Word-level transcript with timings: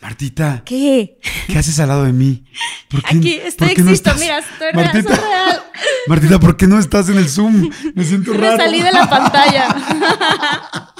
Martita. 0.00 0.62
¿Qué? 0.64 1.18
¿Qué 1.48 1.58
haces 1.58 1.78
al 1.80 1.88
lado 1.88 2.04
de 2.04 2.12
mí? 2.12 2.44
¿Por 2.88 3.02
qué, 3.02 3.16
Aquí 3.16 3.34
estoy, 3.34 3.74
¿por 3.74 3.84
no 3.84 3.90
estás? 3.90 4.20
mira, 4.20 4.38
estoy 4.38 4.72
Martita, 4.72 5.16
real, 5.16 5.28
real. 5.28 5.62
Martita, 6.06 6.38
¿por 6.40 6.56
qué 6.56 6.66
no 6.68 6.78
estás 6.78 7.08
en 7.08 7.18
el 7.18 7.28
Zoom? 7.28 7.68
Me 7.94 8.04
siento 8.04 8.32
raro. 8.34 8.56
Me 8.56 8.64
salí 8.64 8.80
de 8.82 8.92
la 8.92 9.10
pantalla. 9.10 9.68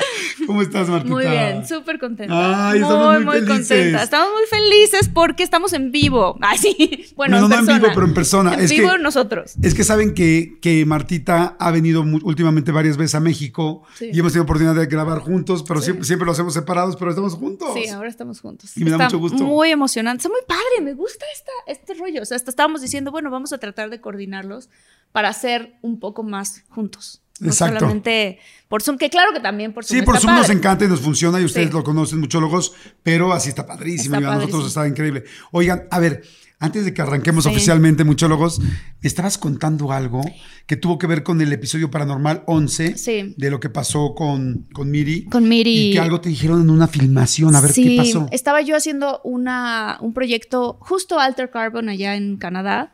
¿Cómo 0.47 0.62
estás, 0.62 0.88
Martita? 0.88 1.12
Muy 1.14 1.27
bien, 1.27 1.66
súper 1.66 1.98
contenta. 1.98 2.70
Ay, 2.70 2.80
estamos 2.80 3.14
muy, 3.16 3.24
muy 3.24 3.47
contenta. 3.47 4.02
Estamos 4.02 4.28
muy 4.33 4.47
felices 4.48 5.08
porque 5.12 5.42
estamos 5.42 5.72
en 5.72 5.91
vivo. 5.91 6.38
Ay, 6.41 6.58
sí. 6.58 7.06
Bueno, 7.16 7.38
no, 7.38 7.44
en 7.44 7.50
no, 7.50 7.56
persona. 7.56 7.77
en 7.77 7.83
vivo, 7.83 7.92
pero 7.94 8.06
en 8.06 8.14
persona. 8.14 8.55
En 8.55 8.61
es 8.61 8.70
vivo 8.70 8.92
que, 8.92 8.98
nosotros. 8.98 9.55
Es 9.62 9.74
que 9.74 9.84
saben 9.84 10.14
que, 10.14 10.58
que 10.61 10.84
Martita 10.86 11.56
ha 11.58 11.70
venido 11.70 12.02
últimamente 12.22 12.72
varias 12.72 12.96
veces 12.96 13.14
a 13.16 13.20
México 13.20 13.83
Sí. 13.94 14.11
y 14.12 14.19
hemos 14.20 14.33
tenido 14.33 14.44
oportunidad 14.44 14.74
de 14.74 14.86
grabar 14.86 15.19
juntos, 15.19 15.64
pero 15.66 15.80
siempre, 15.80 16.05
siempre 16.05 16.27
lo 16.27 16.33
hacemos 16.33 16.55
separados, 16.55 16.96
pero 16.96 17.11
estamos 17.11 17.34
juntos. 17.34 17.70
Sí, 17.74 17.89
ahora 17.89 18.08
estamos 18.08 18.41
juntos. 18.41 18.77
Y 18.77 18.84
me 18.84 18.91
da 18.91 18.96
Está 18.96 19.05
mucho 19.06 19.19
gusto. 19.19 19.44
Muy 19.44 19.70
emocionante. 19.70 20.19
Está 20.22 20.28
muy 20.28 20.41
padre. 20.46 20.83
Me 20.83 20.94
gusta 20.94 21.24
esta, 21.34 21.52
este 21.66 21.94
rollo. 21.94 22.22
O 22.22 22.24
sea, 22.24 22.36
hasta 22.36 22.50
estábamos 22.50 22.80
diciendo, 22.80 23.11
bueno, 23.11 23.30
vamos 23.30 23.52
a 23.52 23.58
tratar 23.58 23.91
de 23.91 24.00
coordinarlos 24.00 24.69
para 25.12 25.28
hacer 25.28 25.74
un 25.83 25.98
poco 26.00 26.22
más 26.22 26.64
juntos. 26.69 27.22
No 27.41 27.48
Exacto. 27.48 27.78
solamente 27.81 28.39
por 28.69 28.83
Zoom, 28.83 28.98
que 28.98 29.08
claro 29.11 29.33
que 29.33 29.41
también 29.41 29.72
por 29.72 29.84
Zoom. 29.84 30.00
Sí, 30.00 30.05
por 30.05 30.17
está 30.17 30.28
Zoom 30.28 30.39
nos 30.41 30.50
encanta 30.50 30.84
y 30.84 30.89
nos 30.89 31.00
funciona 31.00 31.41
y 31.41 31.45
ustedes 31.45 31.69
Sí. 31.69 31.72
lo 31.72 31.83
conocen, 31.84 32.20
muchólogos, 32.20 32.72
pero 33.03 33.33
así 33.33 33.48
está 33.48 33.64
padrísimo 33.67 34.17
Está 34.17 34.28
y 34.28 34.30
a 34.33 34.34
nosotros 34.36 34.67
está 34.67 34.86
increíble. 34.86 35.25
Oigan, 35.53 35.84
a 35.91 35.98
ver, 36.00 36.22
antes 36.61 36.84
de 36.84 36.92
que 36.92 37.00
arranquemos 37.00 37.45
Sí. 37.45 37.50
oficialmente, 37.50 38.03
muchólogos, 38.05 38.58
me 38.61 38.69
estabas 39.03 39.39
contando 39.39 39.92
algo 39.92 40.20
que 40.67 40.77
tuvo 40.77 40.98
que 40.98 41.06
ver 41.06 41.22
con 41.22 41.41
el 41.41 41.53
episodio 41.53 41.91
paranormal 41.91 42.42
11 42.47 42.98
Sí. 42.98 43.33
de 43.36 43.50
lo 43.50 43.61
que 43.61 43.70
pasó 43.70 44.14
con, 44.14 44.67
con 44.75 44.91
Miri. 44.91 45.25
Con 45.27 45.48
Miri. 45.48 45.91
Y 45.91 45.92
que 45.92 46.00
algo 46.00 46.20
te 46.20 46.28
dijeron 46.28 46.61
en 46.61 46.70
una 46.70 46.89
filmación, 46.89 47.55
a 47.55 47.61
ver 47.61 47.73
qué 47.73 47.95
pasó. 47.97 48.27
Estaba 48.33 48.61
yo 48.61 48.77
haciendo 48.77 49.20
una, 49.23 49.97
un 50.00 50.12
proyecto 50.12 50.77
justo 50.80 51.19
Alter 51.20 51.48
Carbon 51.50 51.89
allá 51.89 52.17
en 52.17 52.36
Canadá. 52.36 52.92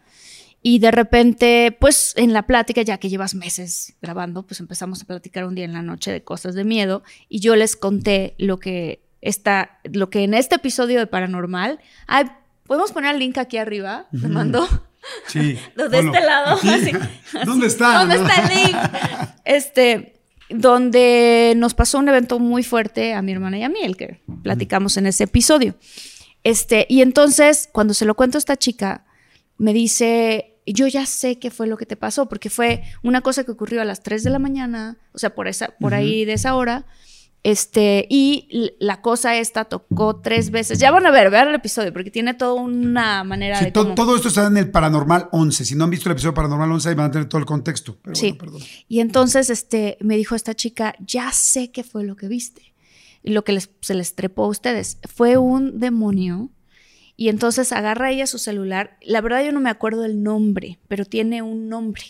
Y 0.67 0.79
de 0.79 0.91
repente, 0.91 1.77
pues 1.79 2.15
en 2.17 2.33
la 2.33 2.47
plática, 2.47 2.81
ya 2.81 2.97
que 2.97 3.11
llevas 3.11 3.35
meses 3.35 3.97
grabando, 4.01 4.47
pues 4.47 4.61
empezamos 4.61 5.03
a 5.03 5.05
platicar 5.05 5.45
un 5.45 5.55
día 5.55 5.67
en 5.67 5.75
la 5.75 5.83
noche 5.83 6.11
de 6.11 6.25
cosas 6.25 6.55
de 6.55 6.65
miedo. 6.65 7.03
Y 7.29 7.41
yo 7.41 7.55
les 7.55 7.77
conté 7.77 8.35
lo 8.39 8.59
que 8.59 9.05
está, 9.21 9.79
lo 9.85 10.09
que 10.09 10.25
en 10.25 10.33
este 10.33 10.55
episodio 10.55 10.99
de 11.01 11.07
Paranormal. 11.07 11.81
Ay, 12.07 12.31
podemos 12.67 12.93
poner 12.93 13.13
el 13.13 13.21
link 13.21 13.37
aquí 13.37 13.59
arriba. 13.59 14.07
Te 14.19 14.27
mando. 14.27 14.67
Sí. 15.27 15.59
De 15.77 15.99
este 15.99 16.21
lado. 16.23 16.57
Aquí. 16.57 16.69
así. 16.71 16.93
¿Dónde 17.45 17.67
está? 17.67 17.99
¿Dónde 17.99 18.15
está 18.15 18.35
el 18.37 18.65
link? 18.65 18.77
Este, 19.45 20.15
donde 20.49 21.53
nos 21.59 21.75
pasó 21.75 21.99
un 21.99 22.09
evento 22.09 22.39
muy 22.39 22.63
fuerte 22.63 23.13
a 23.13 23.21
mi 23.21 23.33
hermana 23.33 23.59
y 23.59 23.65
a 23.65 23.69
mí, 23.69 23.81
el 23.83 23.99
que 23.99 24.23
platicamos 24.43 24.97
en 24.97 25.09
ese 25.09 25.25
episodio. 25.25 25.75
Este, 26.43 26.87
y 26.89 27.03
entonces, 27.03 27.69
cuando 27.71 27.93
se 27.93 28.07
lo 28.07 28.15
cuento 28.15 28.39
a 28.39 28.41
esta 28.41 28.57
chica, 28.57 29.05
me 29.59 29.75
dice, 29.75 30.54
yo 30.73 30.87
ya 30.87 31.05
sé 31.07 31.39
qué 31.39 31.51
fue 31.51 31.67
lo 31.67 31.77
que 31.77 31.87
te 31.87 31.97
pasó, 31.97 32.29
porque 32.29 32.49
fue 32.51 32.83
una 33.03 33.21
cosa 33.21 33.45
que 33.45 33.51
ocurrió 33.53 33.83
a 33.83 33.85
las 33.85 34.03
3 34.03 34.25
de 34.25 34.31
la 34.31 34.39
mañana, 34.39 34.97
o 35.13 35.19
sea, 35.19 35.35
por, 35.35 35.47
esa, 35.49 35.69
por 35.79 35.93
ahí 35.95 36.25
de 36.25 36.33
esa 36.35 36.55
hora. 36.55 36.87
Este, 37.43 38.07
y 38.09 38.73
la 38.81 39.03
cosa 39.03 39.37
esta 39.37 39.67
tocó 39.67 40.17
tres 40.23 40.51
veces. 40.51 40.79
Ya 40.79 40.91
van 40.91 41.05
a 41.05 41.11
ver, 41.11 41.29
vean 41.29 41.49
el 41.49 41.55
episodio, 41.55 41.93
porque 41.93 42.11
tiene 42.11 42.33
toda 42.33 42.55
una 42.55 43.23
manera 43.23 43.59
Sí, 43.59 43.67
de 43.67 43.71
to- 43.73 43.83
cómo- 43.83 43.95
todo 43.95 44.17
esto 44.17 44.29
está 44.29 44.47
en 44.47 44.57
el 44.57 44.71
Paranormal 44.71 45.29
11. 45.31 45.67
Si 45.67 45.75
no 45.75 45.85
han 45.85 45.91
visto 45.91 46.09
el 46.09 46.13
episodio 46.13 46.33
Paranormal 46.33 46.73
11, 46.73 46.89
ahí 46.89 46.95
van 46.95 47.07
a 47.07 47.11
tener 47.11 47.29
todo 47.29 47.39
el 47.41 47.45
contexto. 47.47 47.99
Pero 48.01 48.15
Sí. 48.17 48.29
bueno, 48.31 48.39
perdón. 48.39 48.63
Y 48.89 49.01
entonces 49.01 49.51
este, 49.51 49.99
me 50.01 50.17
dijo 50.17 50.35
esta 50.35 50.55
chica, 50.55 50.95
ya 51.01 51.31
sé 51.33 51.71
qué 51.71 51.85
fue 51.85 52.05
lo 52.05 52.17
que 52.17 52.29
viste. 52.29 52.73
Y 53.23 53.33
lo 53.33 53.45
que 53.45 53.53
les, 53.53 53.69
se 53.83 53.93
les 53.93 54.15
trepó 54.15 54.45
a 54.45 54.49
ustedes. 54.49 54.97
Fue 55.15 55.37
un 55.37 55.79
demonio. 55.81 56.51
Y 57.17 57.29
entonces 57.29 57.73
agarra 57.73 58.11
ella 58.11 58.27
su 58.27 58.39
celular. 58.39 58.99
La 59.03 59.21
verdad 59.21 59.45
yo 59.45 59.53
no 59.53 59.61
me 59.61 59.71
acuerdo 59.71 60.05
el 60.05 60.23
nombre, 60.23 60.79
pero 60.89 61.05
tiene 61.05 61.43
un 61.43 61.69
nombre. 61.69 62.03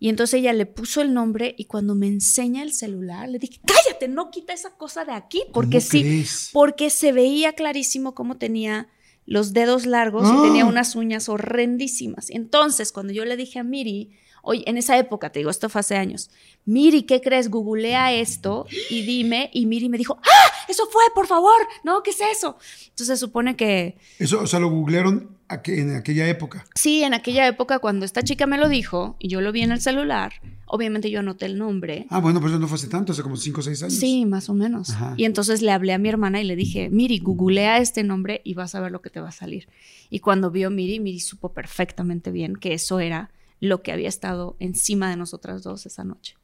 Y 0.00 0.08
entonces 0.08 0.40
ella 0.40 0.52
le 0.52 0.66
puso 0.66 1.00
el 1.00 1.14
nombre 1.14 1.54
y 1.56 1.64
cuando 1.64 1.94
me 1.94 2.06
enseña 2.08 2.62
el 2.62 2.72
celular, 2.72 3.28
le 3.28 3.38
dije, 3.38 3.60
cállate, 3.64 4.08
no 4.08 4.30
quita 4.30 4.52
esa 4.52 4.76
cosa 4.76 5.04
de 5.04 5.12
aquí, 5.12 5.44
porque 5.52 5.78
¿Cómo 5.78 5.90
sí, 5.90 6.00
crees? 6.02 6.50
porque 6.52 6.90
se 6.90 7.12
veía 7.12 7.52
clarísimo 7.54 8.14
cómo 8.14 8.36
tenía 8.36 8.88
los 9.24 9.52
dedos 9.54 9.86
largos 9.86 10.24
¡Ah! 10.26 10.36
y 10.36 10.42
tenía 10.42 10.66
unas 10.66 10.94
uñas 10.96 11.28
horrendísimas. 11.28 12.28
Entonces, 12.28 12.92
cuando 12.92 13.12
yo 13.12 13.24
le 13.24 13.36
dije 13.36 13.60
a 13.60 13.64
Miri, 13.64 14.10
oye, 14.44 14.62
en 14.66 14.76
esa 14.78 14.96
época, 14.98 15.30
te 15.30 15.40
digo, 15.40 15.50
esto 15.50 15.68
fue 15.68 15.80
hace 15.80 15.96
años, 15.96 16.30
Miri, 16.64 17.02
¿qué 17.02 17.20
crees? 17.20 17.50
Googlea 17.50 18.12
esto 18.12 18.66
y 18.90 19.02
dime, 19.02 19.50
y 19.52 19.66
Miri 19.66 19.88
me 19.88 19.98
dijo, 19.98 20.18
¡ah! 20.22 20.50
Eso 20.68 20.84
fue, 20.90 21.02
por 21.14 21.26
favor, 21.26 21.54
no, 21.82 22.02
¿qué 22.02 22.10
es 22.10 22.20
eso? 22.32 22.56
Entonces 22.90 23.06
se 23.06 23.16
supone 23.16 23.54
que 23.56 23.96
Eso, 24.18 24.40
o 24.40 24.46
sea, 24.46 24.60
lo 24.60 24.70
googlearon 24.70 25.36
aqu- 25.48 25.78
en 25.78 25.94
aquella 25.96 26.26
época. 26.28 26.64
sí, 26.74 27.02
en 27.02 27.12
aquella 27.14 27.46
época, 27.46 27.78
cuando 27.80 28.04
esta 28.06 28.22
chica 28.22 28.46
me 28.46 28.56
lo 28.58 28.68
dijo 28.68 29.16
y 29.18 29.28
yo 29.28 29.40
lo 29.42 29.52
vi 29.52 29.60
en 29.62 29.72
el 29.72 29.80
celular, 29.82 30.32
obviamente 30.66 31.10
yo 31.10 31.20
anoté 31.20 31.44
el 31.46 31.58
nombre. 31.58 32.06
Ah, 32.08 32.20
bueno, 32.20 32.40
pues 32.40 32.52
eso 32.52 32.58
no 32.60 32.66
fue 32.66 32.76
hace 32.76 32.88
tanto, 32.88 33.12
hace 33.12 33.22
como 33.22 33.36
5 33.36 33.60
o 33.60 33.62
6 33.62 33.82
años. 33.82 33.94
Sí, 33.94 34.24
más 34.24 34.48
o 34.48 34.54
menos. 34.54 34.90
Ajá. 34.90 35.14
Y 35.18 35.24
entonces 35.26 35.60
le 35.60 35.70
hablé 35.70 35.92
a 35.92 35.98
mi 35.98 36.08
hermana 36.08 36.40
y 36.40 36.44
le 36.44 36.56
dije, 36.56 36.88
Miri, 36.88 37.18
googlea 37.18 37.78
este 37.78 38.02
nombre 38.04 38.40
y 38.44 38.54
vas 38.54 38.74
a 38.74 38.80
ver 38.80 38.90
lo 38.90 39.02
que 39.02 39.10
te 39.10 39.20
va 39.20 39.28
a 39.28 39.32
salir. 39.32 39.68
Y 40.08 40.20
cuando 40.20 40.50
vio 40.50 40.70
Miri, 40.70 40.98
Miri 40.98 41.20
supo 41.20 41.52
perfectamente 41.52 42.30
bien 42.30 42.56
que 42.56 42.72
eso 42.72 43.00
era 43.00 43.30
lo 43.60 43.82
que 43.82 43.92
había 43.92 44.08
estado 44.08 44.56
encima 44.60 45.10
de 45.10 45.16
nosotras 45.16 45.62
dos 45.62 45.86
esa 45.86 46.04
noche. 46.04 46.36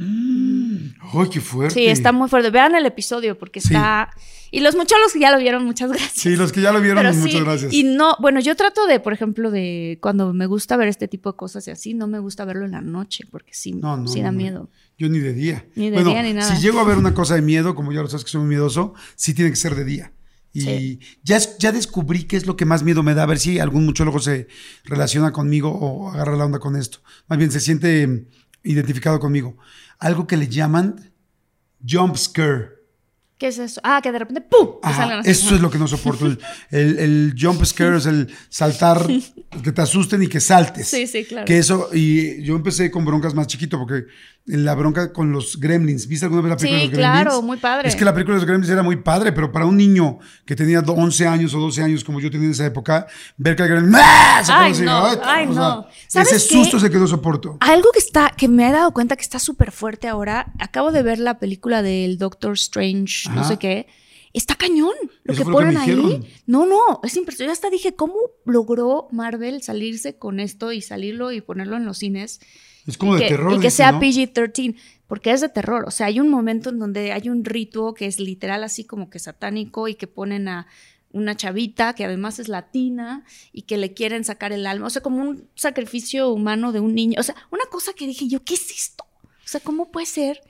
¡Ay, 0.00 1.28
qué 1.30 1.40
fuerte! 1.40 1.74
Sí, 1.74 1.86
está 1.86 2.12
muy 2.12 2.28
fuerte. 2.28 2.50
Vean 2.50 2.74
el 2.76 2.86
episodio 2.86 3.36
porque 3.38 3.60
Sí. 3.60 3.68
está... 3.74 4.10
Y 4.50 4.60
los 4.60 4.76
muchachos 4.76 5.12
que 5.12 5.18
ya 5.20 5.30
lo 5.32 5.38
vieron, 5.38 5.64
muchas 5.64 5.90
gracias. 5.90 6.12
Sí, 6.14 6.36
los 6.36 6.52
que 6.52 6.60
ya 6.62 6.72
lo 6.72 6.80
vieron, 6.80 7.04
muchas 7.18 7.42
gracias. 7.42 7.72
Y 7.72 7.82
no, 7.84 8.14
bueno, 8.20 8.40
yo 8.40 8.54
trato 8.56 8.86
de, 8.86 9.00
por 9.00 9.12
ejemplo, 9.12 9.50
de 9.50 9.98
cuando 10.00 10.32
me 10.32 10.46
gusta 10.46 10.76
ver 10.76 10.88
este 10.88 11.08
tipo 11.08 11.32
de 11.32 11.36
cosas 11.36 11.66
y 11.68 11.72
así, 11.72 11.94
no 11.94 12.06
me 12.06 12.18
gusta 12.20 12.44
verlo 12.44 12.64
en 12.64 12.70
la 12.72 12.80
noche 12.80 13.24
porque 13.30 13.52
sí, 13.52 13.72
No, 13.72 13.96
no, 13.96 14.06
sí 14.08 14.20
da 14.22 14.30
no. 14.30 14.38
miedo. 14.38 14.70
Yo 14.96 15.08
ni 15.08 15.18
de 15.18 15.32
día. 15.34 15.66
Ni 15.74 15.90
de 15.90 15.96
bueno, 15.96 16.10
día 16.10 16.22
ni 16.22 16.32
nada. 16.32 16.54
Si 16.54 16.62
llego 16.62 16.78
a 16.80 16.84
ver 16.84 16.96
una 16.96 17.12
cosa 17.12 17.34
de 17.34 17.42
miedo, 17.42 17.74
como 17.74 17.92
ya 17.92 18.00
lo 18.00 18.08
sabes 18.08 18.24
que 18.24 18.30
soy 18.30 18.40
muy 18.40 18.50
miedoso, 18.50 18.94
sí 19.16 19.34
tiene 19.34 19.50
que 19.50 19.56
ser 19.56 19.74
de 19.74 19.84
día. 19.84 20.12
Y 20.52 21.00
ya, 21.22 21.38
ya 21.58 21.72
descubrí 21.72 22.24
qué 22.24 22.36
es 22.36 22.46
lo 22.46 22.56
que 22.56 22.64
más 22.64 22.82
miedo 22.82 23.02
me 23.02 23.14
da, 23.14 23.24
a 23.24 23.26
ver 23.26 23.38
si 23.38 23.58
algún 23.58 23.84
muchólogo 23.84 24.18
se 24.18 24.48
relaciona 24.84 25.32
conmigo 25.32 25.70
o 25.70 26.10
agarra 26.10 26.36
la 26.36 26.46
onda 26.46 26.58
con 26.58 26.74
esto. 26.74 26.98
Más 27.28 27.38
bien 27.38 27.50
se 27.50 27.60
siente 27.60 28.26
identificado 28.62 29.20
conmigo. 29.20 29.56
Algo 29.98 30.26
que 30.26 30.36
le 30.36 30.48
llaman 30.48 31.12
jump 31.86 32.16
scare. 32.16 32.77
¿Qué 33.38 33.46
es 33.48 33.58
eso? 33.58 33.80
Ah, 33.84 34.00
que 34.02 34.10
de 34.10 34.18
repente 34.18 34.40
¡pum! 34.40 34.76
Ajá, 34.82 35.20
así. 35.20 35.30
eso 35.30 35.54
es 35.54 35.60
lo 35.60 35.70
que 35.70 35.78
no 35.78 35.86
soporto. 35.86 36.26
El, 36.26 36.38
el- 36.70 36.98
el 36.98 37.34
jump 37.40 37.64
scare 37.64 37.96
es 37.98 38.06
el 38.06 38.28
saltar, 38.48 39.06
que 39.62 39.70
te 39.72 39.80
asusten 39.80 40.22
y 40.24 40.26
que 40.26 40.40
saltes. 40.40 40.88
Sí, 40.88 41.06
sí, 41.06 41.24
claro. 41.24 41.44
Que 41.46 41.58
eso, 41.58 41.88
y 41.92 42.42
yo 42.42 42.56
empecé 42.56 42.90
con 42.90 43.04
broncas 43.04 43.34
más 43.34 43.46
chiquito, 43.46 43.78
porque 43.78 44.06
la 44.44 44.74
bronca 44.74 45.12
con 45.12 45.30
los 45.30 45.60
gremlins. 45.60 46.08
¿Viste 46.08 46.24
alguna 46.24 46.40
vez 46.42 46.50
la 46.50 46.56
película 46.56 46.80
Sí, 46.80 46.86
de 46.86 46.90
los 46.90 46.98
gremlins? 46.98 47.22
claro, 47.24 47.42
muy 47.42 47.58
padre. 47.58 47.86
Es 47.88 47.94
que 47.94 48.04
la 48.06 48.14
película 48.14 48.34
de 48.36 48.40
los 48.40 48.46
gremlins 48.48 48.70
era 48.72 48.82
muy 48.82 48.96
padre, 48.96 49.30
pero 49.32 49.52
para 49.52 49.66
un 49.66 49.76
niño 49.76 50.18
que 50.46 50.56
tenía 50.56 50.80
do- 50.80 50.94
11 50.94 51.26
años 51.26 51.52
o 51.54 51.60
12 51.60 51.82
años, 51.82 52.02
como 52.02 52.18
yo 52.18 52.30
tenía 52.30 52.46
en 52.46 52.52
esa 52.52 52.64
época, 52.64 53.06
ver 53.36 53.54
que 53.56 53.62
el 53.64 53.68
gremlin. 53.68 53.94
¡Ah! 53.96 54.42
se 54.42 54.50
Ay, 54.52 54.72
así, 54.72 54.82
no, 54.82 55.04
ay, 55.22 55.46
o 55.48 55.52
sea, 55.52 55.62
no. 55.62 55.86
¿Sabes 56.08 56.32
Ese 56.32 56.48
qué? 56.48 56.54
susto 56.54 56.78
es 56.78 56.82
el 56.82 56.90
que 56.90 56.96
no 56.96 57.06
soporto. 57.06 57.58
Algo 57.60 57.90
que 57.92 57.98
está, 57.98 58.30
que 58.36 58.48
me 58.48 58.66
he 58.68 58.72
dado 58.72 58.90
cuenta 58.92 59.16
que 59.16 59.22
está 59.22 59.38
súper 59.38 59.70
fuerte 59.70 60.08
ahora. 60.08 60.46
Acabo 60.58 60.92
de 60.92 61.02
ver 61.02 61.18
la 61.18 61.38
película 61.38 61.82
del 61.82 62.16
Doctor 62.16 62.54
Strange 62.54 63.27
no 63.34 63.44
sé 63.44 63.58
qué. 63.58 63.86
Está 64.32 64.54
cañón 64.54 64.92
lo 65.24 65.32
Eso 65.32 65.44
que 65.44 65.50
fue 65.50 65.64
lo 65.64 65.70
que 65.70 65.74
ponen 65.74 65.76
ahí. 65.78 65.94
dijeron. 65.94 66.26
No, 66.46 66.66
no, 66.66 67.00
es 67.02 67.16
impresionante. 67.16 67.48
Yo 67.48 67.52
hasta 67.52 67.70
dije, 67.70 67.94
¿cómo 67.94 68.14
logró 68.44 69.08
Marvel 69.10 69.62
salirse 69.62 70.16
con 70.16 70.38
esto 70.38 70.72
y 70.72 70.82
salirlo 70.82 71.32
y 71.32 71.40
ponerlo 71.40 71.76
en 71.76 71.86
los 71.86 71.98
cines? 71.98 72.40
Es 72.86 72.98
como 72.98 73.14
de 73.14 73.22
que, 73.22 73.28
terror. 73.28 73.52
y 73.52 73.56
que 73.56 73.62
dice, 73.62 73.76
sea 73.78 73.92
¿no? 73.92 74.00
PG-13, 74.00 74.76
porque 75.06 75.32
es 75.32 75.40
de 75.40 75.48
terror. 75.48 75.84
O 75.86 75.90
sea, 75.90 76.06
hay 76.06 76.20
un 76.20 76.28
momento 76.28 76.70
en 76.70 76.78
donde 76.78 77.12
hay 77.12 77.28
un 77.28 77.44
ritual 77.44 77.94
que 77.94 78.06
es 78.06 78.20
literal 78.20 78.64
así 78.64 78.84
como 78.84 79.10
que 79.10 79.18
satánico 79.18 79.88
y 79.88 79.94
que 79.94 80.06
ponen 80.06 80.48
a 80.48 80.66
una 81.10 81.36
chavita 81.36 81.94
que 81.94 82.04
además 82.04 82.38
es 82.38 82.48
latina 82.48 83.24
y 83.52 83.62
que 83.62 83.76
le 83.76 83.94
quieren 83.94 84.24
sacar 84.24 84.52
el 84.52 84.66
alma. 84.66 84.86
O 84.86 84.90
sea, 84.90 85.02
como 85.02 85.22
un 85.22 85.48
sacrificio 85.54 86.30
humano 86.30 86.72
de 86.72 86.80
un 86.80 86.94
niño. 86.94 87.18
O 87.18 87.22
sea, 87.22 87.34
una 87.50 87.64
cosa 87.66 87.92
que 87.92 88.06
dije 88.06 88.28
yo, 88.28 88.44
¿qué 88.44 88.54
es 88.54 88.70
esto? 88.70 89.04
O 89.22 89.50
sea, 89.50 89.60
¿cómo 89.60 89.90
puede 89.90 90.06
ser 90.06 90.40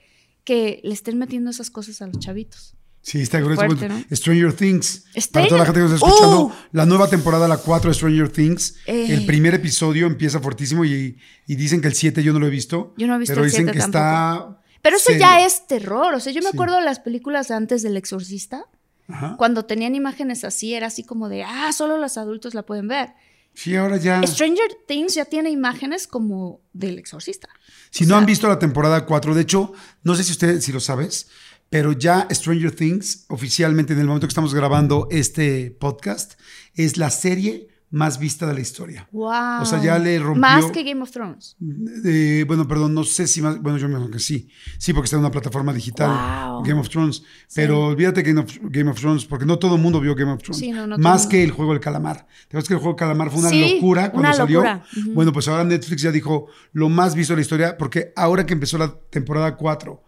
que 0.43 0.81
le 0.83 0.93
estén 0.93 1.17
metiendo 1.17 1.49
esas 1.51 1.69
cosas 1.69 2.01
a 2.01 2.07
los 2.07 2.19
chavitos? 2.19 2.75
Sí, 3.01 3.21
está 3.21 3.39
grueso. 3.39 3.61
Fuerte, 3.65 3.87
¿no? 3.87 4.03
Stranger 4.11 4.53
Things. 4.53 5.05
Para 5.31 5.47
toda 5.47 5.59
la 5.59 5.65
gente 5.65 5.79
que 5.79 5.83
nos 5.85 5.93
está 5.93 6.07
escuchando, 6.07 6.41
¡Uh! 6.47 6.51
la 6.73 6.85
nueva 6.85 7.09
temporada, 7.09 7.47
la 7.47 7.57
4 7.57 7.89
de 7.89 7.93
Stranger 7.93 8.29
Things. 8.29 8.75
Eh. 8.85 9.07
El 9.13 9.25
primer 9.25 9.53
episodio 9.55 10.05
empieza 10.05 10.39
fortísimo 10.39 10.83
y, 10.83 11.17
y 11.47 11.55
dicen 11.55 11.79
que 11.81 11.87
el 11.87 11.93
7 11.93 12.21
yo 12.23 12.33
no 12.33 12.39
lo 12.39 12.47
he 12.47 12.49
visto. 12.49 12.93
Yo 12.97 13.07
no 13.07 13.15
he 13.15 13.19
visto 13.19 13.33
pero 13.33 13.45
el 13.45 13.49
dicen 13.51 13.65
7 13.65 13.71
que 13.77 13.83
está. 13.85 14.61
Pero 14.81 14.97
eso 14.97 15.05
serio. 15.07 15.21
ya 15.21 15.45
es 15.45 15.65
terror. 15.67 16.13
O 16.13 16.19
sea, 16.19 16.33
yo 16.33 16.41
me 16.41 16.49
Sí. 16.51 16.55
acuerdo 16.57 16.75
de 16.77 16.83
las 16.83 16.99
películas 16.99 17.51
antes 17.51 17.83
del 17.83 17.95
exorcista. 17.97 18.65
Ajá. 19.07 19.35
Cuando 19.37 19.65
tenían 19.65 19.95
imágenes 19.95 20.43
así, 20.43 20.73
era 20.73 20.87
así 20.87 21.03
como 21.03 21.29
de, 21.29 21.43
ah, 21.43 21.71
solo 21.73 21.97
los 21.97 22.17
adultos 22.17 22.53
la 22.53 22.63
pueden 22.63 22.87
ver. 22.89 23.09
Sí, 23.55 23.75
ahora 23.75 23.97
ya. 23.97 24.21
Stranger 24.27 24.77
Things 24.87 25.15
ya 25.15 25.25
tiene 25.25 25.49
imágenes 25.49 26.05
como 26.05 26.61
del 26.73 26.99
exorcista. 26.99 27.49
Si 27.91 28.05
O 28.05 28.07
no 28.07 28.15
han 28.15 28.25
visto 28.25 28.47
la 28.47 28.59
temporada 28.59 29.05
4, 29.05 29.33
de 29.33 29.41
hecho, 29.41 29.73
no 30.03 30.15
sé 30.15 30.23
si 30.23 30.31
ustedes 30.31 30.63
si 30.63 30.71
lo 30.71 30.79
sabes, 30.79 31.27
pero 31.69 31.91
ya 31.91 32.27
Stranger 32.31 32.75
Things, 32.75 33.25
oficialmente 33.29 33.93
en 33.93 33.99
el 33.99 34.07
momento 34.07 34.27
que 34.27 34.31
estamos 34.31 34.53
grabando 34.53 35.07
este 35.11 35.71
podcast, 35.71 36.33
es 36.75 36.97
la 36.97 37.09
serie 37.09 37.67
más 37.91 38.19
vista 38.19 38.45
de 38.45 38.53
la 38.53 38.59
historia. 38.59 39.07
Wow. 39.11 39.61
O 39.61 39.65
sea, 39.65 39.81
ya 39.81 39.97
le 39.97 40.19
rompió- 40.19 40.39
Más 40.41 40.65
que 40.71 40.83
Game 40.83 41.01
of 41.01 41.09
Thrones. 41.11 41.57
Eh, 42.05 42.43
bueno, 42.47 42.67
perdón, 42.67 42.93
no 42.93 43.03
sé 43.03 43.25
si 43.27 43.41
más. 43.41 43.59
Bueno, 43.61 43.77
yo 43.79 43.87
me 43.87 43.93
imagino 43.95 44.11
que 44.11 44.19
sí. 44.19 44.47
Sí, 44.77 44.93
porque 44.93 45.05
está 45.05 45.15
en 45.15 45.21
una 45.21 45.31
plataforma 45.31 45.73
digital, 45.73 46.51
Wow. 46.51 46.63
Game 46.63 46.79
of 46.79 46.89
Thrones. 46.89 47.23
Pero 47.55 47.87
olvídate 47.87 48.21
Game 48.21 48.41
of, 48.41 48.57
Game 48.63 48.89
of 48.91 48.99
Thrones, 48.99 49.25
porque 49.25 49.45
no 49.45 49.57
todo 49.57 49.75
el 49.75 49.81
mundo 49.81 49.99
vio 49.99 50.13
Game 50.15 50.31
of 50.31 50.41
Thrones. 50.43 50.59
Sí, 50.59 50.71
no, 50.71 50.85
no 50.85 50.97
más 50.99 51.25
que 51.25 51.43
el 51.43 51.51
juego 51.51 51.71
del 51.73 51.81
calamar. 51.81 52.27
¿Te 52.47 52.47
acuerdas 52.57 52.67
que 52.67 52.73
el 52.75 52.79
juego 52.79 52.93
del 52.93 52.99
calamar 52.99 53.29
fue 53.31 53.39
una 53.39 53.49
Sí, 53.49 53.73
locura 53.75 54.11
cuando 54.11 54.27
una 54.29 54.33
salió? 54.37 54.59
locura. 54.59 54.83
Bueno, 55.13 55.33
pues 55.33 55.47
ahora 55.47 55.63
Netflix 55.63 56.01
ya 56.01 56.11
dijo 56.11 56.47
lo 56.73 56.89
más 56.89 57.15
visto 57.15 57.33
de 57.33 57.37
la 57.37 57.41
historia, 57.41 57.77
porque 57.77 58.13
ahora 58.15 58.45
que 58.45 58.53
empezó 58.53 58.77
la 58.77 58.93
temporada 59.09 59.55
4 59.55 60.03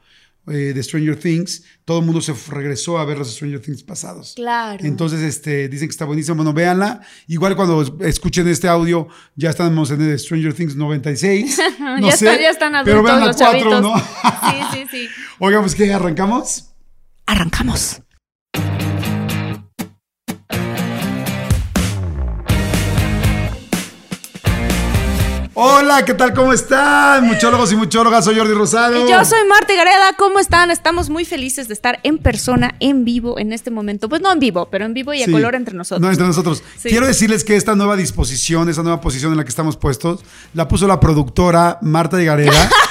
eh, 0.48 0.74
de 0.74 0.84
Stranger 0.84 1.16
Things, 1.18 1.64
todo 1.86 2.00
el 2.00 2.06
mundo 2.06 2.20
se 2.22 2.34
regresó 2.50 2.98
a 2.98 3.06
ver 3.06 3.18
los 3.20 3.32
Stranger 3.34 3.60
Things 3.62 3.84
pasados. 3.84 4.34
Claro. 4.36 4.84
Entonces, 4.84 5.20
este, 5.22 5.70
dicen 5.70 5.88
que 5.88 5.92
está 5.92 6.06
buenísimo. 6.06 6.36
Bueno, 6.38 6.52
véanla. 6.54 7.02
Igual 7.28 7.56
cuando 7.56 7.82
es- 7.82 7.92
escuchen 8.02 8.48
este 8.48 8.68
audio, 8.68 9.08
ya 9.36 9.52
estamos 9.52 9.92
en 9.92 10.02
el 10.02 10.18
Stranger 10.20 10.54
Things 10.54 10.76
96. 10.76 11.60
No 11.80 12.00
ya, 12.00 12.16
sé, 12.18 12.26
están, 12.26 12.42
ya 12.42 12.50
están 12.50 12.76
adultos 12.76 12.92
Pero 12.94 13.04
vean 13.04 13.20
la 13.20 13.26
los 13.28 13.36
4, 13.38 13.60
chavitos. 13.60 13.82
¿no? 13.82 13.98
sí, 14.00 14.58
sí, 14.74 14.86
sí. 14.90 15.08
Oigan, 15.40 15.62
pues 15.62 15.76
que 15.76 15.92
arrancamos. 15.94 16.66
Arrancamos. 17.26 18.02
Hola, 25.64 26.04
¿qué 26.04 26.16
tal? 26.16 26.34
¿Cómo 26.34 26.54
están? 26.54 27.24
Muchólogos 27.28 27.72
y 27.72 27.76
muchólogas, 27.76 28.26
soy 28.26 28.36
Jordi 28.36 28.52
Rosado. 28.52 29.06
Y 29.06 29.12
yo 29.12 29.24
soy 29.24 29.48
Marta 29.48 29.76
Gareda, 29.76 30.14
¿cómo 30.18 30.40
están? 30.40 30.72
Estamos 30.72 31.12
muy 31.12 31.24
felices 31.24 31.68
de 31.68 31.76
estar 31.76 32.00
en 32.02 32.18
persona, 32.18 32.74
en 32.80 33.06
vivo, 33.06 33.38
en 33.38 33.54
este 33.54 33.70
momento. 33.70 34.10
Pues 34.10 34.22
no 34.24 34.32
en 34.32 34.40
vivo, 34.40 34.70
pero 34.72 34.86
en 34.86 34.96
vivo 34.96 35.14
y 35.14 35.22
a 35.22 35.28
Sí. 35.28 35.32
color 35.32 35.54
entre 35.54 35.76
nosotros. 35.76 36.02
No, 36.02 36.10
entre 36.10 36.26
nosotros. 36.26 36.64
Sí. 36.80 36.90
Quiero 36.90 37.06
decirles 37.06 37.44
que 37.44 37.56
esta 37.58 37.76
nueva 37.76 37.96
disposición, 37.96 38.70
esa 38.70 38.82
nueva 38.82 39.02
posición 39.02 39.34
en 39.34 39.38
la 39.38 39.44
que 39.44 39.50
estamos 39.52 39.78
puestos, 39.78 40.22
la 40.56 40.68
puso 40.68 40.88
la 40.88 41.00
productora 41.00 41.78
Marta 41.84 42.18
de 42.18 42.26
Gareda. 42.26 42.70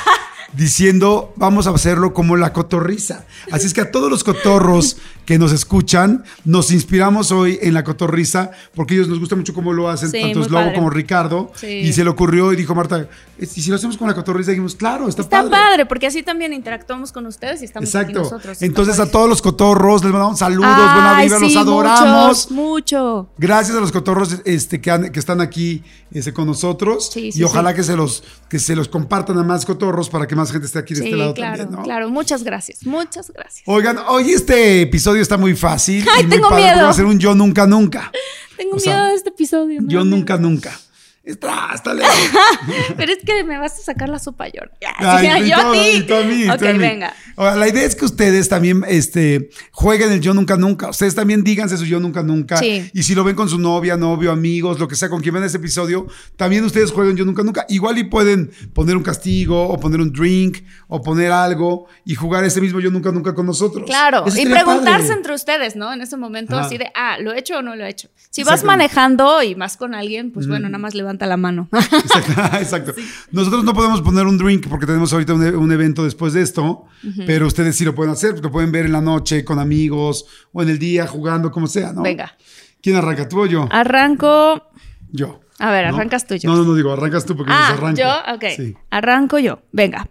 Diciendo, 0.53 1.33
vamos 1.37 1.67
a 1.67 1.71
hacerlo 1.71 2.13
como 2.13 2.37
la 2.37 2.53
cotorriza. 2.53 3.25
Así 3.53 3.67
es 3.67 3.75
que 3.75 3.81
a 3.83 3.91
todos 3.91 4.11
los 4.11 4.25
cotorros 4.25 4.97
que 5.25 5.39
nos 5.39 5.53
escuchan, 5.53 6.25
nos 6.45 6.73
inspiramos 6.73 7.31
hoy 7.31 7.59
en 7.63 7.73
la 7.75 7.85
cotorriza, 7.85 8.51
porque 8.75 8.95
ellos 8.95 9.09
nos 9.09 9.21
gusta 9.21 9.37
mucho 9.37 9.55
cómo 9.55 9.73
lo 9.73 9.89
hacen, 9.89 10.11
Sí, 10.11 10.21
tanto 10.21 10.43
Slobo 10.43 10.73
como 10.75 10.91
Ricardo. 10.91 11.53
Sí. 11.55 11.69
Y 11.69 11.93
se 11.93 12.03
le 12.03 12.11
ocurrió 12.11 12.53
y 12.53 12.57
dijo 12.57 12.75
Marta, 12.75 13.09
¿y 13.41 13.47
si 13.63 13.71
lo 13.71 13.77
hacemos 13.77 13.97
con 13.97 14.07
la 14.09 14.15
cotorriza? 14.15 14.51
dijimos, 14.51 14.75
claro, 14.75 15.09
está, 15.09 15.23
Está 15.23 15.39
padre. 15.43 15.51
padre. 15.51 15.87
porque 15.87 16.07
así 16.07 16.23
también 16.23 16.53
interactuamos 16.53 17.13
con 17.13 17.27
ustedes 17.27 17.63
y 17.63 17.65
estamos 17.65 17.95
aquí 17.95 18.11
Exacto. 18.13 18.21
nosotros. 18.31 18.63
Entonces 18.63 18.99
a 19.01 19.11
todos 19.11 19.29
los 19.29 19.41
cotorros 19.43 20.03
les 20.05 20.13
mandamos 20.13 20.39
saludos, 20.39 20.71
padre. 20.71 20.93
buena 20.95 21.17
Ay, 21.17 21.25
vibra, 21.27 21.39
sí, 21.39 21.45
los 21.55 21.57
adoramos. 21.57 22.51
Muchos, 22.51 22.51
mucho. 22.51 23.31
Gracias 23.39 23.77
a 23.77 23.81
los 23.81 23.93
cotorros 23.93 24.37
este, 24.45 24.81
que, 24.81 24.91
han- 24.91 25.11
que 25.11 25.19
están 25.19 25.41
aquí 25.41 25.83
este, 26.13 26.33
con 26.33 26.47
nosotros. 26.47 27.11
Sí, 27.13 27.27
y 27.29 27.33
sí, 27.33 27.43
ojalá 27.45 27.71
sí. 27.71 27.77
que 27.77 27.83
se 27.83 27.97
los 27.97 28.23
que 28.49 28.59
se 28.59 28.75
los 28.77 28.89
compartan 28.89 29.39
a 29.39 29.43
más 29.43 29.65
cotorros 29.65 30.11
para 30.11 30.27
que 30.27 30.35
más 30.37 30.51
gente 30.53 30.67
esté 30.67 30.79
aquí 30.79 30.95
de 30.95 31.05
este 31.05 31.17
lado 31.17 31.35
claro, 31.35 31.57
también, 31.59 31.79
¿no? 31.79 31.83
claro. 31.85 32.09
Muchas 32.11 32.43
gracias. 32.43 32.85
Muchas 32.85 33.31
gracias. 33.33 33.63
Oigan, 33.67 33.99
hoy 34.09 34.31
este 34.33 34.83
episodio 34.83 35.23
está 35.23 35.37
muy 35.37 35.55
fácil. 35.57 36.07
Ay, 36.15 36.23
y 36.23 36.27
muy 36.27 36.37
tengo 36.37 36.49
padre, 36.51 36.65
miedo. 36.65 36.85
Va 36.85 36.91
a 36.91 36.95
ser 36.95 37.05
un 37.07 37.19
yo 37.19 37.35
nunca 37.35 37.67
nunca. 37.67 38.11
Tengo 38.57 38.77
O 38.77 38.79
sea, 38.79 38.95
miedo 38.97 39.09
de 39.09 39.15
este 39.15 39.29
episodio. 39.31 39.81
Yo 39.81 39.87
miedo. 39.87 40.05
nunca 40.05 40.37
nunca. 40.37 40.79
Está, 41.23 41.71
está 41.75 41.95
lejos. 41.95 42.15
Pero 42.97 43.13
que 43.39 43.45
me 43.45 43.59
vas 43.59 43.79
a 43.79 43.83
sacar 43.83 44.09
la 44.09 44.19
sopa 44.19 44.49
yo. 44.49 44.61
Ay, 44.99 45.45
y 45.45 45.51
yo 45.51 45.57
tú- 45.57 45.69
a 45.69 45.73
ti. 45.73 46.05
tú 46.07 46.15
a 46.15 46.23
mí, 46.23 46.43
y 46.43 46.47
tú 46.47 46.53
Ok, 46.55 46.63
a 46.63 46.73
mí. 46.73 46.79
venga. 46.79 47.15
Ahora, 47.37 47.57
la 47.57 47.69
idea 47.69 47.85
es 47.85 47.95
que 47.97 48.05
ustedes 48.05 48.49
también 48.49 48.85
este, 48.89 49.51
jueguen 49.73 50.13
el 50.13 50.21
yo 50.21 50.35
nunca 50.35 50.57
nunca. 50.57 50.91
Ustedes 50.91 51.15
también 51.15 51.43
díganse 51.45 51.77
su 51.77 51.85
yo 51.87 52.01
nunca 52.01 52.23
nunca. 52.23 52.57
Sí. 52.59 52.91
Y 52.93 53.03
si 53.03 53.15
lo 53.15 53.25
ven 53.25 53.37
con 53.37 53.49
su 53.49 53.59
novia, 53.59 53.97
novio, 53.97 54.31
amigos, 54.33 54.79
lo 54.79 54.89
que 54.89 54.95
sea, 54.97 55.09
con 55.09 55.21
quien 55.23 55.35
ven 55.35 55.45
este 55.45 55.59
episodio, 55.59 56.07
también 56.37 56.65
ustedes 56.65 56.91
jueguen 56.93 57.17
yo 57.17 57.25
nunca 57.25 57.43
nunca. 57.43 57.65
Igual 57.69 57.99
y 57.99 58.05
pueden 58.05 58.51
poner 58.75 58.97
un 58.97 59.03
castigo 59.03 59.69
o 59.69 59.79
poner 59.81 60.01
un 60.01 60.13
drink 60.13 60.59
o 60.89 61.01
poner 61.03 61.33
algo 61.33 61.87
y 62.05 62.15
jugar 62.15 62.45
ese 62.45 62.61
mismo 62.61 62.81
yo 62.81 62.91
nunca 62.91 63.11
nunca 63.13 63.35
con 63.35 63.47
nosotros. 63.47 63.85
Claro, 63.87 64.27
Eso 64.27 64.41
y 64.41 64.47
preguntarse 64.47 65.03
padre. 65.09 65.15
entre 65.15 65.35
ustedes, 65.35 65.77
¿no? 65.77 65.93
En 65.93 66.03
ese 66.03 66.17
momento, 66.17 66.57
Ajá. 66.57 66.67
así 66.67 66.79
de, 66.79 66.91
ah, 66.95 67.17
¿lo 67.21 67.33
he 67.33 67.39
hecho 67.39 67.59
o 67.59 67.63
no 67.63 67.77
lo 67.77 67.85
he 67.85 67.89
hecho? 67.89 68.09
Si 68.31 68.43
vas 68.45 68.65
manejando 68.65 69.43
y 69.43 69.55
más 69.55 69.77
con 69.77 69.95
alguien, 69.95 70.31
pues 70.33 70.47
bueno, 70.47 70.69
nada 70.69 70.79
más 70.79 70.95
levanta 70.95 71.27
la 71.27 71.37
mano. 71.37 71.69
Exacto. 71.73 72.57
exacto. 72.61 72.95
Nosotros 73.33 73.65
no 73.65 73.75
podemos 73.75 74.03
poner 74.03 74.27
un 74.27 74.39
drink 74.39 74.67
porque 74.69 74.87
tenemos 74.87 75.13
ahorita 75.13 75.35
un, 75.35 75.47
e- 75.47 75.57
un 75.57 75.71
evento 75.73 76.05
después 76.05 76.33
de 76.33 76.43
esto, 76.43 76.85
pero 77.27 77.47
ustedes 77.47 77.77
sí 77.77 77.85
lo 77.85 77.95
pueden 77.95 78.13
hacer, 78.13 78.39
lo 78.43 78.51
pueden 78.51 78.73
ver 78.73 78.87
en 78.87 78.93
la 78.93 79.01
noche 79.01 79.45
con 79.45 79.59
amigos 79.59 80.27
o 80.53 80.63
en 80.63 80.69
el 80.69 80.79
día 80.79 81.07
jugando, 81.07 81.51
como 81.51 81.67
sea, 81.67 81.93
¿no? 81.93 82.03
Venga. 82.03 82.37
¿Quién 82.83 82.97
arranca? 82.97 83.29
¿Tú 83.29 83.41
o 83.43 83.47
yo? 83.47 83.69
Arranco. 83.71 84.71
Yo. 85.13 85.41
A 85.59 85.71
ver, 85.71 85.89
¿No? 85.91 85.95
arrancas 85.97 86.27
tú, 86.27 86.37
yo. 86.37 86.51
No, 86.51 86.57
no, 86.57 86.65
no 86.65 86.75
digo, 86.75 86.93
arrancas 86.93 87.27
tú 87.27 87.37
porque 87.37 87.53
Ah, 87.55 87.69
arranco. 87.75 88.01
yo, 88.01 88.09
ok. 88.35 88.45
Sí. 88.57 88.75
Arranco 88.91 89.39
yo. 89.39 89.61
Venga. 89.73 90.09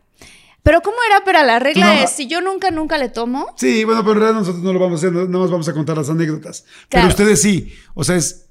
Pero 0.62 0.82
¿cómo 0.82 0.98
era? 1.10 1.24
Pero 1.26 1.44
la 1.44 1.58
regla 1.58 1.88
no- 1.96 2.04
es, 2.04 2.12
si 2.12 2.28
yo 2.28 2.42
nunca, 2.42 2.70
nunca 2.70 2.98
le 2.98 3.10
tomo, 3.10 3.48
Sí, 3.58 3.84
bueno, 3.86 4.02
pero 4.02 4.12
en 4.14 4.20
realidad 4.20 4.40
nosotros 4.42 4.64
no 4.64 4.74
lo 4.74 4.80
vamos 4.80 4.96
a 5.04 5.08
hacer, 5.08 5.14
no- 5.14 5.26
nada 5.26 5.40
más 5.40 5.50
vamos 5.50 5.68
a 5.70 5.74
contar 5.74 5.98
las 5.98 6.10
anécdotas. 6.10 6.64
Pero 6.90 6.90
Claro. 6.90 7.08
ustedes 7.08 7.42
sí. 7.42 7.74
O 7.96 8.04
sea, 8.04 8.18
es. 8.18 8.46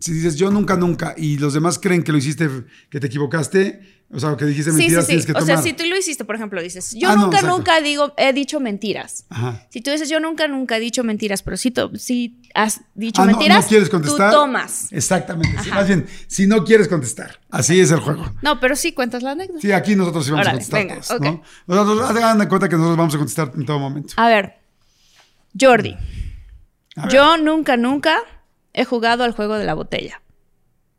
Si 0.00 0.12
dices 0.12 0.34
yo 0.34 0.50
nunca, 0.50 0.76
nunca, 0.76 1.14
y 1.16 1.38
los 1.38 1.54
demás 1.54 1.78
creen 1.78 2.02
que 2.02 2.10
lo 2.10 2.18
hiciste, 2.18 2.50
que 2.90 2.98
te 2.98 3.06
equivocaste, 3.06 3.93
o 4.12 4.20
sea, 4.20 4.36
que 4.36 4.44
dijiste 4.44 4.70
sí, 4.70 4.76
sí, 4.76 4.82
mentiras, 4.82 5.04
sí. 5.04 5.08
tienes 5.08 5.26
que 5.26 5.32
O 5.32 5.34
tomar. 5.36 5.46
sea, 5.46 5.62
si 5.62 5.72
tú 5.72 5.84
lo 5.86 5.96
hiciste, 5.96 6.24
por 6.24 6.36
ejemplo, 6.36 6.62
dices, 6.62 6.94
yo 6.94 7.10
Ah, 7.10 7.16
nunca, 7.16 7.42
nunca 7.42 7.80
digo, 7.80 8.12
he 8.16 8.32
dicho 8.32 8.60
mentiras. 8.60 9.24
Ajá. 9.28 9.66
Si 9.70 9.80
tú 9.80 9.90
dices, 9.90 10.08
yo 10.08 10.20
nunca, 10.20 10.46
nunca 10.46 10.76
he 10.76 10.80
dicho 10.80 11.02
mentiras, 11.02 11.42
pero 11.42 11.56
si, 11.56 11.72
si 11.96 12.40
has 12.54 12.80
dicho 12.94 13.22
Ah, 13.22 13.24
mentiras, 13.26 13.64
no, 13.64 13.68
quieres 13.68 13.88
contestar. 13.90 14.30
tú 14.30 14.36
tomas. 14.36 14.92
Exactamente. 14.92 15.62
sí. 15.64 15.70
Más 15.70 15.86
bien, 15.88 16.06
si 16.28 16.46
no 16.46 16.64
quieres 16.64 16.86
contestar. 16.88 17.40
Así 17.50 17.80
es 17.80 17.90
el 17.90 18.00
juego. 18.00 18.32
No, 18.42 18.60
pero 18.60 18.76
sí 18.76 18.92
cuentas 18.92 19.22
la 19.22 19.32
anécdota. 19.32 19.60
Sí, 19.60 19.72
aquí 19.72 19.96
nosotros 19.96 20.24
sí 20.26 20.30
vamos 20.30 20.46
Órale, 20.46 20.58
a 20.58 20.60
contestar 20.60 20.80
venga, 20.80 20.94
todos, 21.00 21.10
ok. 21.10 21.24
¿no? 21.24 21.42
Nosotros, 21.84 22.10
hagan 22.10 22.38
de 22.38 22.48
cuenta 22.48 22.68
que 22.68 22.76
nosotros 22.76 22.96
vamos 22.96 23.14
a 23.14 23.18
contestar 23.18 23.52
en 23.56 23.66
todo 23.66 23.78
momento. 23.78 24.14
A 24.16 24.28
ver, 24.28 24.58
Jordi, 25.60 25.96
A 26.96 27.02
ver. 27.06 27.12
yo 27.12 27.36
nunca, 27.36 27.76
nunca 27.76 28.18
he 28.72 28.84
jugado 28.84 29.24
al 29.24 29.32
juego 29.32 29.54
de 29.56 29.64
la 29.64 29.74
botella. 29.74 30.20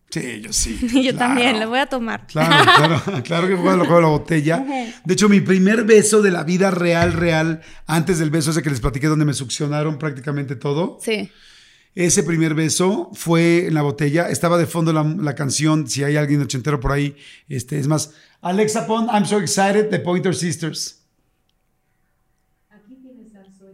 Sí, 0.10 0.42
yo 0.42 0.54
sí. 0.54 0.80
Y 0.82 1.04
yo 1.04 1.12
claro. 1.12 1.18
también, 1.18 1.60
le 1.60 1.66
voy 1.66 1.80
a 1.80 1.88
tomar. 1.88 2.26
Claro, 2.28 2.72
claro, 3.06 3.24
claro 3.24 3.48
que 3.48 3.56
juego 3.56 3.86
juego 3.86 4.02
la 4.02 4.08
botella. 4.08 4.66
De 5.04 5.14
hecho, 5.14 5.28
mi 5.28 5.42
primer 5.42 5.84
beso 5.84 6.22
de 6.22 6.32
la 6.32 6.44
vida 6.44 6.72
real, 6.72 7.12
real, 7.14 7.62
antes 7.88 8.20
del 8.20 8.30
beso 8.30 8.52
ese 8.52 8.62
que 8.64 8.70
les 8.70 8.80
platiqué 8.80 9.08
donde 9.08 9.26
me 9.26 9.34
succionaron 9.34 9.98
prácticamente 9.98 10.56
todo, 10.56 11.00
Sí. 11.02 11.30
ese 11.96 12.24
primer 12.24 12.54
beso 12.54 13.10
fue 13.14 13.68
en 13.68 13.74
la 13.74 13.82
botella. 13.82 14.30
Estaba 14.30 14.58
de 14.58 14.68
fondo 14.68 14.94
la, 14.94 15.04
la 15.04 15.36
canción, 15.36 15.88
si 15.90 16.04
hay 16.04 16.16
alguien 16.18 16.42
ochentero 16.42 16.80
por 16.80 16.92
ahí, 16.94 17.16
este, 17.50 17.78
es 17.80 17.88
más, 17.88 18.14
Alexa 18.42 18.86
pon 18.88 19.08
I'm 19.12 19.26
So 19.26 19.40
Excited, 19.40 19.90
The 19.90 20.00
Pointer 20.00 20.36
Sisters. 20.36 21.02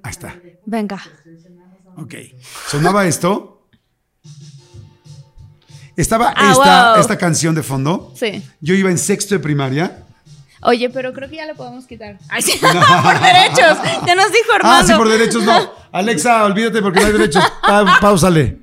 Ahí 0.03 0.11
está. 0.11 0.39
Venga. 0.65 0.99
Ok. 1.97 2.15
Sonaba 2.69 3.05
esto. 3.05 3.50
Estaba 5.97 6.33
Ah, 6.35 6.51
esta, 6.51 6.91
wow. 6.93 7.01
esta 7.01 7.17
canción 7.17 7.53
de 7.55 7.63
fondo. 7.63 8.13
Sí. 8.17 8.43
Yo 8.61 8.73
iba 8.75 8.89
en 8.89 8.97
sexto 8.97 9.35
de 9.35 9.39
primaria. 9.39 10.03
Oye, 10.63 10.89
pero 10.89 11.11
creo 11.13 11.29
que 11.29 11.37
ya 11.37 11.45
le 11.45 11.55
podemos 11.55 11.85
quitar. 11.85 12.17
Ay, 12.29 12.41
sí, 12.41 12.53
por 12.61 13.19
derechos. 13.19 13.77
Ya 14.05 14.15
nos 14.15 14.31
dijo 14.31 14.53
Armando. 14.55 14.79
Ah, 14.79 14.83
sí, 14.85 14.93
por 14.93 15.09
derechos 15.09 15.43
no. 15.43 15.71
Alexa, 15.91 16.45
olvídate 16.45 16.81
porque 16.81 16.99
no 17.01 17.05
hay 17.07 17.11
derechos. 17.13 17.43
Pa- 17.61 17.97
Páusale. 17.99 18.59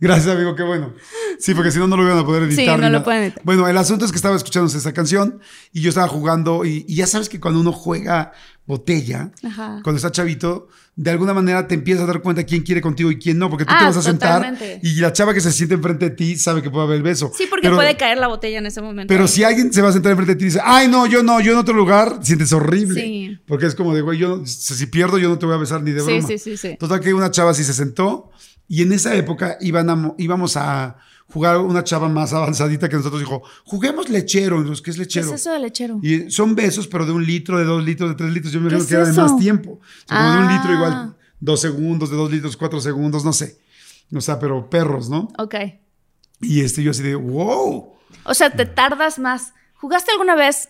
Gracias, 0.00 0.34
amigo, 0.34 0.54
qué 0.54 0.62
bueno. 0.64 0.92
Sí, 1.38 1.54
porque 1.54 1.70
si 1.70 1.78
no, 1.78 1.86
no 1.86 1.96
lo 1.96 2.02
iban 2.04 2.18
a 2.18 2.26
poder 2.26 2.42
editar. 2.42 2.74
Sí, 2.76 2.80
no 2.82 2.90
lo 2.90 3.02
pueden 3.02 3.22
editar. 3.22 3.42
Bueno, 3.44 3.66
el 3.68 3.78
asunto 3.78 4.04
es 4.04 4.10
que 4.10 4.16
estaba 4.16 4.36
escuchando 4.36 4.66
esa 4.70 4.92
canción 4.92 5.40
y 5.72 5.80
yo 5.80 5.88
estaba 5.88 6.08
jugando 6.08 6.64
y, 6.66 6.84
y 6.86 6.96
ya 6.96 7.06
sabes 7.06 7.28
que 7.30 7.40
cuando 7.40 7.60
uno 7.60 7.72
juega 7.72 8.32
botella, 8.66 9.30
Ajá. 9.42 9.80
cuando 9.82 9.96
está 9.98 10.10
chavito, 10.10 10.68
de 10.96 11.10
alguna 11.10 11.34
manera 11.34 11.66
te 11.66 11.74
empiezas 11.74 12.04
a 12.04 12.06
dar 12.06 12.22
cuenta 12.22 12.44
quién 12.44 12.62
quiere 12.62 12.80
contigo 12.80 13.10
y 13.10 13.18
quién 13.18 13.36
no, 13.38 13.50
porque 13.50 13.64
tú 13.64 13.72
Ah, 13.74 13.78
te 13.80 13.84
vas 13.86 13.96
a 13.96 14.02
sentar 14.02 14.56
y 14.82 14.94
la 15.00 15.12
chava 15.12 15.34
que 15.34 15.40
se 15.40 15.50
siente 15.52 15.74
enfrente 15.74 16.08
de 16.08 16.16
ti 16.16 16.36
sabe 16.36 16.62
que 16.62 16.70
puede 16.70 16.84
haber 16.86 16.96
el 16.98 17.02
beso. 17.02 17.30
Sí, 17.36 17.46
porque 17.50 17.66
Pero- 17.66 17.76
puede 17.76 17.96
caer 17.96 18.18
la 18.18 18.28
botella 18.28 18.58
en 18.58 18.66
ese 18.66 18.80
momento. 18.80 19.12
Pero 19.12 19.26
si 19.28 19.42
alguien 19.44 19.72
se 19.72 19.82
va 19.82 19.88
a 19.88 19.92
sentar 19.92 20.12
enfrente 20.12 20.34
de 20.34 20.38
ti 20.38 20.44
y 20.44 20.46
dice, 20.46 20.60
ay, 20.64 20.88
no, 20.88 21.06
yo 21.06 21.22
no, 21.22 21.40
yo 21.40 21.52
en 21.52 21.58
otro 21.58 21.74
lugar, 21.74 22.20
sientes 22.22 22.52
horrible. 22.52 23.00
Sí. 23.00 23.38
Porque 23.46 23.66
es 23.66 23.74
como 23.74 23.94
de, 23.94 24.00
güey, 24.02 24.18
yo 24.18 24.46
si 24.46 24.86
pierdo, 24.86 25.18
yo 25.18 25.28
no 25.28 25.38
te 25.38 25.46
voy 25.46 25.54
a 25.56 25.58
besar 25.58 25.82
ni 25.82 25.90
de 25.90 26.00
Sí, 26.00 26.06
broma. 26.06 26.26
sí, 26.28 26.38
sí, 26.38 26.56
sí. 26.56 26.76
Total 26.78 27.00
que 27.00 27.12
una 27.12 27.30
chava 27.30 27.52
sí 27.54 27.64
se 27.64 27.74
sentó 27.74 28.30
y 28.68 28.82
en 28.82 28.92
esa 28.92 29.14
época 29.14 29.58
iban 29.60 29.90
a 29.90 30.14
íbamos 30.16 30.56
a 30.56 30.96
jugar 31.32 31.58
una 31.58 31.82
chava 31.84 32.08
más 32.08 32.32
avanzadita 32.32 32.88
que 32.88 32.96
nosotros 32.96 33.20
dijo, 33.20 33.42
juguemos 33.64 34.08
lechero. 34.08 34.60
Y 34.62 34.64
¿qué 34.82 34.90
es 34.90 34.96
¿Qué 34.96 35.02
lechero? 35.02 35.28
es 35.28 35.40
eso 35.40 35.52
de 35.52 35.58
lechero? 35.58 35.98
Y 36.02 36.30
son 36.30 36.54
besos, 36.54 36.86
pero 36.86 37.06
de 37.06 37.12
un 37.12 37.24
litro, 37.24 37.58
de 37.58 37.64
dos 37.64 37.84
litros, 37.84 38.10
de 38.10 38.16
tres 38.16 38.32
litros. 38.32 38.52
Yo 38.52 38.60
me 38.60 38.68
¿Qué 38.68 38.74
imagino 38.76 38.88
que 38.88 38.94
era 39.02 39.06
de 39.12 39.20
más 39.20 39.36
tiempo. 39.38 39.70
O 39.72 39.80
sea, 40.08 40.16
como 40.18 40.32
de 40.32 40.38
un 40.38 40.44
Ah. 40.44 40.56
litro 40.56 40.72
igual, 40.74 41.16
dos 41.40 41.60
segundos, 41.60 42.10
de 42.10 42.16
dos 42.16 42.30
litros, 42.30 42.56
cuatro 42.56 42.80
segundos, 42.80 43.24
no 43.24 43.32
sé. 43.32 43.58
O 44.14 44.20
sea, 44.20 44.38
pero 44.38 44.68
perros, 44.70 45.08
¿no? 45.08 45.28
Ok. 45.38 45.54
Y 46.40 46.60
este 46.60 46.82
yo 46.82 46.90
así 46.90 47.02
de, 47.02 47.14
wow. 47.14 47.94
O 48.24 48.34
sea, 48.34 48.50
te 48.50 48.66
tardas 48.66 49.18
más. 49.18 49.54
¿Jugaste 49.74 50.12
alguna 50.12 50.34
vez? 50.34 50.68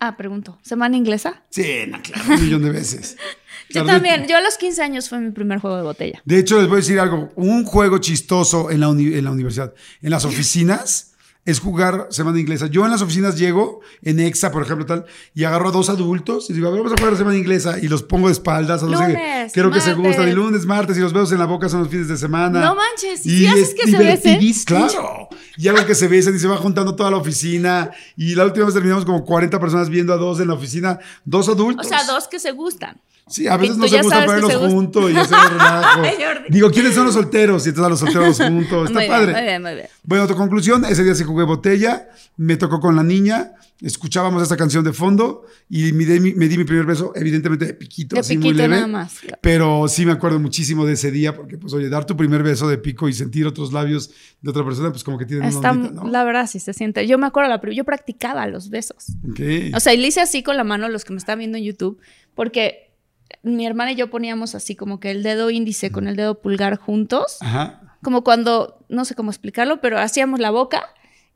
Ah, 0.00 0.16
pregunto. 0.16 0.58
¿Semana 0.62 0.96
inglesa? 0.96 1.42
Sí, 1.50 1.84
no, 1.88 2.00
claro, 2.02 2.22
un 2.34 2.44
millón 2.44 2.62
de 2.62 2.70
veces. 2.70 3.16
Yo 3.70 3.84
también. 3.84 4.26
Yo 4.28 4.36
a 4.36 4.40
los 4.40 4.56
15 4.56 4.82
años 4.82 5.08
fue 5.08 5.18
mi 5.20 5.30
primer 5.30 5.58
juego 5.60 5.76
de 5.76 5.82
botella. 5.82 6.22
De 6.24 6.38
hecho, 6.38 6.58
les 6.58 6.68
voy 6.68 6.76
a 6.76 6.80
decir 6.80 6.98
algo. 7.00 7.30
Un 7.36 7.64
juego 7.64 7.98
chistoso 7.98 8.70
en 8.70 8.80
la, 8.80 8.88
uni- 8.88 9.14
en 9.14 9.24
la 9.24 9.30
universidad, 9.30 9.72
en 10.02 10.10
las 10.10 10.24
oficinas, 10.24 11.10
es 11.46 11.60
jugar 11.60 12.06
semana 12.10 12.40
inglesa. 12.40 12.68
Yo 12.68 12.86
en 12.86 12.90
las 12.90 13.02
oficinas 13.02 13.36
llego, 13.38 13.80
en 14.00 14.18
EXA, 14.18 14.50
por 14.50 14.62
ejemplo, 14.62 14.86
tal, 14.86 15.04
y 15.34 15.44
agarro 15.44 15.68
a 15.68 15.72
dos 15.72 15.90
adultos 15.90 16.48
y 16.48 16.54
digo, 16.54 16.68
a 16.68 16.70
ver, 16.70 16.80
vamos 16.80 16.94
a 16.94 17.00
jugar 17.02 17.18
semana 17.18 17.36
inglesa 17.36 17.78
y 17.78 17.88
los 17.88 18.02
pongo 18.02 18.28
de 18.28 18.32
espaldas. 18.32 18.82
A 18.82 18.86
no 18.86 18.96
sé, 18.96 19.08
Lunes, 19.08 19.52
creo 19.52 19.70
que 19.70 19.80
se 19.82 19.92
gustan. 19.92 20.26
Y 20.28 20.32
lunes, 20.32 20.64
martes, 20.64 20.96
y 20.96 21.00
los 21.00 21.12
besos 21.12 21.32
en 21.32 21.38
la 21.38 21.44
boca 21.44 21.68
son 21.68 21.80
los 21.80 21.88
fines 21.90 22.08
de 22.08 22.16
semana. 22.16 22.60
No 22.62 22.74
manches, 22.74 23.26
¿y 23.26 23.30
Y 23.34 23.38
si 23.40 23.46
haces 23.46 23.68
es 23.68 23.74
que 23.74 23.90
se 23.90 23.98
besen? 23.98 24.40
Claro. 24.64 25.28
Y 25.58 25.68
algo 25.68 25.84
que 25.84 25.94
se 25.94 26.08
besen 26.08 26.34
y 26.34 26.38
se 26.38 26.48
va 26.48 26.56
juntando 26.56 26.96
toda 26.96 27.10
la 27.10 27.18
oficina. 27.18 27.90
Y 28.16 28.34
la 28.34 28.44
última 28.46 28.64
vez 28.64 28.74
terminamos 28.74 29.04
como 29.04 29.22
40 29.24 29.60
personas 29.60 29.90
viendo 29.90 30.14
a 30.14 30.16
dos 30.16 30.40
en 30.40 30.48
la 30.48 30.54
oficina, 30.54 30.98
dos 31.26 31.48
O 31.48 31.52
adultos. 31.52 31.86
sea, 31.86 32.04
dos 32.04 32.26
que 32.26 32.38
se 32.40 32.52
gustan. 32.52 33.00
Sí, 33.26 33.48
a 33.48 33.56
veces 33.56 33.76
tú 33.76 33.82
no 33.82 33.88
se 33.88 33.94
ya 33.96 34.02
gusta 34.02 34.24
ponerlos 34.26 34.52
se 34.52 34.58
juntos 34.58 35.10
y 35.10 35.16
hacer 35.16 35.38
relajo. 35.52 36.02
Digo, 36.50 36.70
¿quiénes 36.70 36.94
son 36.94 37.06
los 37.06 37.14
solteros? 37.14 37.64
Y 37.66 37.70
entonces 37.70 37.86
a 37.86 37.90
los 37.90 37.98
solteros 38.00 38.36
juntos. 38.38 38.88
Está 38.90 38.98
muy 39.00 39.08
padre. 39.08 39.26
bien, 39.32 39.34
muy 39.36 39.42
bien, 39.44 39.62
muy 39.62 39.74
bien. 39.74 39.86
Bueno, 40.02 40.26
tu 40.26 40.34
conclusión, 40.34 40.84
ese 40.84 41.02
día 41.04 41.14
sí 41.14 41.24
jugué 41.24 41.44
botella, 41.44 42.08
me 42.36 42.56
tocó 42.58 42.80
con 42.80 42.94
la 42.96 43.02
niña, 43.02 43.52
escuchábamos 43.80 44.42
esta 44.42 44.56
canción 44.58 44.84
de 44.84 44.92
fondo 44.92 45.44
y 45.70 45.92
me 45.92 46.04
di, 46.04 46.20
mi- 46.20 46.34
me 46.34 46.48
di 46.48 46.58
mi 46.58 46.64
primer 46.64 46.84
beso, 46.84 47.12
evidentemente 47.16 47.64
de 47.64 47.74
piquito, 47.74 48.14
De 48.14 48.20
así 48.20 48.36
muy 48.36 48.48
piquito 48.50 48.62
leve. 48.64 48.74
nada 48.76 48.86
más. 48.88 49.14
Pero 49.40 49.88
sí 49.88 50.04
me 50.04 50.12
acuerdo 50.12 50.38
muchísimo 50.38 50.84
de 50.84 50.92
ese 50.92 51.10
día, 51.10 51.34
porque 51.34 51.56
pues 51.56 51.72
oye, 51.72 51.88
dar 51.88 52.04
tu 52.04 52.16
primer 52.18 52.42
beso 52.42 52.68
de 52.68 52.76
pico 52.76 53.08
y 53.08 53.14
sentir 53.14 53.46
otros 53.46 53.72
labios 53.72 54.10
de 54.42 54.50
otra 54.50 54.64
persona, 54.66 54.90
pues 54.90 55.02
como 55.02 55.16
que 55.16 55.24
tiene 55.24 55.48
una 55.48 55.70
ondita, 55.70 55.72
¿no? 56.02 56.08
La 56.10 56.24
verdad, 56.24 56.46
sí 56.46 56.60
se 56.60 56.74
siente. 56.74 57.06
Yo 57.06 57.16
me 57.16 57.26
acuerdo, 57.26 57.48
la, 57.48 57.60
yo 57.72 57.84
practicaba 57.84 58.46
los 58.46 58.68
besos. 58.68 59.06
Ok. 59.30 59.40
O 59.74 59.80
sea, 59.80 59.94
y 59.94 59.96
le 59.96 60.08
hice 60.08 60.20
así 60.20 60.42
con 60.42 60.58
la 60.58 60.64
mano 60.64 60.88
los 60.90 61.06
que 61.06 61.12
me 61.14 61.18
están 61.18 61.38
viendo 61.38 61.56
en 61.56 61.64
YouTube, 61.64 61.98
porque 62.34 62.83
mi 63.42 63.66
hermana 63.66 63.92
y 63.92 63.96
yo 63.96 64.10
poníamos 64.10 64.54
así 64.54 64.76
como 64.76 65.00
que 65.00 65.10
el 65.10 65.22
dedo 65.22 65.50
índice 65.50 65.90
con 65.90 66.08
el 66.08 66.16
dedo 66.16 66.40
pulgar 66.40 66.76
juntos, 66.78 67.38
Ajá. 67.40 67.96
como 68.02 68.22
cuando, 68.24 68.84
no 68.88 69.04
sé 69.04 69.14
cómo 69.14 69.30
explicarlo, 69.30 69.80
pero 69.80 69.98
hacíamos 69.98 70.40
la 70.40 70.50
boca 70.50 70.82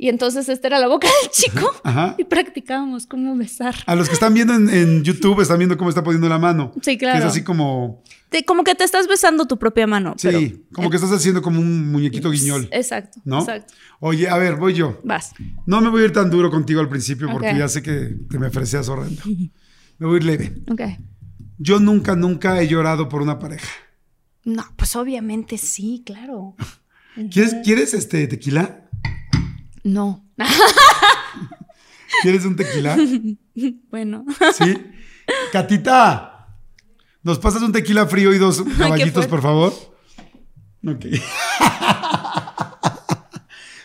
y 0.00 0.08
entonces 0.10 0.48
esta 0.48 0.68
era 0.68 0.78
la 0.78 0.86
boca 0.86 1.08
del 1.22 1.30
chico 1.32 1.72
Ajá. 1.84 2.14
y 2.18 2.24
practicábamos 2.24 3.06
cómo 3.06 3.34
besar. 3.36 3.74
A 3.86 3.96
los 3.96 4.06
que 4.08 4.14
están 4.14 4.32
viendo 4.32 4.54
en, 4.54 4.68
en 4.70 5.02
YouTube 5.02 5.40
están 5.40 5.58
viendo 5.58 5.76
cómo 5.76 5.90
está 5.90 6.04
poniendo 6.04 6.28
la 6.28 6.38
mano. 6.38 6.72
Sí, 6.82 6.92
Que 6.92 6.98
claro. 6.98 7.18
es 7.18 7.24
así 7.24 7.42
como, 7.42 8.04
Te- 8.28 8.44
como 8.44 8.62
que 8.62 8.76
te 8.76 8.84
estás 8.84 9.08
besando 9.08 9.46
tu 9.46 9.58
propia 9.58 9.88
mano. 9.88 10.14
sí, 10.16 10.28
pero- 10.28 10.40
como 10.72 10.90
que 10.90 10.96
estás 10.96 11.10
haciendo 11.10 11.42
como 11.42 11.58
un 11.60 11.90
muñequito 11.90 12.30
guiñol. 12.30 12.68
Exacto, 12.70 13.20
¿No? 13.24 13.40
exacto. 13.40 13.74
Oye, 13.98 14.28
a 14.28 14.36
ver, 14.38 14.54
voy 14.54 14.74
yo. 14.74 15.00
Vas. 15.02 15.32
No 15.66 15.80
me 15.80 15.88
voy 15.90 16.02
a 16.02 16.04
ir 16.04 16.12
tan 16.12 16.30
duro 16.30 16.48
contigo 16.50 16.78
al 16.80 16.88
principio 16.88 17.28
porque 17.32 17.50
Ok. 17.50 17.56
ya 17.58 17.66
sé 17.68 17.82
que 17.82 18.14
te 18.30 18.38
me 18.38 18.46
ofrecías 18.46 18.88
horrendo. 18.88 19.20
Me 19.98 20.06
voy 20.06 20.14
a 20.14 20.16
ir 20.18 20.24
leve. 20.24 20.52
Ok. 20.70 20.80
Yo 21.58 21.80
nunca, 21.80 22.14
nunca 22.14 22.60
he 22.60 22.68
llorado 22.68 23.08
por 23.08 23.20
una 23.20 23.38
pareja. 23.38 23.68
No, 24.44 24.64
pues 24.76 24.94
obviamente 24.96 25.58
sí, 25.58 26.02
claro. 26.06 26.54
¿Quieres, 27.30 27.56
¿quieres 27.64 27.94
este 27.94 28.28
tequila? 28.28 28.88
No. 29.82 30.24
¿Quieres 32.22 32.44
un 32.44 32.56
tequila? 32.56 32.96
bueno. 33.90 34.24
¿Sí? 34.56 34.76
Catita, 35.52 36.48
¿nos 37.22 37.38
pasas 37.38 37.62
un 37.62 37.72
tequila 37.72 38.06
frío 38.06 38.32
y 38.32 38.38
dos 38.38 38.62
caballitos, 38.78 39.26
por 39.26 39.42
favor? 39.42 39.72
Ok. 40.86 41.06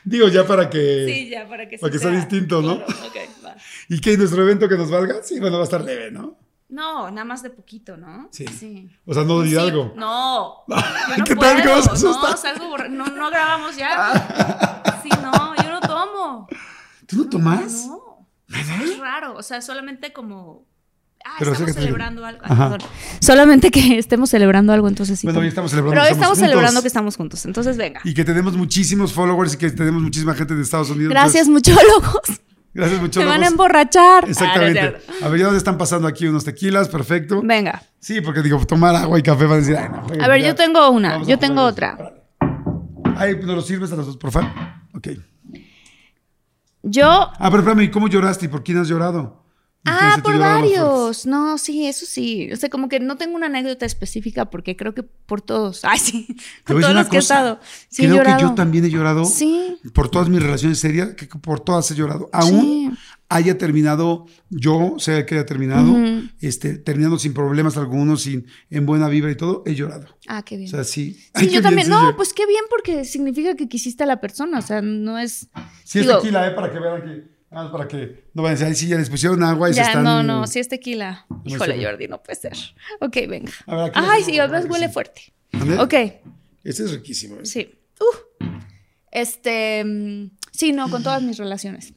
Digo, 0.06 0.28
ya 0.28 0.46
para 0.46 0.70
que... 0.70 1.06
Sí, 1.08 1.30
ya, 1.30 1.48
para 1.48 1.68
que 1.68 1.78
Para 1.78 1.92
que 1.92 2.00
sea 2.00 2.12
distinto, 2.12 2.62
¿no? 2.62 2.86
Claro, 2.86 3.08
ok, 3.08 3.46
va. 3.46 3.56
¿Y 3.90 4.00
que 4.00 4.18
nuestro 4.18 4.44
evento 4.44 4.70
que 4.70 4.78
nos 4.78 4.92
valga? 4.92 5.24
Sí, 5.24 5.40
bueno, 5.40 5.56
va 5.58 5.64
a 5.64 5.66
estar 5.66 5.84
leve, 5.84 6.12
¿no? 6.12 6.38
No, 6.74 7.12
nada 7.12 7.24
más 7.24 7.44
de 7.44 7.52
poquito, 7.52 7.98
¿no? 7.98 8.30
Sí. 8.32 8.90
O 9.06 9.14
sea, 9.14 9.24
no 9.24 9.44
Sí, 9.44 9.50
di 9.50 9.58
algo. 9.58 9.94
No. 9.96 10.64
¿Qué 11.24 11.36
tal? 11.36 11.62
¿Cómo 11.64 11.82
se 11.84 11.92
asusta? 11.92 12.32
No, 12.32 12.38
salgo 12.38 12.78
no, 12.90 13.06
no 13.06 13.30
grabamos 13.30 13.78
ya. 13.78 15.00
Sí, 15.04 15.10
no, 15.22 15.56
yo 15.64 15.70
no 15.72 15.80
tomo. 15.82 16.48
¿Tú 17.06 17.18
no 17.18 17.30
tomas? 17.30 17.86
No. 17.86 18.28
Es 18.50 18.98
raro. 18.98 19.36
O 19.36 19.44
sea, 19.44 19.62
solamente 19.62 20.12
como. 20.14 20.66
Ah, 21.26 21.36
Pero 21.40 21.52
estamos 21.54 21.68
que 21.68 21.74
te- 21.76 21.86
celebrando 21.86 22.26
algo. 22.26 22.42
Ay. 22.44 22.78
Solamente 23.22 23.70
que 23.72 23.98
estemos 24.00 24.30
celebrando 24.32 24.74
algo, 24.74 24.88
entonces 24.88 25.20
sí. 25.20 25.28
Bueno, 25.28 25.40
hoy 25.42 25.48
estamos 25.48 25.70
celebrando 25.72 25.94
Pero 25.94 26.04
hoy 26.06 26.12
estamos 26.12 26.38
estamos 26.38 26.50
celebrando 26.52 26.82
que 26.82 26.88
estamos 26.88 27.16
juntos. 27.18 27.46
Entonces, 27.46 27.78
venga. 27.78 28.02
Y 28.04 28.14
que 28.16 28.26
tenemos 28.26 28.58
muchísimos 28.58 29.14
followers 29.14 29.54
y 29.54 29.58
que 29.58 29.70
tenemos 29.70 30.02
muchísima 30.02 30.34
gente 30.34 30.56
de 30.56 30.64
Estados 30.64 30.90
Unidos. 30.90 31.12
Gracias, 31.12 31.48
Entonces, 31.48 31.76
muchólogos. 31.78 32.42
Gracias 32.74 33.02
mucho. 33.02 33.20
Se 33.22 33.26
van 33.26 33.44
a 33.44 33.48
emborrachar. 33.48 34.28
Exactamente. 34.30 34.98
Ah, 35.22 35.26
a 35.26 35.30
ver, 35.30 35.40
ya 35.40 35.46
nos 35.48 35.56
están 35.56 35.78
pasando 35.78 36.08
aquí 36.08 36.28
unos 36.28 36.44
tequilas, 36.44 36.90
perfecto. 36.90 37.42
Venga. 37.44 37.82
Sí, 38.00 38.22
porque 38.22 38.42
digo, 38.42 38.64
tomar 38.66 38.96
agua 38.96 39.18
y 39.20 39.24
café 39.24 39.44
van 39.46 39.54
a 39.54 39.58
decir, 39.58 39.78
ay, 39.78 39.90
no, 39.90 40.24
A 40.24 40.28
ver, 40.28 40.42
ya. 40.42 40.48
yo 40.50 40.56
tengo 40.56 40.90
una. 40.90 41.14
Vamos 41.14 41.28
Yo 41.28 41.38
tengo 41.40 41.62
otra. 41.64 41.98
Ay, 43.16 43.36
¿nos 43.38 43.56
lo 43.56 43.62
sirves 43.62 43.92
a 43.92 43.96
los 43.96 44.08
dos, 44.08 44.18
por 44.18 44.32
favor? 44.32 44.50
Ok. 44.96 45.10
Yo 46.84 47.06
Ah, 47.08 47.50
pero 47.50 47.60
espérame, 47.60 47.84
¿y 47.84 47.92
cómo 47.92 48.08
lloraste? 48.08 48.46
¿Y 48.46 48.50
por 48.50 48.64
quién 48.64 48.78
has 48.80 48.88
llorado? 48.88 49.43
¿Y 49.86 49.90
quiénes 49.90 50.18
Ah, 50.18 50.22
por 50.24 50.38
varios. 50.40 51.26
No, 51.26 51.58
sí, 51.58 51.86
eso 51.88 52.06
sí. 52.06 52.50
O 52.54 52.56
sea, 52.56 52.70
como 52.70 52.88
que 52.88 53.00
no 53.00 53.18
tengo 53.18 53.36
una 53.36 53.48
anécdota 53.48 53.86
específica 53.86 54.50
porque 54.50 54.76
creo 54.76 54.94
que 54.94 55.04
por 55.04 55.42
todos. 55.42 55.82
Ay, 55.84 56.00
sí. 56.00 56.28
Con 56.66 56.80
todos 56.82 56.96
los 56.96 57.08
que 57.10 57.18
he 57.18 57.20
estado. 57.20 57.60
Sí, 57.90 58.06
he 58.06 58.10
Creo 58.10 58.24
que 58.24 58.42
yo 58.42 58.54
también 58.56 58.86
he 58.86 58.90
llorado 58.90 59.26
Sí. 59.26 59.78
por 59.94 60.10
todas 60.10 60.30
mis 60.30 60.42
relaciones 60.42 60.80
serias, 60.80 61.14
que 61.16 61.26
por 61.28 61.60
todas 61.60 61.90
he 61.92 61.96
llorado. 61.96 62.30
Aún 62.32 62.98
haya 63.30 63.58
terminado, 63.58 64.28
yo 64.50 64.96
sé 65.00 65.26
que 65.26 65.36
haya 65.36 65.46
terminado, 65.46 65.98
este, 66.40 66.78
terminando 66.78 67.18
sin 67.18 67.34
problemas 67.34 67.76
algunos, 67.78 68.22
sin, 68.22 68.46
en 68.70 68.86
buena 68.86 69.08
vibra 69.10 69.32
y 69.32 69.36
todo, 69.36 69.64
he 69.66 69.74
llorado. 69.74 70.06
Ah, 70.28 70.44
qué 70.44 70.56
bien. 70.56 70.68
O 70.68 70.72
sea, 70.72 70.84
sí. 70.84 71.14
sí, 71.16 71.30
Ay, 71.34 71.50
yo 71.50 71.62
también. 71.62 71.90
no, 71.90 72.16
pues 72.16 72.32
qué 72.32 72.46
bien 72.46 72.64
porque 72.70 73.06
significa 73.06 73.56
que 73.56 73.68
quisiste 73.68 74.04
a 74.04 74.06
la 74.06 74.22
persona. 74.22 74.60
O 74.60 74.62
sea, 74.62 74.82
no 74.82 75.18
es. 75.18 75.48
Sí, 75.84 76.00
es 76.00 76.06
digo, 76.06 76.20
tequila, 76.20 76.48
¿eh? 76.48 76.52
Para 76.52 76.72
que 76.72 76.80
vean 76.80 77.02
que. 77.02 77.33
Más 77.54 77.72
para 77.72 77.88
que 77.88 78.26
no 78.34 78.44
vayan 78.44 78.58
a 78.66 78.70
decir, 78.70 78.76
sí, 78.76 78.88
ya 78.88 78.98
les 78.98 79.10
pusieron 79.10 79.44
agua 79.44 79.70
y 79.70 79.74
se 79.74 79.80
Ya, 79.82 79.88
están. 79.88 80.04
no, 80.04 80.24
no, 80.24 80.48
sí 80.48 80.60
es 80.60 80.68
tequila. 80.68 81.26
Híjole. 81.46 81.84
Jordi, 81.84 82.08
no 82.08 82.22
puede 82.22 82.40
ser. 82.40 82.54
Ok, 83.00 83.16
venga. 83.30 83.52
A 83.68 83.76
ver, 83.76 83.86
aquí 83.86 84.00
Ay, 84.02 84.24
sí, 84.24 84.40
además 84.40 84.66
huele 84.70 84.88
sí. 84.88 84.94
fuerte. 84.94 85.34
¿Vale? 85.54 85.78
Ok, 85.80 85.94
Este 86.64 86.84
es 86.84 86.92
riquísimo. 86.92 87.36
¿eh? 87.38 87.46
sí. 87.46 87.80
Uh. 88.00 88.46
Este. 89.12 89.84
mm, 89.86 90.32
Sí, 90.52 90.72
no, 90.72 90.88
con 90.90 91.02
todas 91.02 91.24
mis 91.24 91.38
relaciones. 91.38 91.94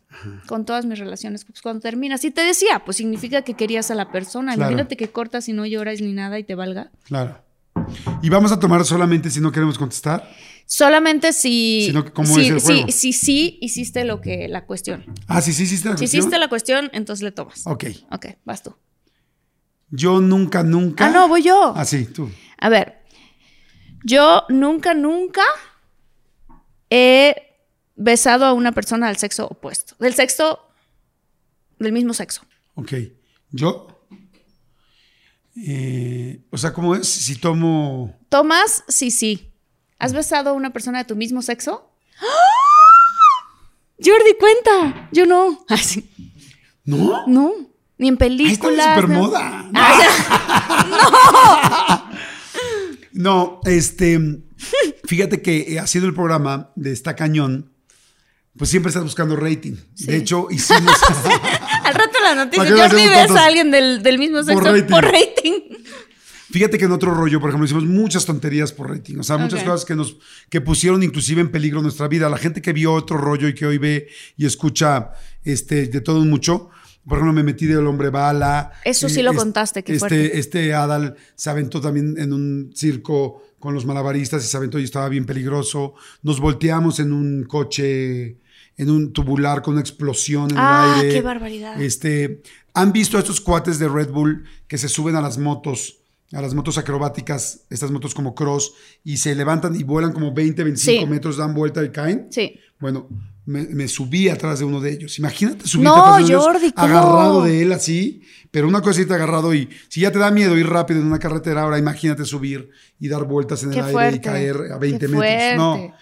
Con 0.47 0.65
todas 0.65 0.87
mis 0.87 0.99
relaciones. 0.99 1.45
Pues 1.45 1.61
cuando 1.61 1.83
terminas. 1.83 2.25
Y 2.25 2.31
te 2.31 2.41
decía, 2.41 2.83
pues 2.87 2.97
significa 2.97 3.43
que 3.43 3.53
querías 3.53 3.91
a 3.91 3.95
la 3.95 4.11
persona. 4.11 4.55
Claro. 4.55 4.71
Imagínate 4.71 4.97
que 4.97 5.09
cortas 5.11 5.47
y 5.51 5.53
no 5.53 5.67
lloras 5.67 6.01
ni 6.01 6.15
nada 6.15 6.39
y 6.39 6.45
te 6.45 6.55
valga. 6.55 6.91
Claro. 7.05 7.39
Y 8.23 8.31
vamos 8.31 8.53
a 8.53 8.59
tomar 8.59 8.83
solamente 8.87 9.29
si 9.29 9.41
no 9.41 9.53
queremos 9.53 9.77
contestar. 9.77 10.27
Solamente 10.69 11.33
si. 11.33 11.93
Cómo 12.13 12.35
si, 12.35 12.59
si- 12.59 12.85
si 12.93 13.13
sí 13.13 13.59
hiciste 13.63 14.05
lo 14.05 14.21
que 14.21 14.49
la 14.49 14.67
cuestión. 14.67 15.05
Ah, 15.29 15.41
sí, 15.41 15.53
sí, 15.53 15.63
hiciste 15.63 15.89
la 15.89 15.95
Si 15.97 16.03
cuestión? 16.03 16.19
hiciste 16.21 16.39
la 16.41 16.49
cuestión, 16.49 16.91
entonces 16.93 17.23
le 17.23 17.31
tomas. 17.31 17.67
Ok. 17.67 17.85
Ok, 18.11 18.27
vas 18.45 18.63
tú. 18.65 18.75
Yo 19.91 20.21
nunca, 20.21 20.65
nunca. 20.65 21.07
Ah, 21.07 21.11
no, 21.11 21.29
voy 21.29 21.43
yo. 21.45 21.73
Ah, 21.77 21.85
sí, 21.85 22.07
tú. 22.07 22.29
A 22.59 22.69
ver, 22.69 22.99
yo 24.05 24.43
nunca, 24.49 24.93
nunca 24.95 25.43
he 26.91 27.37
besado 27.95 28.45
a 28.45 28.53
una 28.53 28.73
persona 28.73 29.07
del 29.07 29.17
sexo 29.17 29.47
opuesto. 29.47 29.95
Del 30.01 30.15
sexo 30.15 30.59
del 31.79 31.93
mismo 31.93 32.13
sexo. 32.13 32.43
Ok. 32.75 32.93
¿Yo? 33.53 33.87
Eh, 35.57 36.43
o 36.51 36.59
sea, 36.59 36.73
¿cómo 36.73 36.95
es? 36.97 37.09
Si 37.09 37.37
tomo... 37.37 38.19
Tomas, 38.29 38.85
sí, 38.89 39.11
sí. 39.11 39.46
¿Has 39.99 40.13
besado 40.13 40.51
a 40.51 40.53
una 40.53 40.73
persona 40.73 40.99
de 40.99 41.05
tu 41.05 41.17
mismo 41.17 41.43
sexo? 41.43 41.91
¡Ah! 42.21 42.25
Jordi, 44.03 44.35
cuenta. 44.39 45.09
Yo 45.13 45.27
no. 45.27 45.65
Así. 45.69 46.11
¿No? 46.85 47.27
No. 47.27 47.53
Ni 47.99 48.09
en 48.09 48.19
Ahí 48.21 48.53
está 48.53 48.69
películas. 48.69 48.77
de 48.77 48.87
no. 48.87 48.95
supermoda. 49.25 49.71
No, 53.13 53.61
este, 53.65 54.21
fíjate 55.07 55.41
que 55.41 55.73
eh, 55.73 55.81
haciendo 55.81 56.07
el 56.07 56.15
programa 56.15 56.71
de 56.77 56.93
Está 56.93 57.17
Cañón, 57.17 57.73
pues 58.59 58.69
siempre 58.69 58.91
estás 58.91 59.05
buscando 59.05 59.37
rating. 59.37 59.73
De 60.01 60.19
hecho, 60.19 60.49
hicimos... 60.51 60.93
Al 61.85 61.95
rato 61.95 62.19
la 62.23 62.35
noticia, 62.35 62.63
¿Para 62.65 62.75
qué 62.75 62.81
Jordi 62.83 63.07
tontos? 63.09 63.37
a 63.39 63.47
alguien 63.47 63.71
del, 63.71 64.03
del 64.03 64.19
mismo 64.19 64.43
sexo 64.43 64.63
Por 64.63 64.87
por 64.87 65.05
rating. 65.05 65.55
Fíjate 66.51 66.79
que 66.79 66.85
en 66.85 66.93
otro 66.93 67.13
rollo, 67.13 67.41
por 67.41 67.51
ejemplo, 67.51 67.65
hicimos 67.67 67.85
muchas 67.85 68.25
tonterías 68.25 68.73
por 68.73 68.89
rating. 68.91 69.17
O 69.19 69.23
sea, 69.23 69.37
muchas 69.39 69.63
cosas 69.65 69.85
que 69.85 69.95
nos 69.97 70.17
que 70.49 70.61
pusieron 70.61 71.03
inclusive 71.03 71.41
en 71.41 71.51
peligro 71.51 71.83
nuestra 71.83 72.07
vida. 72.09 72.29
La 72.29 72.39
gente 72.39 72.63
que 72.63 72.73
vio 72.73 72.93
otro 72.93 73.17
rollo 73.19 73.49
y 73.49 73.55
que 73.55 73.67
hoy 73.67 73.79
ve 73.79 74.09
y 74.37 74.47
escucha 74.47 75.11
este, 75.45 75.87
de 75.87 76.01
todo 76.01 76.25
mucho. 76.25 76.71
Por 77.07 77.19
ejemplo, 77.19 77.33
me 77.33 77.43
metí 77.43 77.67
del 77.67 77.87
hombre 77.87 78.11
bala. 78.11 78.73
Eso 78.85 79.09
sí 79.09 79.23
lo 79.23 79.31
es- 79.33 79.37
contaste, 79.37 79.83
qué 79.85 79.93
este, 79.93 79.99
fuerte. 80.01 80.39
este 80.39 80.75
Adal 80.75 81.17
se 81.35 81.51
aventó 81.51 81.81
también 81.81 82.15
en 82.19 82.33
un 82.33 82.71
circo 82.75 83.43
con 83.59 83.75
los 83.75 83.85
malabaristas 83.87 84.45
y 84.45 84.49
se 84.49 84.57
aventó 84.57 84.79
y 84.79 84.85
estaba 84.85 85.09
bien 85.09 85.25
peligroso. 85.25 85.95
Nos 86.23 86.41
volteamos 86.41 86.99
en 87.01 87.13
un 87.13 87.45
coche, 87.45 88.39
en 88.77 88.91
un 88.91 89.13
tubular 89.13 89.63
con 89.63 89.75
una 89.75 89.81
explosión 89.81 90.51
en 90.51 90.57
Ah, 90.59 90.95
el 90.99 91.01
aire. 91.07 91.15
qué 91.15 91.23
barbaridad. 91.23 91.81
Este, 91.81 92.43
¿Han 92.75 92.93
visto 92.93 93.17
a 93.17 93.21
estos 93.21 93.41
cuates 93.41 93.79
de 93.79 93.89
Red 93.89 94.11
Bull 94.11 94.45
que 94.69 94.77
se 94.79 94.89
suben 94.89 95.17
a 95.17 95.21
las 95.21 95.39
motos, 95.39 95.99
a 96.33 96.41
las 96.43 96.55
motos 96.55 96.77
acrobáticas, 96.79 97.67
estas 97.71 97.91
motos 97.91 98.15
como 98.15 98.35
cross, 98.35 98.73
y 99.05 99.17
se 99.19 99.35
levantan 99.35 99.75
y 99.79 99.83
vuelan 99.85 100.13
como 100.13 100.33
20, 100.35 100.65
25 100.65 101.01
Sí. 101.05 101.07
metros, 101.11 101.37
dan 101.37 101.55
vuelta 101.55 101.85
y 101.85 101.91
caen? 101.91 102.27
Sí. 102.31 102.59
Bueno, 102.81 103.09
me, 103.47 103.63
me 103.63 103.87
subí 103.89 104.29
atrás 104.29 104.59
de 104.59 104.65
uno 104.65 104.81
de 104.81 104.93
ellos. 104.93 105.19
Imagínate 105.19 105.67
subirte 105.69 105.89
No, 105.89 106.05
atrás 106.05 106.17
de 106.19 106.23
ellos, 106.25 106.45
Jordi, 106.45 106.73
¿cómo? 106.73 106.87
agarrado 106.89 107.45
de 107.45 107.63
él 107.63 107.73
así, 107.73 108.23
pero 108.51 108.67
una 108.67 108.81
cosa 108.81 108.93
es 108.93 108.99
irte 109.03 109.15
agarrado 109.15 109.55
y 109.55 109.69
si 109.89 110.01
ya 110.01 110.11
te 110.11 110.19
da 110.19 110.31
miedo 110.33 110.57
ir 110.59 110.67
rápido 110.69 111.01
en 111.01 111.07
una 111.07 111.19
carretera, 111.21 111.63
ahora 111.63 111.79
imagínate 111.79 112.25
subir 112.25 112.71
y 112.99 113.09
dar 113.09 113.25
vueltas 113.25 113.63
en 113.63 113.71
Qué 113.71 113.79
el 113.79 113.97
aire 113.97 114.17
y 114.17 114.21
caer 114.21 114.57
a 114.73 114.79
20 114.79 114.99
Qué 115.07 115.09
metros. 115.13 115.57
No. 115.57 115.95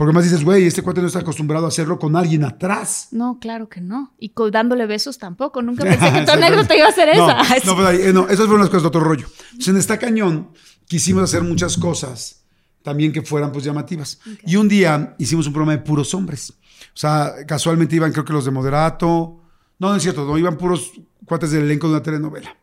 Porque 0.00 0.14
más 0.14 0.24
dices, 0.24 0.42
güey, 0.42 0.64
este 0.64 0.80
cuate 0.80 1.02
no 1.02 1.08
está 1.08 1.18
acostumbrado 1.18 1.66
a 1.66 1.68
hacerlo 1.68 1.98
con 1.98 2.16
alguien 2.16 2.42
atrás. 2.42 3.08
No, 3.10 3.38
claro 3.38 3.68
que 3.68 3.82
no. 3.82 4.14
Y 4.18 4.32
dándole 4.50 4.86
besos 4.86 5.18
tampoco. 5.18 5.60
Nunca 5.60 5.84
pensé 5.84 6.10
que 6.10 6.22
tu 6.24 6.30
anécdota 6.30 6.74
iba 6.74 6.88
a 6.88 6.92
ser 6.92 7.14
No, 7.18 7.28
esa. 7.28 7.66
No, 7.66 7.76
pero 7.76 7.86
ahí, 7.86 7.98
eh, 8.00 8.10
no, 8.10 8.22
esas 8.26 8.46
fueron 8.46 8.60
las 8.60 8.70
cosas 8.70 8.84
de 8.84 8.88
otro 8.88 9.02
rollo. 9.02 9.26
Entonces, 9.26 9.68
en 9.68 9.76
esta 9.76 9.98
cañón 9.98 10.52
quisimos 10.86 11.24
hacer 11.24 11.42
muchas 11.42 11.76
cosas 11.76 12.46
también 12.80 13.12
que 13.12 13.20
fueran 13.20 13.52
pues 13.52 13.62
llamativas. 13.62 14.20
Y 14.46 14.56
un 14.56 14.68
día 14.68 15.16
hicimos 15.18 15.46
un 15.46 15.52
programa 15.52 15.72
de 15.72 15.84
puros 15.84 16.14
hombres. 16.14 16.50
O 16.50 16.98
sea, 16.98 17.34
casualmente 17.46 17.94
iban 17.96 18.10
creo 18.10 18.24
que 18.24 18.32
los 18.32 18.46
de 18.46 18.52
Moderato. 18.52 19.42
No, 19.78 19.90
no 19.90 19.96
es 19.96 20.02
cierto, 20.02 20.24
no, 20.24 20.38
iban 20.38 20.56
puros 20.56 20.92
cuates 21.26 21.50
del 21.50 21.64
elenco 21.64 21.88
de 21.88 21.92
una 21.92 22.02
telenovela. 22.02 22.56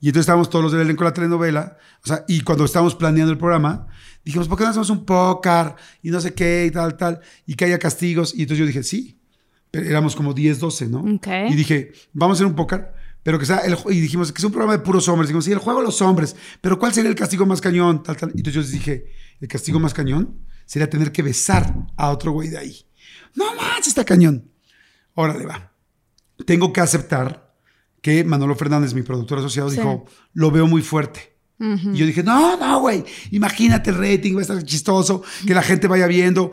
Y 0.00 0.06
entonces 0.06 0.20
estábamos 0.22 0.48
todos 0.48 0.62
los 0.62 0.72
del 0.72 0.80
elenco 0.80 1.04
de 1.04 1.10
la 1.10 1.14
telenovela. 1.14 1.76
O 2.02 2.06
sea, 2.06 2.24
y 2.26 2.40
cuando 2.40 2.64
estábamos 2.64 2.94
planeando 2.94 3.32
el 3.32 3.38
programa, 3.38 3.86
dijimos, 4.24 4.48
¿por 4.48 4.58
qué 4.58 4.64
no 4.64 4.70
hacemos 4.70 4.90
un 4.90 5.04
póker? 5.04 5.74
Y 6.02 6.10
no 6.10 6.20
sé 6.20 6.34
qué, 6.34 6.66
y 6.66 6.70
tal, 6.70 6.96
tal. 6.96 7.20
Y 7.46 7.54
que 7.54 7.64
haya 7.66 7.78
castigos. 7.78 8.34
Y 8.34 8.42
entonces 8.42 8.58
yo 8.58 8.66
dije, 8.66 8.82
sí. 8.82 9.18
Pero 9.70 9.86
éramos 9.86 10.16
como 10.16 10.34
10, 10.34 10.58
12, 10.58 10.88
¿no? 10.88 11.00
Ok. 11.00 11.28
Y 11.48 11.54
dije, 11.54 11.92
vamos 12.12 12.34
a 12.34 12.38
hacer 12.38 12.46
un 12.46 12.56
póker, 12.56 12.92
pero 13.22 13.38
que 13.38 13.46
sea 13.46 13.58
el 13.58 13.76
y 13.90 14.00
dijimos 14.00 14.32
que 14.32 14.38
es 14.38 14.44
un 14.44 14.50
programa 14.50 14.76
de 14.76 14.82
puros 14.82 15.06
hombres. 15.08 15.28
Dijimos, 15.28 15.44
sí, 15.44 15.52
el 15.52 15.58
juego 15.58 15.78
de 15.80 15.86
los 15.86 16.02
hombres, 16.02 16.34
pero 16.60 16.78
¿cuál 16.78 16.92
sería 16.92 17.08
el 17.10 17.16
castigo 17.16 17.46
más 17.46 17.60
cañón? 17.60 18.02
Tal, 18.02 18.16
tal. 18.16 18.30
Y 18.34 18.38
entonces 18.38 18.54
yo 18.54 18.60
les 18.62 18.72
dije, 18.72 19.06
el 19.40 19.46
castigo 19.48 19.78
más 19.78 19.94
cañón 19.94 20.38
sería 20.66 20.90
tener 20.90 21.12
que 21.12 21.22
besar 21.22 21.72
a 21.96 22.10
otro 22.10 22.32
güey 22.32 22.48
de 22.48 22.58
ahí. 22.58 22.84
No 23.36 23.54
manches, 23.54 23.88
está 23.88 24.04
cañón. 24.04 24.50
Órale, 25.14 25.46
va. 25.46 25.72
Tengo 26.46 26.72
que 26.72 26.80
aceptar 26.80 27.54
que 28.02 28.24
Manolo 28.24 28.56
Fernández, 28.56 28.94
mi 28.94 29.02
productor 29.02 29.38
asociado, 29.38 29.70
Sí. 29.70 29.76
dijo, 29.76 30.04
lo 30.32 30.50
veo 30.50 30.66
muy 30.66 30.82
fuerte. 30.82 31.29
Y 31.60 31.98
yo 31.98 32.06
dije, 32.06 32.22
no, 32.22 32.56
no, 32.56 32.80
güey, 32.80 33.04
imagínate 33.32 33.90
el 33.90 33.98
rating, 33.98 34.34
va 34.34 34.38
a 34.38 34.42
estar 34.42 34.62
chistoso, 34.62 35.22
que 35.46 35.52
la 35.52 35.62
gente 35.62 35.88
vaya 35.88 36.06
viendo, 36.06 36.52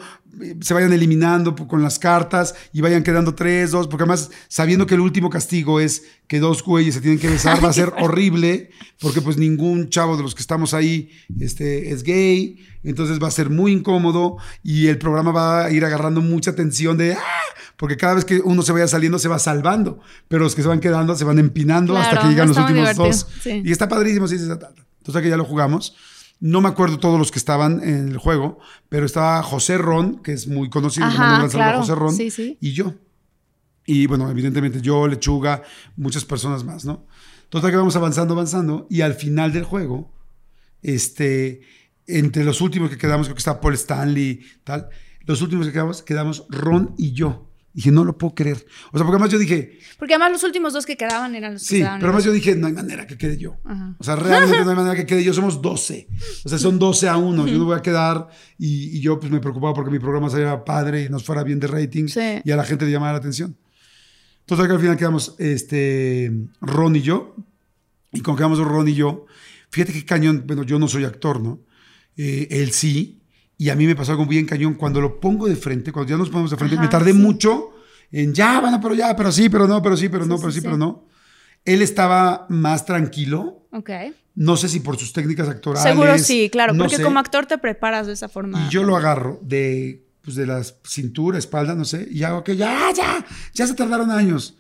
se 0.62 0.74
vayan 0.74 0.92
eliminando 0.92 1.56
con 1.56 1.82
las 1.82 1.98
cartas 1.98 2.56
y 2.74 2.82
vayan 2.82 3.04
quedando 3.04 3.34
tres, 3.34 3.72
dos, 3.72 3.88
porque 3.88 4.04
además 4.04 4.30
sabiendo 4.50 4.86
que 4.86 4.96
el 4.96 5.02
último 5.02 5.30
castigo 5.30 5.80
es 5.80 6.04
que 6.28 6.40
dos 6.40 6.62
güeyes 6.62 6.94
se 6.94 7.02
tienen 7.02 7.20
que 7.20 7.30
besar, 7.30 7.64
va 7.64 7.70
a 7.70 7.74
ser 7.74 7.94
horrible, 8.00 8.70
porque 9.00 9.22
pues 9.22 9.38
ningún 9.38 9.90
chavo 9.90 10.18
de 10.18 10.24
los 10.24 10.36
que 10.36 10.42
estamos 10.42 10.74
ahí 10.74 11.10
este, 11.40 11.92
es 11.92 12.04
gay, 12.04 12.60
entonces 12.84 13.22
va 13.22 13.30
a 13.30 13.32
ser 13.32 13.50
muy 13.50 13.72
incómodo 13.72 14.38
y 14.64 14.88
el 14.88 14.98
programa 14.98 15.32
va 15.32 15.66
a 15.66 15.72
ir 15.72 15.86
agarrando 15.86 16.22
mucha 16.22 16.54
tensión 16.54 16.98
de, 16.98 17.14
¡ah! 17.14 17.22
porque 17.78 17.98
cada 17.98 18.16
vez 18.16 18.26
que 18.26 18.42
uno 18.44 18.62
se 18.62 18.74
vaya 18.74 18.88
saliendo 18.88 19.20
se 19.20 19.30
va 19.30 19.40
salvando, 19.40 20.00
pero 20.28 20.44
los 20.44 20.54
que 20.54 20.62
se 20.62 20.68
van 20.68 20.82
quedando 20.82 21.16
se 21.16 21.24
van 21.24 21.40
empinando 21.40 21.98
hasta 21.98 22.22
que 22.22 22.28
llegan 22.28 22.50
los 22.50 22.58
está 22.58 22.70
últimos 22.70 22.96
dos. 22.96 23.28
sí. 23.42 23.62
Y 23.64 23.72
está 23.72 23.88
padrísimo, 23.88 24.28
sí, 24.28 24.38
sí, 24.38 24.48
ta, 24.48 24.60
ta. 24.60 24.87
Entonces 25.08 25.24
que 25.24 25.30
ya 25.30 25.38
lo 25.38 25.46
jugamos. 25.46 25.96
No 26.40 26.62
me 26.62 26.68
acuerdo 26.70 27.00
todos 27.00 27.18
los 27.18 27.32
que 27.32 27.40
estaban 27.40 27.82
en 27.82 28.10
el 28.10 28.18
juego, 28.18 28.60
pero 28.90 29.06
estaba 29.06 29.42
José 29.42 29.78
Ron, 29.80 30.22
que 30.22 30.34
es 30.34 30.48
muy 30.48 30.70
conocido, 30.70 31.08
Ajá, 31.08 31.48
claro. 31.50 31.80
José 31.80 31.96
Ron, 31.96 32.14
Sí, 32.14 32.30
sí. 32.30 32.58
y 32.62 32.74
yo. 32.74 32.94
Y 33.86 34.06
bueno, 34.06 34.30
evidentemente 34.30 34.82
yo, 34.82 35.08
Lechuga, 35.08 35.64
muchas 35.96 36.26
personas 36.26 36.64
más, 36.64 36.86
¿no? 36.86 37.08
Total 37.50 37.72
que 37.72 37.78
vamos 37.78 37.96
avanzando, 37.96 38.34
avanzando, 38.34 38.86
y 38.90 39.02
al 39.02 39.14
final 39.16 39.52
del 39.54 39.64
juego, 39.64 40.14
este, 40.84 41.62
entre 42.06 42.44
los 42.44 42.62
últimos 42.62 42.90
que 42.90 42.98
quedamos, 42.98 43.28
creo 43.28 43.36
que 43.36 43.40
está 43.40 43.60
Paul 43.60 43.74
Stanley, 43.74 44.42
tal, 44.64 44.90
los 45.22 45.42
últimos 45.42 45.66
que 45.66 45.74
quedamos, 45.74 46.04
quedamos 46.04 46.46
Ron 46.50 46.94
y 46.98 47.14
yo. 47.14 47.47
Dije, 47.78 47.92
no 47.92 48.04
lo 48.04 48.18
puedo 48.18 48.34
creer. 48.34 48.56
O 48.92 48.98
sea, 48.98 49.06
porque 49.06 49.18
además 49.18 49.30
yo 49.30 49.38
dije, 49.38 49.78
Porque 50.00 50.16
además 50.16 50.32
los 50.32 50.44
últimos 50.44 50.74
dos 50.74 50.84
que 50.88 50.98
quedaban 50.98 51.36
eran 51.36 51.54
los 51.54 51.62
que 51.62 51.68
Sí, 51.68 51.78
quedaban. 51.78 52.00
pero 52.00 52.10
además 52.10 52.24
yo 52.26 52.32
dije, 52.32 52.56
no 52.56 52.66
hay 52.66 52.74
manera 52.74 53.06
que 53.06 53.20
quede 53.20 53.38
yo. 53.38 53.58
Ajá. 53.64 53.96
O 54.00 54.04
sea, 54.04 54.16
realmente 54.16 54.64
no 54.66 54.72
hay 54.72 54.76
manera 54.84 54.96
que 54.96 55.06
quede 55.06 55.24
yo. 55.24 55.32
Somos 55.32 55.62
12. 55.62 56.08
O 56.44 56.50
sea, 56.50 56.58
son 56.58 56.80
12 56.80 57.08
a 57.08 57.18
1. 57.18 57.46
Yo 57.48 57.58
no 57.60 57.66
voy 57.66 57.78
a 57.78 57.84
quedar. 57.84 58.30
Y, 58.58 58.98
y 58.98 59.00
yo 59.00 59.20
pues 59.20 59.32
me 59.32 59.40
preocupaba 59.40 59.76
porque 59.76 59.92
mi 59.92 60.00
programa 60.00 60.28
saliera 60.28 60.66
padre 60.66 61.04
y 61.04 61.10
nos 61.10 61.24
fuera 61.24 61.44
bien 61.44 61.60
de 61.60 61.68
rating 61.68 62.08
Sí. 62.08 62.42
y 62.44 62.50
a 62.50 62.56
la 62.56 62.64
gente 62.64 62.84
le 62.86 62.92
llamara 62.92 63.12
la 63.12 63.20
atención. 63.20 63.56
Entonces, 64.40 64.72
al 64.72 64.80
final 64.80 64.98
quedamos 64.98 65.36
este, 65.38 66.32
Ron 66.62 66.96
y 66.96 67.02
yo. 67.02 67.36
Y 68.12 68.22
cuando 68.22 68.38
quedamos 68.40 68.58
Ron 68.58 68.88
y 68.88 68.96
yo, 68.96 69.28
fíjate 69.70 69.94
qué 69.94 70.04
cañón. 70.04 70.46
Bueno, 70.48 70.64
yo 70.64 70.80
no 70.80 70.88
soy 70.88 71.04
actor, 71.06 71.42
¿no? 71.42 71.60
Eh, 72.16 72.48
él 72.50 72.72
sí. 72.72 73.17
Y 73.58 73.70
a 73.70 73.76
mí 73.76 73.86
me 73.88 73.96
pasó 73.96 74.12
algo 74.12 74.26
bien 74.26 74.46
cañón. 74.46 74.76
Cuando 74.76 75.02
lo 75.02 75.20
pongo 75.20 75.48
de 75.48 75.56
frente, 75.56 75.92
cuando 75.92 76.10
ya 76.12 76.18
nos 76.18 76.30
ponemos 76.30 76.52
de 76.52 76.58
frente, 76.58 76.76
Ajá, 76.76 76.84
me 76.84 76.90
tardé 76.90 77.12
sí. 77.12 77.18
mucho 77.18 77.72
en 78.12 78.34
ya, 78.34 78.60
bueno, 78.62 78.80
pero 78.82 78.94
ya, 78.96 79.16
pero 79.16 79.32
sí, 79.32 79.50
pero 79.50 79.68
no, 79.68 79.82
pero 79.82 79.98
sí, 79.98 80.10
pero 80.10 80.26
no, 80.26 80.36
Sí, 80.38 80.42
pero 80.42 80.52
sí, 80.52 80.60
sí, 80.60 80.64
pero 80.64 80.78
no. 80.78 81.06
Él 81.66 81.82
estaba 81.82 82.46
más 82.50 82.86
tranquilo. 82.86 83.68
Ok. 83.72 83.90
No 84.36 84.56
sé 84.56 84.70
si 84.70 84.80
por 84.80 84.98
sus 84.98 85.12
técnicas 85.12 85.50
actorales. 85.50 85.84
Seguro 85.92 86.18
sí, 86.20 86.50
claro. 86.52 86.74
no 86.74 86.84
porque 86.84 86.98
sé. 86.98 87.04
como 87.04 87.20
actor 87.20 87.46
te 87.48 87.58
preparas 87.58 88.08
de 88.08 88.14
esa 88.14 88.30
forma. 88.30 88.66
Y 88.66 88.70
yo 88.70 88.84
lo 88.84 88.96
agarro 88.96 89.40
de, 89.42 90.06
pues, 90.22 90.36
de 90.38 90.46
la 90.46 90.64
cintura, 90.86 91.38
espalda, 91.40 91.74
no 91.74 91.84
sé, 91.84 92.08
y 92.10 92.24
hago 92.24 92.44
que 92.44 92.56
ya, 92.56 92.92
ya, 92.96 93.26
ya 93.54 93.68
se 93.68 93.74
tardaron 93.74 94.12
años. 94.12 94.58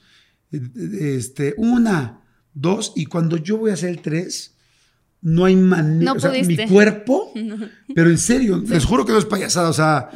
Eh, 0.51 1.15
Este, 1.17 1.53
una, 1.57 2.21
dos, 2.53 2.93
y 2.95 3.05
cuando 3.05 3.38
yo 3.38 3.57
voy 3.57 3.69
a 3.71 3.75
hacer 3.75 3.89
el 3.89 4.01
tres, 4.01 4.56
no 5.21 5.45
hay 5.45 5.56
manera. 5.56 6.13
No 6.13 6.17
o 6.17 6.19
sea, 6.19 6.32
mi 6.32 6.58
cuerpo, 6.67 7.32
pero 7.95 8.10
en 8.10 8.17
serio, 8.17 8.63
les 8.67 8.86
juro 8.86 9.06
que 9.06 9.12
no 9.13 9.17
es 9.19 9.25
payasada, 9.25 9.69
o 9.69 9.73
sea, 9.73 10.10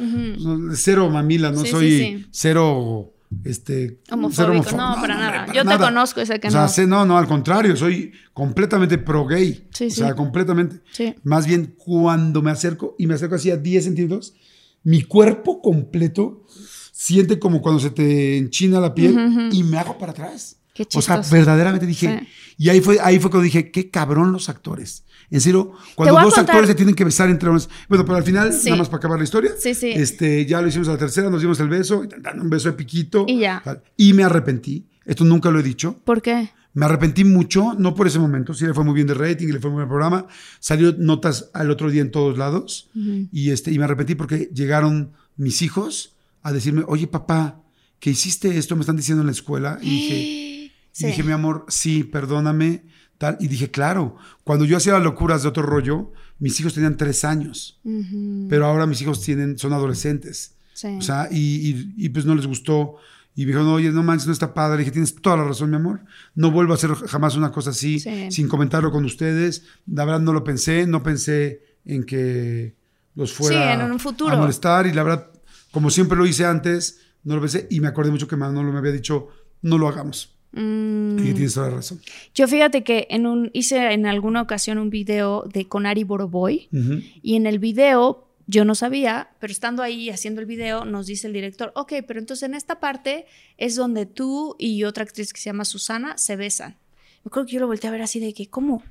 cero 0.74 1.10
mamila, 1.10 1.50
no 1.52 1.60
Sí, 1.64 1.70
soy 1.70 1.90
sí. 1.98 2.26
cero. 2.30 3.08
Este, 3.44 4.00
Homofóbico, 4.10 4.34
cero 4.36 4.52
homofóbico. 4.52 4.76
no, 4.76 5.00
para 5.00 5.14
hombre, 5.14 5.14
nada. 5.14 5.52
Yo 5.54 5.64
te 5.64 5.78
conozco 5.78 6.20
y 6.20 6.26
sé 6.26 6.38
que 6.38 6.48
o 6.48 6.50
sea, 6.50 6.60
no. 6.62 6.68
sé- 6.68 6.86
no, 6.86 7.06
no, 7.06 7.16
al 7.16 7.26
contrario, 7.26 7.74
soy 7.76 8.12
completamente 8.34 8.98
pro 8.98 9.24
gay. 9.26 9.68
Sí, 9.72 9.86
o 9.86 9.90
sí. 9.90 9.96
sea, 9.96 10.14
completamente. 10.14 10.80
Sí. 10.92 11.14
Más 11.24 11.46
bien, 11.46 11.74
cuando 11.78 12.42
me 12.42 12.50
acerco 12.50 12.94
y 12.98 13.06
me 13.06 13.14
acerco 13.14 13.36
así 13.36 13.50
a 13.50 13.56
10 13.56 13.84
centímetros, 13.84 14.34
mi 14.84 15.02
cuerpo 15.04 15.62
completo 15.62 16.44
siente 16.92 17.38
como 17.38 17.62
cuando 17.62 17.80
se 17.80 17.88
te 17.88 18.36
enchina 18.36 18.80
la 18.80 18.92
piel 18.94 19.48
y 19.50 19.62
me 19.64 19.78
hago 19.78 19.96
para 19.96 20.12
atrás. 20.12 20.58
Qué 20.74 20.86
o 20.94 21.02
sea, 21.02 21.20
verdaderamente 21.30 21.86
dije. 21.86 22.20
Sí. 22.20 22.28
Y 22.58 22.68
ahí 22.70 22.80
fue, 22.80 22.98
ahí 23.02 23.18
fue 23.18 23.30
cuando 23.30 23.44
dije, 23.44 23.70
qué 23.70 23.90
cabrón 23.90 24.32
los 24.32 24.48
actores. 24.48 25.04
En 25.30 25.40
serio, 25.40 25.72
cuando 25.94 26.14
dos 26.14 26.34
contar- 26.34 26.44
actores 26.56 26.68
se 26.68 26.74
tienen 26.74 26.94
que 26.94 27.04
besar 27.04 27.28
entre 27.30 27.48
unos. 27.50 27.68
Bueno, 27.88 28.04
pero 28.04 28.16
al 28.16 28.22
final, 28.24 28.52
Sí. 28.52 28.66
nada 28.70 28.78
más 28.78 28.88
para 28.88 28.98
acabar 28.98 29.18
la 29.18 29.24
historia. 29.24 29.52
Sí, 29.58 29.74
sí. 29.74 29.90
Este, 29.90 30.46
ya 30.46 30.60
lo 30.62 30.68
hicimos 30.68 30.88
a 30.88 30.92
la 30.92 30.98
tercera, 30.98 31.28
nos 31.30 31.40
dimos 31.40 31.58
el 31.60 31.68
beso, 31.68 32.02
un 32.40 32.50
beso 32.50 32.68
de 32.70 32.74
piquito. 32.74 33.24
Y 33.28 33.40
ya. 33.40 33.60
tal. 33.64 33.82
Y 33.96 34.12
me 34.14 34.24
arrepentí. 34.24 34.86
Esto 35.04 35.24
nunca 35.24 35.50
lo 35.50 35.60
he 35.60 35.62
dicho. 35.62 35.96
¿Por 36.04 36.22
qué? 36.22 36.50
Me 36.74 36.86
arrepentí 36.86 37.24
mucho, 37.24 37.74
no 37.78 37.94
por 37.94 38.06
ese 38.06 38.18
momento, 38.18 38.54
sí 38.54 38.64
le 38.66 38.72
fue 38.72 38.82
muy 38.82 38.94
bien 38.94 39.06
de 39.06 39.12
rating 39.12 39.48
le 39.48 39.60
fue 39.60 39.68
muy 39.70 39.78
bien 39.80 39.82
el 39.84 39.88
programa. 39.88 40.26
Salió 40.58 40.94
notas 40.96 41.50
al 41.52 41.70
otro 41.70 41.90
día 41.90 42.00
en 42.00 42.10
todos 42.10 42.38
lados 42.38 42.88
y, 42.94 43.50
este, 43.50 43.70
y 43.72 43.78
me 43.78 43.84
arrepentí 43.84 44.14
porque 44.14 44.48
llegaron 44.54 45.12
mis 45.36 45.60
hijos 45.60 46.14
a 46.42 46.50
decirme, 46.50 46.82
oye 46.86 47.06
papá, 47.08 47.60
que 48.00 48.08
hiciste 48.10 48.56
esto, 48.56 48.74
me 48.74 48.80
están 48.80 48.96
diciendo 48.96 49.20
en 49.22 49.26
la 49.26 49.32
escuela. 49.32 49.78
Y 49.82 49.90
dije, 49.90 50.48
Y 50.98 51.06
dije, 51.06 51.22
mi 51.22 51.32
amor, 51.32 51.64
sí, 51.68 52.04
perdóname. 52.04 52.84
Tal. 53.18 53.36
Y 53.40 53.48
dije, 53.48 53.70
claro, 53.70 54.16
cuando 54.44 54.64
yo 54.64 54.76
hacía 54.76 54.94
las 54.94 55.02
locuras 55.02 55.42
de 55.42 55.48
otro 55.48 55.62
rollo, 55.62 56.12
mis 56.38 56.58
hijos 56.58 56.74
tenían 56.74 56.96
tres 56.96 57.24
años. 57.24 57.80
Pero 58.48 58.66
ahora 58.66 58.86
mis 58.86 59.00
hijos 59.00 59.22
tienen, 59.22 59.58
son 59.58 59.72
adolescentes. 59.72 60.56
O 60.98 61.00
sea, 61.00 61.28
y, 61.30 61.94
y, 61.96 62.08
pues 62.08 62.24
no 62.24 62.34
les 62.34 62.46
gustó. 62.46 62.96
Y 63.34 63.46
me 63.46 63.52
dijo, 63.52 63.62
no, 63.62 63.74
oye, 63.74 63.90
no 63.90 64.02
manches, 64.02 64.26
no 64.26 64.32
está 64.32 64.52
padre. 64.52 64.78
Le 64.78 64.80
dije, 64.80 64.90
tienes 64.90 65.14
toda 65.14 65.36
la 65.36 65.44
razón, 65.44 65.70
mi 65.70 65.76
amor. 65.76 66.00
No 66.34 66.50
vuelvo 66.50 66.72
a 66.72 66.76
hacer 66.76 66.92
jamás 66.94 67.36
una 67.36 67.52
cosa 67.52 67.70
así 67.70 68.00
sin 68.00 68.48
comentarlo 68.48 68.90
con 68.90 69.04
ustedes. 69.04 69.64
La 69.86 70.04
verdad 70.04 70.20
no 70.20 70.32
lo 70.32 70.42
pensé, 70.44 70.86
no 70.86 71.02
pensé 71.02 71.62
en 71.84 72.04
que 72.04 72.74
los 73.14 73.32
fuera 73.32 73.74
en 73.74 73.92
un 73.92 73.98
futuro. 73.98 74.34
a 74.34 74.36
molestar. 74.36 74.86
Y 74.86 74.92
la 74.92 75.02
verdad, 75.02 75.30
como 75.70 75.90
siempre 75.90 76.18
lo 76.18 76.26
hice 76.26 76.44
antes, 76.44 77.00
no 77.24 77.36
lo 77.36 77.40
pensé. 77.40 77.68
Y 77.70 77.80
me 77.80 77.88
acordé 77.88 78.10
mucho 78.10 78.26
que 78.26 78.36
Manolo 78.36 78.72
me 78.72 78.78
había 78.78 78.92
dicho, 78.92 79.28
no 79.62 79.78
lo 79.78 79.88
hagamos. 79.88 80.34
Mm. 80.52 81.18
Y 81.18 81.32
tienes 81.32 81.54
toda 81.54 81.70
la 81.70 81.76
razón. 81.76 82.00
Yo 82.34 82.46
fíjate 82.46 82.84
que 82.84 83.06
en 83.10 83.26
un, 83.26 83.50
hice 83.52 83.92
en 83.92 84.06
alguna 84.06 84.42
ocasión 84.42 84.78
un 84.78 84.90
video 84.90 85.44
de 85.52 85.66
Conari 85.66 86.04
Boroboy. 86.04 86.68
Y 87.22 87.36
en 87.36 87.46
el 87.46 87.58
video 87.58 88.28
yo 88.46 88.64
no 88.64 88.74
sabía, 88.74 89.30
pero 89.38 89.50
estando 89.50 89.82
ahí 89.82 90.10
haciendo 90.10 90.40
el 90.40 90.46
video, 90.46 90.84
nos 90.84 91.06
dice 91.06 91.26
el 91.26 91.32
director, 91.32 91.72
ok, 91.74 91.94
pero 92.06 92.20
entonces 92.20 92.48
en 92.48 92.54
esta 92.54 92.80
parte 92.80 93.26
es 93.56 93.76
donde 93.76 94.04
tú 94.04 94.56
y 94.58 94.84
otra 94.84 95.04
actriz 95.04 95.32
que 95.32 95.40
se 95.40 95.46
llama 95.46 95.64
Susana 95.64 96.18
se 96.18 96.36
besan. 96.36 96.76
Yo 97.24 97.30
creo 97.30 97.46
que 97.46 97.52
yo 97.52 97.60
lo 97.60 97.66
volteé 97.66 97.88
a 97.88 97.92
ver 97.92 98.02
así 98.02 98.20
de 98.20 98.34
que, 98.34 98.48
¿cómo? 98.48 98.82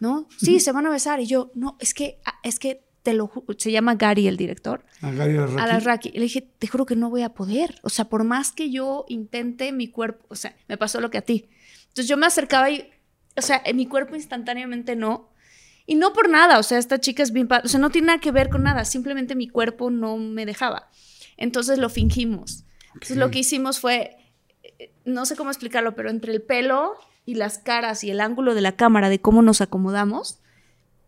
¿No? 0.00 0.28
Sí, 0.38 0.60
se 0.60 0.72
van 0.72 0.86
a 0.86 0.90
besar. 0.90 1.20
Y 1.20 1.26
yo, 1.26 1.50
no, 1.54 1.76
es 1.80 1.94
que, 1.94 2.18
ah, 2.26 2.34
es 2.42 2.58
que 2.58 2.83
te 3.04 3.12
lo 3.12 3.30
se 3.58 3.70
llama 3.70 3.96
Gary 3.96 4.26
el 4.26 4.38
director. 4.38 4.82
A 5.02 5.12
Gary 5.12 5.36
Alarraqui. 5.36 6.08
Y 6.08 6.14
le 6.14 6.22
dije, 6.22 6.40
te 6.40 6.66
juro 6.66 6.86
que 6.86 6.96
no 6.96 7.10
voy 7.10 7.22
a 7.22 7.34
poder. 7.34 7.78
O 7.82 7.90
sea, 7.90 8.06
por 8.06 8.24
más 8.24 8.50
que 8.50 8.70
yo 8.70 9.04
intente, 9.08 9.72
mi 9.72 9.88
cuerpo, 9.88 10.24
o 10.30 10.34
sea, 10.34 10.56
me 10.68 10.78
pasó 10.78 11.00
lo 11.02 11.10
que 11.10 11.18
a 11.18 11.22
ti. 11.22 11.50
Entonces 11.82 12.08
yo 12.08 12.16
me 12.16 12.24
acercaba 12.24 12.70
y, 12.70 12.90
o 13.36 13.42
sea, 13.42 13.60
en 13.62 13.76
mi 13.76 13.86
cuerpo 13.86 14.16
instantáneamente 14.16 14.96
no. 14.96 15.28
Y 15.86 15.96
no 15.96 16.14
por 16.14 16.30
nada, 16.30 16.58
o 16.58 16.62
sea, 16.62 16.78
esta 16.78 16.98
chica 16.98 17.22
es 17.22 17.30
bien, 17.30 17.46
o 17.62 17.68
sea, 17.68 17.78
no 17.78 17.90
tiene 17.90 18.06
nada 18.06 18.20
que 18.20 18.32
ver 18.32 18.48
con 18.48 18.62
nada, 18.62 18.86
simplemente 18.86 19.34
mi 19.34 19.48
cuerpo 19.48 19.90
no 19.90 20.16
me 20.16 20.46
dejaba. 20.46 20.88
Entonces 21.36 21.78
lo 21.78 21.90
fingimos. 21.90 22.64
Entonces 22.94 23.18
lo 23.18 23.30
que 23.30 23.40
hicimos 23.40 23.80
fue, 23.80 24.16
no 25.04 25.26
sé 25.26 25.36
cómo 25.36 25.50
explicarlo, 25.50 25.94
pero 25.94 26.08
entre 26.08 26.32
el 26.32 26.40
pelo 26.40 26.94
y 27.26 27.34
las 27.34 27.58
caras 27.58 28.02
y 28.02 28.10
el 28.10 28.22
ángulo 28.22 28.54
de 28.54 28.62
la 28.62 28.76
cámara 28.76 29.10
de 29.10 29.20
cómo 29.20 29.42
nos 29.42 29.60
acomodamos, 29.60 30.40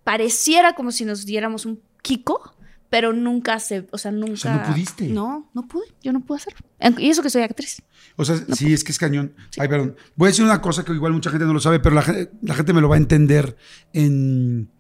pareciera 0.06 0.74
como 0.74 0.92
si 0.92 1.04
nos 1.04 1.26
diéramos 1.26 1.66
un 1.66 1.80
kiko, 2.00 2.54
pero 2.88 3.12
nunca 3.12 3.58
se, 3.58 3.88
o 3.90 3.98
sea, 3.98 4.12
nunca. 4.12 4.34
O 4.34 4.36
sea, 4.36 4.56
no 4.58 4.72
pudiste. 4.72 5.08
No, 5.08 5.50
no 5.52 5.66
pude, 5.66 5.86
yo 6.00 6.12
no 6.12 6.24
pude 6.24 6.36
hacerlo. 6.36 6.60
Y 6.98 7.08
eso 7.10 7.24
que 7.24 7.28
soy 7.28 7.42
actriz. 7.42 7.82
O 8.14 8.24
sea, 8.24 8.36
sí, 8.54 8.72
es 8.72 8.84
que 8.84 8.92
es 8.92 9.00
cañón. 9.00 9.34
Ay, 9.58 9.66
perdón. 9.66 9.96
Voy 10.14 10.28
a 10.28 10.30
decir 10.30 10.44
una 10.44 10.62
cosa 10.62 10.84
que 10.84 10.92
igual 10.92 11.12
mucha 11.12 11.30
gente 11.30 11.44
no 11.44 11.52
lo 11.52 11.58
sabe, 11.58 11.80
pero 11.80 11.96
la, 11.96 12.02
gente 12.02 12.72
me 12.72 12.80
lo 12.80 12.88
va 12.88 12.94
a 12.94 12.98
entender 12.98 13.56
en. 13.92 14.70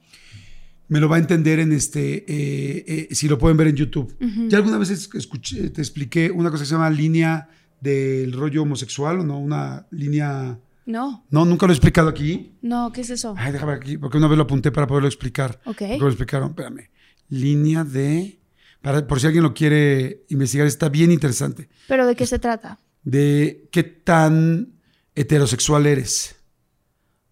Me 0.86 1.00
lo 1.00 1.08
va 1.08 1.16
a 1.16 1.18
entender 1.18 1.58
en 1.58 1.72
este. 1.72 2.18
Eh, 2.18 2.84
eh, 2.86 3.08
si 3.10 3.26
lo 3.26 3.36
pueden 3.36 3.56
ver 3.56 3.66
en 3.66 3.74
YouTube. 3.74 4.16
Ya 4.46 4.58
alguna 4.58 4.78
vez 4.78 4.90
escuché, 4.90 5.70
te 5.70 5.80
expliqué 5.80 6.30
una 6.30 6.52
cosa 6.52 6.62
que 6.62 6.68
se 6.68 6.74
llama 6.74 6.88
línea 6.88 7.48
del 7.80 8.32
rollo 8.32 8.62
homosexual, 8.62 9.18
¿o 9.18 9.24
no? 9.24 9.40
Una 9.40 9.88
línea. 9.90 10.60
No. 10.86 11.26
No, 11.30 11.44
nunca 11.44 11.66
lo 11.66 11.72
he 11.72 11.76
explicado 11.76 12.08
aquí. 12.08 12.56
No, 12.62 12.92
¿qué 12.92 13.02
es 13.02 13.10
eso? 13.10 13.34
Ay, 13.36 13.52
déjame 13.52 13.72
aquí, 13.72 13.98
porque 13.98 14.16
una 14.16 14.28
vez 14.28 14.38
lo 14.38 14.44
apunté 14.44 14.72
para 14.72 14.86
poderlo 14.86 15.08
explicar. 15.08 15.60
Ok. 15.66 15.82
lo 15.98 16.06
explicaron, 16.06 16.50
espérame. 16.50 16.90
Línea 17.28 17.84
de. 17.84 18.40
Para, 18.80 19.06
por 19.06 19.20
si 19.20 19.26
alguien 19.26 19.42
lo 19.42 19.52
quiere 19.52 20.24
investigar, 20.28 20.66
está 20.66 20.88
bien 20.88 21.10
interesante. 21.10 21.68
¿Pero 21.88 22.06
de 22.06 22.14
qué 22.14 22.24
se 22.26 22.38
trata? 22.38 22.78
de 23.06 23.68
qué 23.70 23.84
tan 23.84 24.72
heterosexual 25.14 25.86
eres. 25.86 26.34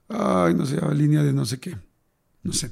Ay, 0.08 0.54
no 0.54 0.64
sé, 0.64 0.78
línea 0.94 1.22
de 1.22 1.32
no 1.32 1.44
sé 1.44 1.58
qué. 1.58 1.76
No 2.44 2.52
sé. 2.52 2.70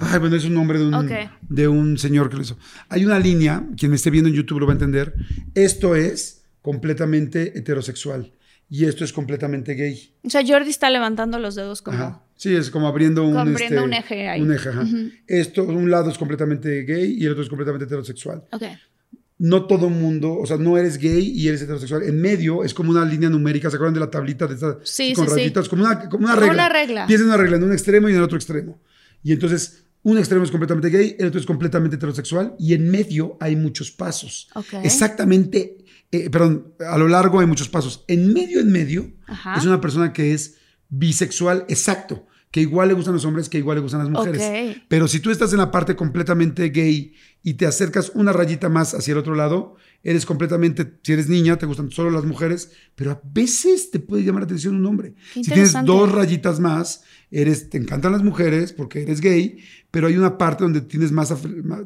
Ay, 0.00 0.18
bueno, 0.18 0.36
es 0.36 0.44
un 0.46 0.54
nombre 0.54 0.78
de 0.78 0.86
un, 0.86 1.08
de 1.48 1.68
un 1.68 1.98
señor 1.98 2.30
que 2.30 2.36
lo 2.36 2.42
hizo. 2.42 2.56
Hay 2.88 3.04
una 3.04 3.18
línea, 3.18 3.66
quien 3.76 3.90
me 3.90 3.96
esté 3.96 4.08
viendo 4.10 4.30
en 4.30 4.34
YouTube 4.34 4.60
lo 4.60 4.66
va 4.66 4.72
a 4.72 4.76
entender. 4.76 5.14
Esto 5.54 5.94
es 5.94 6.44
completamente 6.62 7.58
heterosexual 7.58 8.32
y 8.70 8.86
esto 8.86 9.04
es 9.04 9.12
completamente 9.12 9.74
gay. 9.74 10.14
O 10.24 10.30
sea, 10.30 10.42
Jordi 10.46 10.70
está 10.70 10.88
levantando 10.88 11.38
los 11.38 11.56
dedos 11.56 11.82
como. 11.82 12.24
Sí, 12.36 12.54
es 12.54 12.70
como 12.70 12.88
abriendo 12.88 13.26
un, 13.26 13.54
este, 13.54 13.78
un 13.78 13.92
eje 13.92 14.28
ahí. 14.28 14.40
Un 14.40 14.52
eje, 14.54 14.70
ajá. 14.70 14.86
Esto, 15.26 15.64
un 15.64 15.90
lado 15.90 16.08
es 16.08 16.16
completamente 16.16 16.84
gay 16.84 17.16
y 17.18 17.26
el 17.26 17.32
otro 17.32 17.42
es 17.42 17.50
completamente 17.50 17.84
heterosexual. 17.84 18.44
Ok 18.52 18.62
no 19.40 19.64
todo 19.64 19.88
mundo, 19.88 20.34
o 20.34 20.46
sea, 20.46 20.58
no 20.58 20.76
eres 20.76 20.98
gay 20.98 21.32
y 21.34 21.48
eres 21.48 21.62
heterosexual. 21.62 22.02
En 22.02 22.20
medio 22.20 22.62
es 22.62 22.74
como 22.74 22.90
una 22.90 23.06
línea 23.06 23.30
numérica, 23.30 23.70
¿se 23.70 23.76
acuerdan 23.76 23.94
de 23.94 24.00
la 24.00 24.10
tablita 24.10 24.46
de 24.46 24.54
esta, 24.54 24.78
sí, 24.82 25.14
con 25.14 25.26
sí, 25.26 25.34
rayitas? 25.34 25.66
Como 25.66 25.82
una, 25.82 26.10
como 26.10 26.26
una 26.26 26.36
regla. 26.36 26.52
Una 26.52 26.68
regla. 26.68 27.06
Tienes 27.06 27.26
una 27.26 27.38
regla 27.38 27.56
en 27.56 27.64
un 27.64 27.72
extremo 27.72 28.08
y 28.08 28.12
en 28.12 28.18
el 28.18 28.24
otro 28.24 28.36
extremo. 28.36 28.78
Y 29.22 29.32
entonces, 29.32 29.84
un 30.02 30.18
extremo 30.18 30.44
es 30.44 30.50
completamente 30.50 30.90
gay, 30.90 31.16
el 31.18 31.28
otro 31.28 31.40
es 31.40 31.46
completamente 31.46 31.96
heterosexual 31.96 32.54
y 32.58 32.74
en 32.74 32.90
medio 32.90 33.38
hay 33.40 33.56
muchos 33.56 33.90
pasos. 33.90 34.50
Exactamente, 34.82 35.78
eh, 36.12 36.30
perdón, 36.30 36.74
a 36.80 36.98
lo 36.98 37.08
largo 37.08 37.40
hay 37.40 37.46
muchos 37.46 37.68
pasos. 37.68 38.04
En 38.08 38.32
medio, 38.32 38.60
en 38.60 38.72
medio, 38.72 39.10
es 39.56 39.64
una 39.64 39.80
persona 39.80 40.12
que 40.12 40.34
es 40.34 40.56
bisexual, 40.88 41.64
exacto 41.68 42.26
que 42.50 42.60
igual 42.60 42.88
le 42.88 42.94
gustan 42.94 43.14
los 43.14 43.24
hombres, 43.24 43.48
que 43.48 43.58
igual 43.58 43.76
le 43.76 43.82
gustan 43.82 44.00
las 44.00 44.10
mujeres. 44.10 44.76
Pero 44.88 45.06
si 45.06 45.20
tú 45.20 45.30
estás 45.30 45.52
en 45.52 45.58
la 45.58 45.70
parte 45.70 45.94
completamente 45.94 46.68
gay 46.70 47.14
y 47.44 47.54
te 47.54 47.64
acercas 47.64 48.10
una 48.14 48.32
rayita 48.32 48.68
más 48.68 48.92
hacia 48.92 49.12
el 49.12 49.18
otro 49.18 49.36
lado, 49.36 49.76
eres 50.02 50.26
completamente, 50.26 50.98
si 51.02 51.12
eres 51.12 51.28
niña, 51.28 51.58
te 51.58 51.66
gustan 51.66 51.92
solo 51.92 52.10
las 52.10 52.24
mujeres, 52.24 52.72
pero 52.96 53.12
a 53.12 53.20
veces 53.32 53.92
te 53.92 54.00
puede 54.00 54.24
llamar 54.24 54.42
la 54.42 54.46
atención 54.46 54.74
un 54.74 54.86
hombre. 54.86 55.14
Si 55.32 55.42
tienes 55.42 55.76
dos 55.84 56.10
rayitas 56.10 56.58
más, 56.58 57.04
eres, 57.30 57.70
te 57.70 57.78
encantan 57.78 58.10
las 58.10 58.24
mujeres 58.24 58.72
porque 58.72 59.02
eres 59.02 59.20
gay, 59.20 59.58
pero 59.92 60.08
hay 60.08 60.16
una 60.16 60.36
parte 60.36 60.64
donde 60.64 60.80
tienes 60.80 61.12
más, 61.12 61.32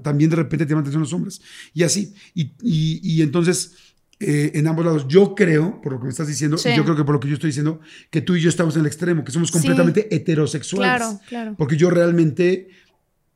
también 0.03 0.31
de 0.31 0.37
repente 0.37 0.65
te 0.65 0.71
llaman 0.71 0.85
la 0.85 0.89
atención 0.89 1.03
los 1.03 1.13
hombres. 1.13 1.43
Y 1.75 1.83
así. 1.83 2.15
y, 2.35 2.53
y 2.63 3.21
entonces 3.21 3.75
eh, 4.21 4.53
en 4.55 4.67
ambos 4.69 4.85
lados. 4.85 5.07
Yo 5.09 5.35
creo, 5.35 5.81
por 5.83 5.93
lo 5.93 5.99
que 5.99 6.05
me 6.05 6.11
estás 6.11 6.29
diciendo, 6.29 6.57
y 6.57 6.77
yo 6.77 6.85
creo 6.85 6.97
que 6.97 7.05
por 7.05 7.15
lo 7.15 7.21
que 7.21 7.29
yo 7.29 7.35
estoy 7.35 7.49
diciendo, 7.49 7.81
que 8.11 8.21
tú 8.21 8.37
y 8.37 8.41
yo 8.41 8.49
estamos 8.49 8.75
en 8.77 8.83
el 8.83 8.87
extremo, 8.87 9.25
que 9.25 9.33
somos 9.33 9.51
completamente 9.51 10.15
heterosexuales. 10.15 10.97
Claro, 10.97 11.21
claro. 11.29 11.55
Porque 11.59 11.77
yo 11.77 11.91
realmente, 11.91 12.69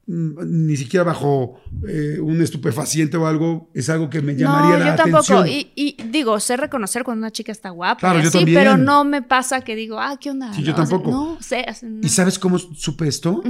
mm, 0.06 0.66
ni 0.66 0.76
siquiera 0.76 1.02
bajo 1.02 1.60
eh, 1.88 2.18
un 2.20 2.40
estupefaciente 2.40 3.16
o 3.16 3.26
algo, 3.26 3.70
es 3.74 3.88
algo 3.88 4.08
que 4.08 4.22
me 4.22 4.36
llamaría 4.36 4.78
no, 4.78 4.84
la 4.84 4.90
yo 4.90 5.02
tampoco. 5.02 5.46
Y, 5.46 5.96
digo, 6.10 6.38
sé 6.38 6.56
reconocer 6.56 7.02
cuando 7.02 7.22
una 7.22 7.32
chica 7.32 7.50
está 7.50 7.70
guapa. 7.70 7.98
Claro, 7.98 8.20
yo 8.20 8.30
también. 8.30 8.56
Pero 8.56 8.76
no 8.76 9.02
me 9.02 9.22
pasa 9.22 9.62
que 9.62 9.74
digo, 9.74 9.98
ah, 9.98 10.16
¿qué 10.20 10.30
onda? 10.30 10.54
Sí, 10.54 10.62
yo 10.62 10.76
tampoco. 10.76 11.10
no, 11.10 11.38
sé. 11.40 11.66
¿Y 12.02 12.08
sabes 12.08 12.38
cómo 12.38 12.56
supe 12.58 13.08
esto? 13.08 13.42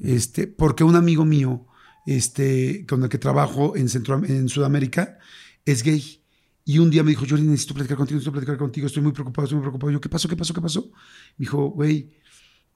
este, 0.00 0.48
porque 0.48 0.82
un 0.82 0.96
amigo 0.96 1.24
mío, 1.24 1.64
este, 2.06 2.84
con 2.88 3.04
el 3.04 3.08
que 3.08 3.18
trabajo 3.18 3.76
en, 3.76 3.88
Centro, 3.88 4.20
en 4.24 4.48
Sudamérica, 4.48 5.18
es 5.64 5.84
gay. 5.84 6.21
Y 6.64 6.78
un 6.78 6.90
día 6.90 7.02
me 7.02 7.10
dijo, 7.10 7.24
yo 7.24 7.36
necesito 7.36 7.74
platicar 7.74 7.96
contigo, 7.96 8.16
necesito 8.16 8.32
platicar 8.32 8.56
contigo, 8.56 8.86
estoy 8.86 9.02
muy 9.02 9.12
preocupado, 9.12 9.44
estoy 9.44 9.56
muy 9.56 9.64
preocupado. 9.64 9.90
Yo, 9.90 10.00
¿qué 10.00 10.08
pasó, 10.08 10.28
qué 10.28 10.36
pasó, 10.36 10.54
qué 10.54 10.60
pasó? 10.60 10.90
Me 11.36 11.44
dijo, 11.44 11.70
güey, 11.70 12.12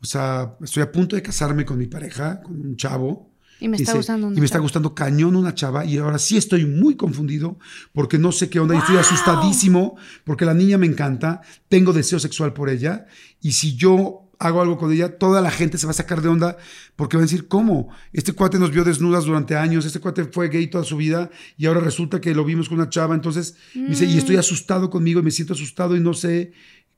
o 0.01 0.05
sea, 0.05 0.57
estoy 0.62 0.83
a 0.83 0.90
punto 0.90 1.16
de 1.16 1.22
casarme 1.22 1.64
con 1.64 1.79
mi 1.79 1.87
pareja, 1.87 2.40
con 2.42 2.61
un 2.61 2.77
chavo. 2.77 3.33
Y 3.59 3.68
me 3.68 3.77
está 3.79 3.94
gustando 3.94 4.27
una 4.27 4.37
Y 4.37 4.40
me 4.40 4.44
está 4.44 4.59
gustando 4.59 4.94
cañón 4.94 5.35
una 5.35 5.55
chava 5.55 5.85
y 5.87 5.96
ahora 5.96 6.18
sí 6.18 6.37
estoy 6.37 6.66
muy 6.66 6.94
confundido 6.94 7.59
porque 7.92 8.18
no 8.18 8.31
sé 8.31 8.51
qué 8.51 8.61
onda 8.61 8.75
y 8.75 8.79
estoy 8.79 8.99
asustadísimo 8.99 9.96
porque 10.25 10.44
la 10.44 10.53
niña 10.53 10.77
me 10.77 10.87
encanta, 10.87 11.40
tengo 11.68 11.94
deseo 11.94 12.18
sexual 12.18 12.53
por 12.53 12.68
ella 12.68 13.07
y 13.40 13.53
si 13.53 13.75
yo 13.75 14.25
hago 14.38 14.61
algo 14.61 14.79
con 14.79 14.92
ella, 14.92 15.18
toda 15.18 15.40
la 15.40 15.51
gente 15.51 15.79
se 15.79 15.87
va 15.87 15.90
a 15.90 15.94
sacar 15.94 16.22
de 16.22 16.29
onda 16.29 16.57
porque 16.94 17.16
va 17.16 17.22
a 17.22 17.27
decir, 17.27 17.49
¿cómo? 17.49 17.88
Este 18.12 18.33
cuate 18.33 18.59
nos 18.59 18.70
vio 18.70 18.85
desnudas 18.85 19.25
durante 19.25 19.57
años, 19.57 19.85
este 19.85 20.01
cuate 20.01 20.25
fue 20.25 20.49
gay 20.49 20.66
toda 20.68 20.85
su 20.85 20.96
vida 20.96 21.31
y 21.57 21.66
ahora 21.66 21.81
resulta 21.81 22.20
que 22.20 22.35
lo 22.35 22.44
vimos 22.44 22.68
con 22.68 22.79
una 22.79 22.90
chava, 22.90 23.14
entonces 23.14 23.57
dice, 23.75 24.05
y 24.05 24.18
estoy 24.18 24.37
mm. 24.37 24.40
asustado 24.40 24.90
conmigo 24.90 25.20
y 25.20 25.22
me 25.22 25.31
siento 25.31 25.55
asustado 25.55 25.96
y 25.96 26.01
no 26.01 26.14
sé 26.14 26.53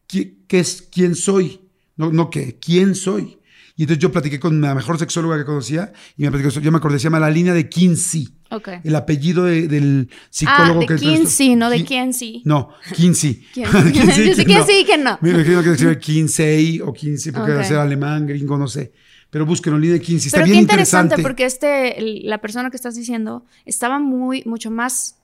qué, 0.07 0.37
es, 0.49 0.89
quién 0.91 1.15
soy, 1.15 1.61
no, 1.97 2.13
no 2.13 2.31
qué, 2.31 2.59
quién 2.61 2.95
soy. 2.95 3.38
Y 3.79 3.85
entonces 3.85 4.03
yo 4.03 4.11
platiqué 4.11 4.41
con 4.41 4.61
la 4.61 4.75
mejor 4.75 4.99
sexóloga 4.99 5.39
que 5.39 5.45
conocía 5.45 5.93
y 6.17 6.25
me 6.25 6.33
platicó, 6.33 6.59
yo 6.59 6.73
me 6.73 6.79
acordé, 6.79 6.99
se 6.99 7.05
llama 7.05 7.21
la 7.21 7.31
línea 7.31 7.55
de 7.55 7.69
Kinsey. 7.69 8.29
Okay. 8.51 8.81
El 8.83 8.97
apellido 8.97 9.45
del 9.45 10.11
psicólogo 10.31 10.81
ah, 10.81 10.87
de 10.89 10.97
Kinsey, 10.97 11.55
no 11.55 11.71
de 11.71 11.85
Kinsey. 11.85 12.43
No, 12.45 12.71
Kinsey. 12.97 13.47
Kinsey. 13.55 13.93
yo 13.95 14.35
sé 14.35 14.45
Kinsey 14.45 14.85
que 14.85 14.99
no. 14.99 15.17
Me 15.21 15.31
imagino 15.31 15.63
que 15.63 15.69
decía 15.71 15.97
Kinsey 15.97 16.81
o 16.81 16.93
Kinsey 16.93 17.31
porque 17.31 17.53
okay. 17.53 17.55
debe 17.55 17.65
ser 17.69 17.77
alemán, 17.77 18.27
gringo, 18.27 18.59
no 18.59 18.67
sé. 18.67 18.93
Pero 19.31 19.47
búsquenlo, 19.47 19.79
línea 19.79 19.95
de 19.95 20.01
Kinsey. 20.01 20.27
Está 20.27 20.39
Pero 20.39 20.47
bien 20.47 20.57
qué 20.57 20.63
interesante, 20.63 21.15
interesante 21.15 21.23
porque 21.23 21.45
este, 21.45 22.25
la 22.25 22.39
persona 22.39 22.71
que 22.71 22.77
estás 22.77 22.97
diciendo 22.97 23.45
estaba 23.65 24.01
muy, 24.01 24.43
mucho 24.45 24.73
más 24.73 25.19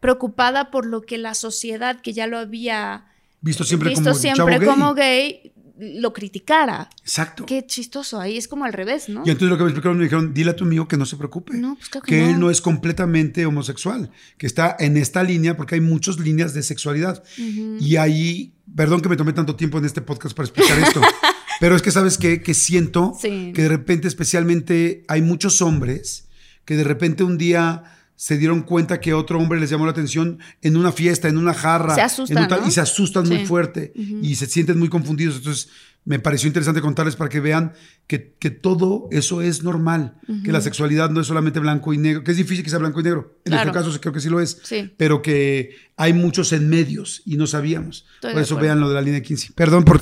preocupada 0.00 0.72
por 0.72 0.86
lo 0.86 1.02
que 1.02 1.18
la 1.18 1.34
sociedad 1.34 2.00
que 2.00 2.12
ya 2.12 2.26
lo 2.26 2.38
había 2.38 3.04
visto 3.42 3.62
siempre, 3.62 3.90
visto 3.90 4.10
como, 4.10 4.14
siempre 4.16 4.58
gay. 4.58 4.68
como 4.68 4.94
gay 4.94 5.52
lo 5.78 6.12
criticara. 6.12 6.88
Exacto. 7.02 7.44
Qué 7.46 7.66
chistoso, 7.66 8.20
ahí 8.20 8.36
es 8.36 8.48
como 8.48 8.64
al 8.64 8.72
revés, 8.72 9.08
¿no? 9.08 9.22
Y 9.26 9.30
entonces 9.30 9.48
lo 9.50 9.56
que 9.58 9.64
me 9.64 9.70
explicaron, 9.70 9.98
me 9.98 10.04
dijeron, 10.04 10.32
dile 10.34 10.50
a 10.52 10.56
tu 10.56 10.64
amigo 10.64 10.88
que 10.88 10.96
no 10.96 11.04
se 11.06 11.16
preocupe. 11.16 11.54
No, 11.54 11.76
pues 11.76 11.88
claro 11.88 12.04
que 12.04 12.14
que 12.16 12.22
no. 12.22 12.28
él 12.30 12.40
no 12.40 12.50
es 12.50 12.60
completamente 12.60 13.44
homosexual, 13.46 14.10
que 14.38 14.46
está 14.46 14.76
en 14.78 14.96
esta 14.96 15.22
línea, 15.22 15.56
porque 15.56 15.74
hay 15.74 15.80
muchas 15.80 16.18
líneas 16.18 16.54
de 16.54 16.62
sexualidad. 16.62 17.22
Y 17.36 17.96
ahí, 17.96 18.54
perdón 18.74 19.00
que 19.02 19.08
me 19.08 19.16
tomé 19.16 19.32
tanto 19.32 19.56
tiempo 19.56 19.78
en 19.78 19.84
este 19.84 20.00
podcast 20.00 20.34
para 20.36 20.46
explicar 20.48 20.78
esto, 20.78 21.00
pero 21.60 21.76
es 21.76 21.82
que 21.82 21.90
sabes 21.90 22.16
qué? 22.18 22.42
que 22.42 22.54
siento 22.54 23.12
Sí. 23.20 23.52
que 23.54 23.62
de 23.62 23.68
repente, 23.68 24.08
especialmente, 24.08 25.04
hay 25.08 25.22
muchos 25.22 25.60
hombres 25.62 26.28
que 26.64 26.76
de 26.76 26.84
repente 26.84 27.22
un 27.24 27.38
día 27.38 27.84
se 28.16 28.38
dieron 28.38 28.62
cuenta 28.62 28.98
que 29.00 29.14
otro 29.14 29.38
hombre 29.38 29.60
les 29.60 29.70
llamó 29.70 29.84
la 29.84 29.92
atención 29.92 30.38
en 30.62 30.76
una 30.76 30.90
fiesta, 30.90 31.28
en 31.28 31.36
una 31.38 31.54
jarra. 31.54 31.94
Se 31.94 32.00
asustan, 32.02 32.36
en 32.38 32.42
un 32.44 32.48
tal- 32.48 32.60
¿no? 32.62 32.68
Y 32.68 32.70
se 32.70 32.80
asustan 32.80 33.28
muy 33.28 33.38
Sí. 33.40 33.46
fuerte 33.46 33.92
y 33.94 34.34
se 34.36 34.46
sienten 34.46 34.78
muy 34.78 34.88
confundidos. 34.88 35.36
Entonces, 35.36 35.68
me 36.06 36.20
pareció 36.20 36.46
interesante 36.46 36.80
contarles 36.80 37.16
para 37.16 37.28
que 37.28 37.40
vean 37.40 37.72
que, 38.06 38.36
que 38.38 38.50
todo 38.50 39.08
eso 39.10 39.42
es 39.42 39.64
normal, 39.64 40.20
que 40.44 40.52
la 40.52 40.60
sexualidad 40.60 41.10
no 41.10 41.20
es 41.20 41.26
solamente 41.26 41.58
blanco 41.58 41.92
y 41.92 41.98
negro, 41.98 42.22
que 42.22 42.30
es 42.30 42.36
difícil 42.36 42.62
que 42.62 42.70
sea 42.70 42.78
blanco 42.78 43.00
y 43.00 43.02
negro. 43.02 43.40
En 43.44 43.50
Claro. 43.50 43.64
nuestro 43.72 43.84
caso 43.90 44.00
creo 44.00 44.12
que 44.14 44.20
sí 44.20 44.28
lo 44.30 44.40
es, 44.40 44.60
Sí. 44.62 44.94
pero 44.96 45.20
que 45.20 45.74
hay 45.96 46.12
muchos 46.12 46.52
en 46.52 46.68
medios 46.68 47.22
y 47.26 47.36
no 47.36 47.48
sabíamos. 47.48 48.06
Estoy 48.14 48.34
por 48.34 48.42
eso 48.42 48.54
vean 48.56 48.78
lo 48.78 48.88
de 48.88 48.94
la 48.94 49.02
línea 49.02 49.20
15. 49.20 49.52
Perdón 49.54 49.84
por, 49.84 50.00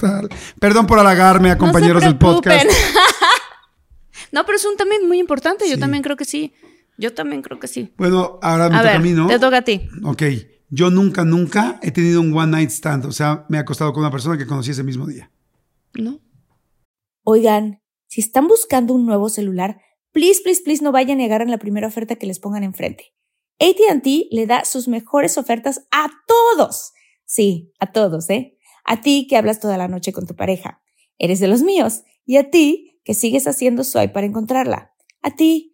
perdón 0.61 0.87
por 0.87 0.98
halagarme 0.98 1.50
a 1.50 1.57
compañeros 1.57 2.03
no 2.03 2.09
del 2.11 2.18
podcast. 2.18 2.66
no, 4.33 4.44
pero 4.44 4.57
es 4.57 4.64
un 4.64 4.77
tema 4.77 4.94
muy 5.07 5.18
importante. 5.18 5.64
Yo 5.68 5.74
Sí. 5.74 5.81
también 5.81 6.03
creo 6.03 6.16
que 6.16 6.24
sí. 6.24 6.53
Yo 6.98 7.12
también 7.14 7.42
creo 7.42 7.59
que 7.59 7.66
sí. 7.68 7.92
Bueno, 7.96 8.38
ahora 8.42 8.68
me 8.68 8.76
A 8.76 8.78
toca 8.78 8.83
ver, 8.90 8.96
a 8.96 8.98
mí, 9.00 9.11
¿no? 9.12 9.26
te 9.26 9.38
toca 9.38 9.59
a 9.59 9.62
ti. 9.62 9.88
Ok, 10.04 10.22
yo 10.70 10.90
nunca, 10.90 11.24
nunca 11.24 11.78
he 11.83 11.90
tenido 11.90 12.20
un 12.20 12.37
one 12.37 12.52
night 12.52 12.70
stand, 12.70 13.07
o 13.07 13.12
sea, 13.12 13.44
me 13.48 13.57
he 13.57 13.61
acostado 13.61 13.92
con 13.92 14.02
una 14.02 14.11
persona 14.11 14.38
que 14.38 14.46
conocí 14.46 14.70
ese 14.70 14.83
mismo 14.85 15.07
día. 15.07 15.30
¿No? 15.94 16.20
Oigan, 17.22 17.80
si 18.07 18.20
están 18.20 18.46
buscando 18.46 18.94
un 18.94 19.07
nuevo 19.07 19.28
celular, 19.28 19.80
please, 20.12 20.40
please, 20.42 20.62
please 20.64 20.83
no 20.85 20.92
vayan 20.92 21.20
y 21.20 21.24
agarren 21.24 21.50
la 21.50 21.59
primera 21.59 21.87
oferta 21.88 22.16
que 22.16 22.26
les 22.26 22.38
pongan 22.38 22.62
enfrente. 22.62 23.14
ATT 23.61 24.07
le 24.30 24.46
da 24.46 24.64
sus 24.64 24.88
mejores 24.88 25.38
ofertas 25.38 25.87
a 25.90 26.09
todos. 26.26 26.92
Sí, 27.24 27.72
a 27.78 27.92
todos, 27.92 28.28
¿eh? 28.30 28.59
A 28.85 29.00
ti 29.00 29.26
que 29.28 29.37
hablas 29.37 29.61
toda 29.61 29.78
la 29.78 29.88
noche 29.88 30.12
con 30.12 30.26
tu 30.26 30.35
pareja. 30.37 30.83
Eres 31.18 31.40
de 31.40 31.48
los 31.48 31.62
míos. 31.62 32.02
Y 32.26 32.37
a 32.37 32.50
ti 32.50 33.00
que 33.04 33.14
sigues 33.14 33.46
haciendo 33.46 33.85
swipe 33.85 34.12
para 34.12 34.26
encontrarla. 34.26 34.92
A 35.22 35.37
ti 35.37 35.73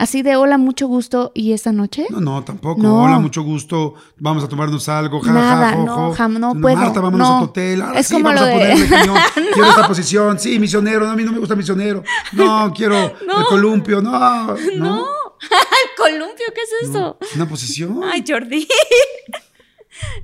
Así 0.00 0.22
de 0.22 0.34
hola, 0.36 0.56
mucho 0.56 0.86
gusto. 0.86 1.30
¿Y 1.34 1.52
esta 1.52 1.72
noche? 1.72 2.06
No, 2.08 2.20
no, 2.22 2.42
tampoco. 2.42 2.80
No. 2.82 3.02
Hola, 3.04 3.18
mucho 3.18 3.42
gusto. 3.42 3.94
Vamos 4.18 4.42
a 4.42 4.48
tomarnos 4.48 4.88
algo. 4.88 5.20
Ja, 5.20 5.30
Nada, 5.32 5.70
ja, 5.72 5.76
jo, 5.76 5.84
no, 5.84 6.14
jam- 6.14 6.38
no 6.38 6.54
puedo, 6.54 6.74
Marta, 6.76 7.00
vámonos 7.00 7.28
no. 7.28 7.36
a 7.36 7.38
tu 7.40 7.44
hotel. 7.46 7.82
Ahora 7.82 8.00
Es 8.00 8.06
sí, 8.06 8.14
como 8.14 8.24
vamos 8.24 8.40
lo 8.40 8.46
a 8.46 8.50
de- 8.50 8.58
ponerle 8.58 8.88
cañón. 8.96 9.16
Quiero 9.52 9.68
esta 9.68 9.86
posición. 9.86 10.38
Sí, 10.40 10.58
misionero. 10.58 11.04
No, 11.04 11.12
a 11.12 11.16
mí 11.16 11.22
no 11.22 11.32
me 11.32 11.38
gusta 11.38 11.54
misionero. 11.54 12.02
No, 12.32 12.72
quiero 12.76 12.96
el 12.98 13.44
columpio. 13.50 14.00
No, 14.00 14.10
no. 14.48 14.56
No. 14.76 15.06
¿El 15.50 15.96
columpio? 15.96 16.46
¿Qué 16.54 16.60
es 16.62 16.88
eso? 16.88 17.18
Una 17.34 17.46
posición. 17.48 18.00
Ay, 18.02 18.24
Jordi. 18.26 18.66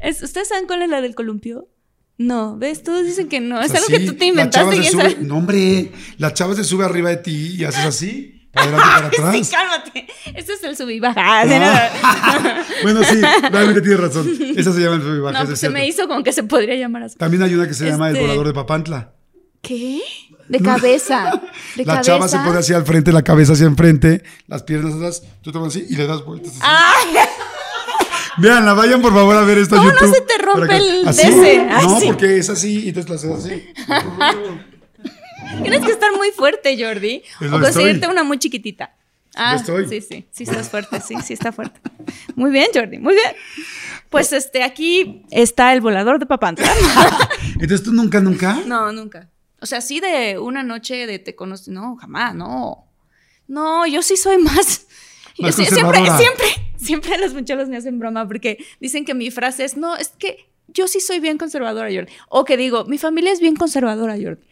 Es- 0.01 0.23
¿Ustedes 0.23 0.49
saben 0.49 0.67
cuál 0.67 0.83
es 0.83 0.89
la 0.89 1.01
del 1.01 1.15
columpio? 1.15 1.69
No, 2.19 2.57
¿ves? 2.57 2.83
Todos 2.83 3.05
dicen 3.05 3.29
que 3.29 3.41
no. 3.41 3.61
Es 3.61 3.75
algo 3.75 3.89
que 3.89 3.97
Así, 3.97 4.07
tú 4.07 4.15
te 4.15 4.33
la 4.33 4.49
chava 4.49 4.75
inventaste. 4.75 4.77
y 4.79 4.85
se 4.85 5.17
sube- 5.17 5.27
No, 5.27 5.37
hombre. 5.37 5.93
La 6.17 6.33
chava 6.33 6.55
se 6.55 6.65
sube 6.65 6.85
arriba 6.85 7.11
de 7.11 7.19
ti 7.19 7.57
y 7.59 7.65
haces 7.65 7.85
así. 7.85 8.36
Para 8.57 8.97
atrás. 9.07 9.37
Sí, 9.37 9.51
cálmate. 9.51 10.07
Este 10.35 10.53
es 10.55 10.62
el 10.64 10.77
sub 10.77 10.88
y 10.90 10.99
baja. 11.01 11.45
No, 11.45 11.55
bueno, 12.83 13.03
sí, 13.05 13.21
realmente 13.51 13.81
tienes 13.83 14.01
razón. 14.01 14.29
Esa 14.57 14.73
se 14.73 14.81
llama 14.81 14.97
el 14.97 15.03
sub 15.03 15.14
y 15.16 15.21
baja, 15.21 15.38
No, 15.38 15.45
pues 15.45 15.55
es 15.55 15.61
se 15.61 15.69
me 15.71 15.87
hizo 15.87 16.09
como 16.09 16.23
que 16.25 16.33
se 16.33 16.42
podría 16.42 16.75
llamar 16.75 17.05
así. 17.05 17.16
También 17.16 17.42
hay 17.42 17.55
una 17.55 17.69
que 17.69 17.75
se 17.75 17.87
llama 17.87 18.09
el 18.09 18.16
Este- 18.16 18.27
volador 18.27 18.47
de 18.49 18.53
Papantla. 18.55 19.12
¿Qué? 19.62 20.01
De 20.49 20.61
cabeza. 20.61 21.42
De 21.77 21.85
la 21.85 21.95
cabeza. 21.95 22.03
chava 22.12 22.29
se 22.29 22.38
pone 22.38 22.59
hacia 22.59 22.77
al 22.77 22.85
frente, 22.87 23.12
la 23.12 23.23
cabeza 23.23 23.53
hacia 23.55 23.66
enfrente, 23.66 24.23
las 24.47 24.62
piernas 24.62 24.95
atrás, 24.95 25.23
tú 25.42 25.51
te 25.53 25.59
vas 25.59 25.69
así 25.69 25.85
y 25.88 25.97
le 25.97 26.07
das 26.07 26.25
vueltas 26.25 26.53
así. 26.61 27.16
Veanla, 28.38 28.75
vayan 28.75 29.01
por 29.01 29.12
favor 29.14 29.35
a 29.35 29.40
ver 29.42 29.59
esto 29.59 29.77
¿Cómo 29.77 29.90
no 29.90 29.99
se 30.12 30.21
te 30.21 30.38
rompe 30.38 30.77
el. 30.77 31.05
DC? 31.07 31.66
Ay, 31.71 31.87
No, 31.87 31.99
sí. 32.01 32.07
porque 32.07 32.37
es 32.37 32.49
así 32.51 32.85
y 32.85 32.88
entonces 32.90 33.09
la 33.11 33.16
haces 33.16 33.45
así. 33.45 33.66
Tienes 35.63 35.85
que 35.85 35.93
estar 35.93 36.13
muy 36.17 36.31
fuerte, 36.31 36.77
Jordi. 36.83 37.23
O 37.41 37.61
conseguirte 37.61 38.09
una 38.09 38.25
muy 38.25 38.39
chiquitita. 38.39 38.95
Ah, 39.35 39.57
estoy. 39.57 39.87
sí, 39.89 40.01
sí. 40.01 40.27
Sí 40.31 40.45
estás 40.45 40.71
fuerte, 40.71 41.01
sí, 41.01 41.15
sí 41.23 41.35
está 41.35 41.53
fuerte. 41.53 41.79
Muy 42.37 42.51
bien, 42.51 42.69
Jordi, 42.73 42.99
muy 42.99 43.15
bien. 43.15 43.35
Pues 44.09 44.33
este, 44.33 44.63
aquí 44.63 45.25
está 45.31 45.73
el 45.75 45.81
volador 45.83 46.19
de 46.19 46.25
Papantla. 46.27 46.73
Entonces 47.55 47.83
tú 47.83 47.93
nunca, 47.93 48.21
nunca. 48.21 48.63
No, 48.67 48.93
nunca. 48.93 49.29
O 49.61 49.67
sea, 49.67 49.81
sí 49.81 50.01
de 50.01 50.39
una 50.39 50.63
noche 50.63 51.07
de 51.07 51.19
te 51.19 51.35
conoces. 51.35 51.69
No, 51.69 51.97
jamás, 51.97 52.35
no. 52.35 52.87
No, 53.47 53.87
yo 53.87 54.03
sí 54.03 54.17
soy 54.17 54.39
más. 54.39 54.87
Más 55.39 55.55
sí- 55.55 55.67
siempre, 55.67 55.99
siempre, 56.17 56.47
siempre 56.79 57.19
los 57.19 57.35
muchachos 57.35 57.69
me 57.69 57.77
hacen 57.77 57.99
broma 57.99 58.27
porque 58.27 58.57
dicen 58.81 59.05
que 59.05 59.13
mi 59.13 59.31
frase 59.31 59.65
es: 59.65 59.77
No, 59.77 59.95
es 59.95 60.09
que 60.19 60.49
yo 60.69 60.89
sí 60.89 60.99
soy 61.01 61.21
bien 61.21 61.37
conservadora, 61.37 61.91
Jordi. 61.93 62.11
O 62.31 62.47
que 62.47 62.57
digo, 62.57 62.87
mi 62.87 62.97
familia 62.97 63.33
es 63.33 63.41
bien 63.41 63.55
conservadora, 63.55 64.15
Jordi. 64.15 64.47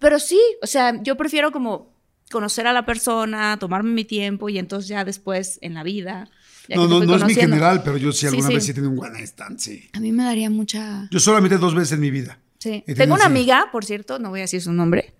Pero 0.00 0.18
sí, 0.18 0.40
o 0.62 0.66
sea, 0.66 1.02
yo 1.02 1.16
prefiero 1.16 1.52
como 1.52 1.94
conocer 2.30 2.66
a 2.66 2.72
la 2.72 2.84
persona, 2.84 3.58
tomarme 3.58 3.90
mi 3.90 4.04
tiempo 4.04 4.48
y 4.48 4.58
entonces 4.58 4.88
ya 4.88 5.04
después 5.04 5.58
en 5.62 5.74
la 5.74 5.82
vida. 5.82 6.28
No, 6.68 6.88
no, 6.88 7.04
no 7.04 7.16
es 7.16 7.24
mi 7.24 7.34
general, 7.34 7.82
pero 7.84 7.96
yo 7.96 8.12
sí 8.12 8.26
alguna 8.26 8.48
sí. 8.48 8.54
vez 8.54 8.64
sí 8.64 8.70
he 8.72 8.74
tenido 8.74 8.92
un 8.92 8.98
one 8.98 9.12
night 9.12 9.26
stand, 9.26 9.58
sí. 9.58 9.88
A 9.92 10.00
mí 10.00 10.10
me 10.12 10.24
daría 10.24 10.50
mucha. 10.50 11.08
Yo 11.10 11.20
solamente 11.20 11.58
dos 11.58 11.74
veces 11.74 11.92
en 11.92 12.00
mi 12.00 12.10
vida. 12.10 12.40
Sí. 12.58 12.82
Tengo 12.86 13.14
una 13.14 13.24
así. 13.24 13.32
amiga, 13.32 13.68
por 13.70 13.84
cierto, 13.84 14.18
no 14.18 14.30
voy 14.30 14.40
a 14.40 14.42
decir 14.42 14.60
su 14.60 14.72
nombre, 14.72 15.14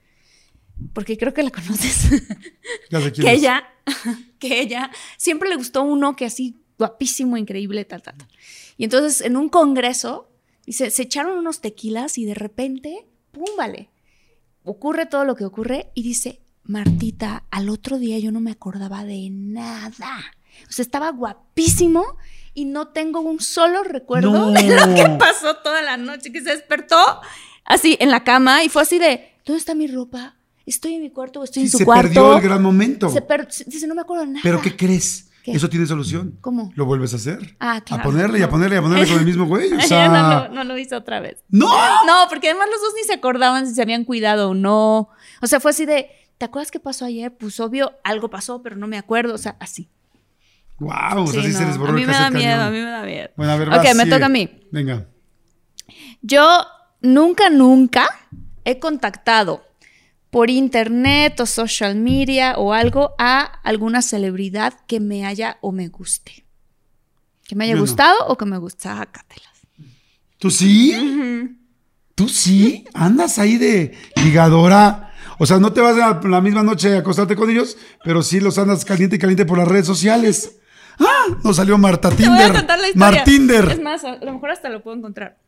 porque 0.92 1.16
creo 1.16 1.32
que 1.32 1.42
la 1.42 1.50
conoces. 1.50 2.08
Ya 2.90 3.00
sé 3.00 3.12
quién 3.12 3.26
que 3.26 3.32
es. 3.32 3.38
ella, 3.38 3.64
que 4.38 4.60
ella 4.60 4.90
siempre 5.16 5.48
le 5.48 5.56
gustó 5.56 5.82
uno 5.82 6.14
que 6.14 6.24
así 6.24 6.56
guapísimo, 6.78 7.36
increíble, 7.36 7.84
tal, 7.84 8.02
tal, 8.02 8.16
tal. 8.16 8.28
Y 8.76 8.84
entonces 8.84 9.20
en 9.20 9.36
un 9.36 9.48
congreso, 9.48 10.28
dice, 10.66 10.90
se 10.90 11.02
echaron 11.02 11.38
unos 11.38 11.60
tequilas 11.60 12.18
y 12.18 12.24
de 12.24 12.34
repente, 12.34 13.06
pum, 13.32 13.46
vale, 13.56 13.88
ocurre 14.66 15.06
todo 15.06 15.24
lo 15.24 15.34
que 15.36 15.44
ocurre 15.44 15.90
y 15.94 16.02
dice, 16.02 16.40
Martita, 16.64 17.44
al 17.50 17.68
otro 17.70 17.98
día 17.98 18.18
yo 18.18 18.32
no 18.32 18.40
me 18.40 18.50
acordaba 18.50 19.04
de 19.04 19.28
nada. 19.30 20.18
O 20.68 20.72
sea, 20.72 20.82
estaba 20.82 21.10
guapísimo 21.12 22.04
y 22.54 22.64
no 22.64 22.88
tengo 22.88 23.20
un 23.20 23.40
solo 23.40 23.82
recuerdo 23.84 24.30
No. 24.32 24.50
de 24.50 24.62
lo 24.74 24.94
que 24.94 25.08
pasó 25.18 25.56
toda 25.56 25.82
la 25.82 25.96
noche, 25.96 26.32
que 26.32 26.40
se 26.42 26.50
despertó 26.50 26.96
así 27.64 27.96
en 28.00 28.10
la 28.10 28.24
cama 28.24 28.64
y 28.64 28.68
fue 28.68 28.82
así 28.82 28.98
de, 28.98 29.32
¿dónde 29.44 29.58
está 29.58 29.74
mi 29.74 29.86
ropa? 29.86 30.36
¿Estoy 30.64 30.94
en 30.94 31.02
mi 31.02 31.10
cuarto 31.10 31.40
o 31.40 31.44
estoy 31.44 31.62
Sí, 31.62 31.66
en 31.66 31.72
su 31.72 31.78
se 31.78 31.84
cuarto? 31.84 32.02
perdió 32.08 32.36
el 32.36 32.42
gran 32.42 32.62
momento. 32.62 33.08
Se 33.08 33.22
per- 33.22 33.52
se- 33.52 33.64
dice, 33.64 33.86
no 33.86 33.94
me 33.94 34.00
acuerdo 34.00 34.24
de 34.24 34.30
nada. 34.32 34.40
Pero 34.42 34.60
¿qué 34.60 34.74
crees? 34.76 35.25
¿Qué? 35.46 35.52
Eso 35.52 35.68
tiene 35.68 35.86
solución. 35.86 36.36
¿Cómo? 36.40 36.72
Lo 36.74 36.86
vuelves 36.86 37.12
a 37.12 37.16
hacer. 37.16 37.56
Ah, 37.60 37.80
claro. 37.80 38.02
A 38.02 38.04
ponerle 38.04 38.40
y 38.40 38.42
a 38.42 38.50
ponerle 38.50 38.74
y 38.74 38.78
a 38.80 38.82
ponerle 38.82 39.06
con 39.08 39.18
el 39.20 39.24
mismo 39.24 39.46
güey. 39.46 39.72
O 39.72 39.80
sea, 39.86 40.08
no, 40.08 40.48
lo, 40.48 40.54
no 40.56 40.64
lo 40.64 40.76
hizo 40.76 40.96
otra 40.96 41.20
vez. 41.20 41.44
¡No! 41.48 41.68
No, 42.04 42.26
porque 42.28 42.48
además 42.50 42.66
los 42.72 42.80
dos 42.80 42.92
ni 42.96 43.04
se 43.06 43.12
acordaban 43.14 43.64
si 43.68 43.74
se 43.74 43.80
habían 43.82 44.04
cuidado 44.04 44.50
o 44.50 44.54
no. 44.54 45.08
O 45.40 45.46
sea, 45.46 45.60
fue 45.60 45.70
así 45.70 45.86
de, 45.86 46.10
¿te 46.36 46.44
acuerdas 46.46 46.72
qué 46.72 46.80
pasó 46.80 47.04
ayer? 47.04 47.32
Pues 47.36 47.60
obvio, 47.60 47.92
algo 48.02 48.28
pasó, 48.28 48.60
pero 48.60 48.74
no 48.74 48.88
me 48.88 48.98
acuerdo. 48.98 49.34
O 49.34 49.38
sea, 49.38 49.56
así. 49.60 49.88
Wow, 50.80 51.22
o 51.22 51.26
sea, 51.28 51.40
Sí, 51.42 51.46
sí 51.48 51.52
se 51.54 51.60
no. 51.62 51.68
les 51.68 51.78
borró 51.78 51.92
a 51.92 51.94
mí 51.94 52.00
el 52.02 52.06
me 52.08 52.12
da 52.12 52.30
miedo, 52.30 52.50
cañón. 52.56 52.66
a 52.66 52.70
mí 52.70 52.78
me 52.78 52.90
da 52.90 53.02
miedo. 53.04 53.28
Bueno, 53.36 53.52
a 53.52 53.56
ver, 53.56 53.68
Ok, 53.72 53.84
me 53.94 54.06
toca 54.06 54.26
a 54.26 54.28
mí. 54.28 54.60
Venga. 54.72 55.06
Yo 56.22 56.66
nunca, 57.02 57.50
nunca 57.50 58.08
he 58.64 58.78
contactado 58.78 59.62
por 60.36 60.50
internet 60.50 61.40
o 61.40 61.46
social 61.46 61.96
media 61.96 62.58
o 62.58 62.74
algo 62.74 63.14
a 63.16 63.40
alguna 63.64 64.02
celebridad 64.02 64.74
que 64.86 65.00
me 65.00 65.24
haya 65.24 65.56
o 65.62 65.72
me 65.72 65.88
guste. 65.88 66.44
Que 67.48 67.56
me 67.56 67.64
haya 67.64 67.72
Yo 67.72 67.76
no. 67.76 67.80
gustado 67.84 68.14
o 68.28 68.36
que 68.36 68.44
me 68.44 68.58
guste. 68.58 68.82
Sácatelas. 68.82 69.48
¿Tú 70.36 70.50
sí? 70.50 70.92
¿Tú 72.14 72.28
sí? 72.28 72.84
¿Andas 72.92 73.38
ahí 73.38 73.56
de 73.56 73.96
ligadora? 74.22 75.10
O 75.38 75.46
sea, 75.46 75.56
no 75.58 75.72
te 75.72 75.80
vas 75.80 75.96
a 75.98 76.20
la 76.28 76.42
misma 76.42 76.62
noche 76.62 76.96
a 76.96 76.98
acostarte 76.98 77.34
con 77.34 77.48
ellos, 77.48 77.78
pero 78.04 78.20
sí 78.22 78.38
los 78.38 78.58
andas 78.58 78.84
caliente 78.84 79.16
y 79.16 79.18
caliente 79.18 79.46
por 79.46 79.56
las 79.56 79.66
redes 79.66 79.86
sociales. 79.86 80.58
¡Ah! 80.98 81.28
Nos 81.44 81.56
salió 81.56 81.78
Marta 81.78 82.10
Te 82.10 82.16
voy 82.16 82.24
Tinder. 82.26 82.50
a 82.50 82.52
contar 82.52 82.78
la 82.78 82.88
historia. 82.88 83.10
Martinder. 83.10 83.68
Es 83.70 83.80
más, 83.80 84.04
a 84.04 84.16
lo 84.16 84.34
mejor 84.34 84.50
hasta 84.50 84.68
lo 84.68 84.82
puedo 84.82 84.98
encontrar. 84.98 85.38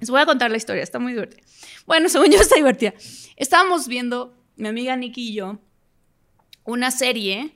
Les 0.00 0.10
voy 0.10 0.20
a 0.20 0.26
contar 0.26 0.50
la 0.50 0.56
historia, 0.56 0.82
está 0.82 0.98
muy 0.98 1.12
divertida. 1.12 1.42
Bueno, 1.86 2.08
según 2.10 2.30
yo 2.30 2.40
está 2.40 2.56
divertida. 2.56 2.94
Estábamos 3.36 3.88
viendo, 3.88 4.36
mi 4.56 4.68
amiga 4.68 4.96
Nikki 4.96 5.30
y 5.30 5.34
yo, 5.34 5.58
una 6.64 6.90
serie 6.90 7.52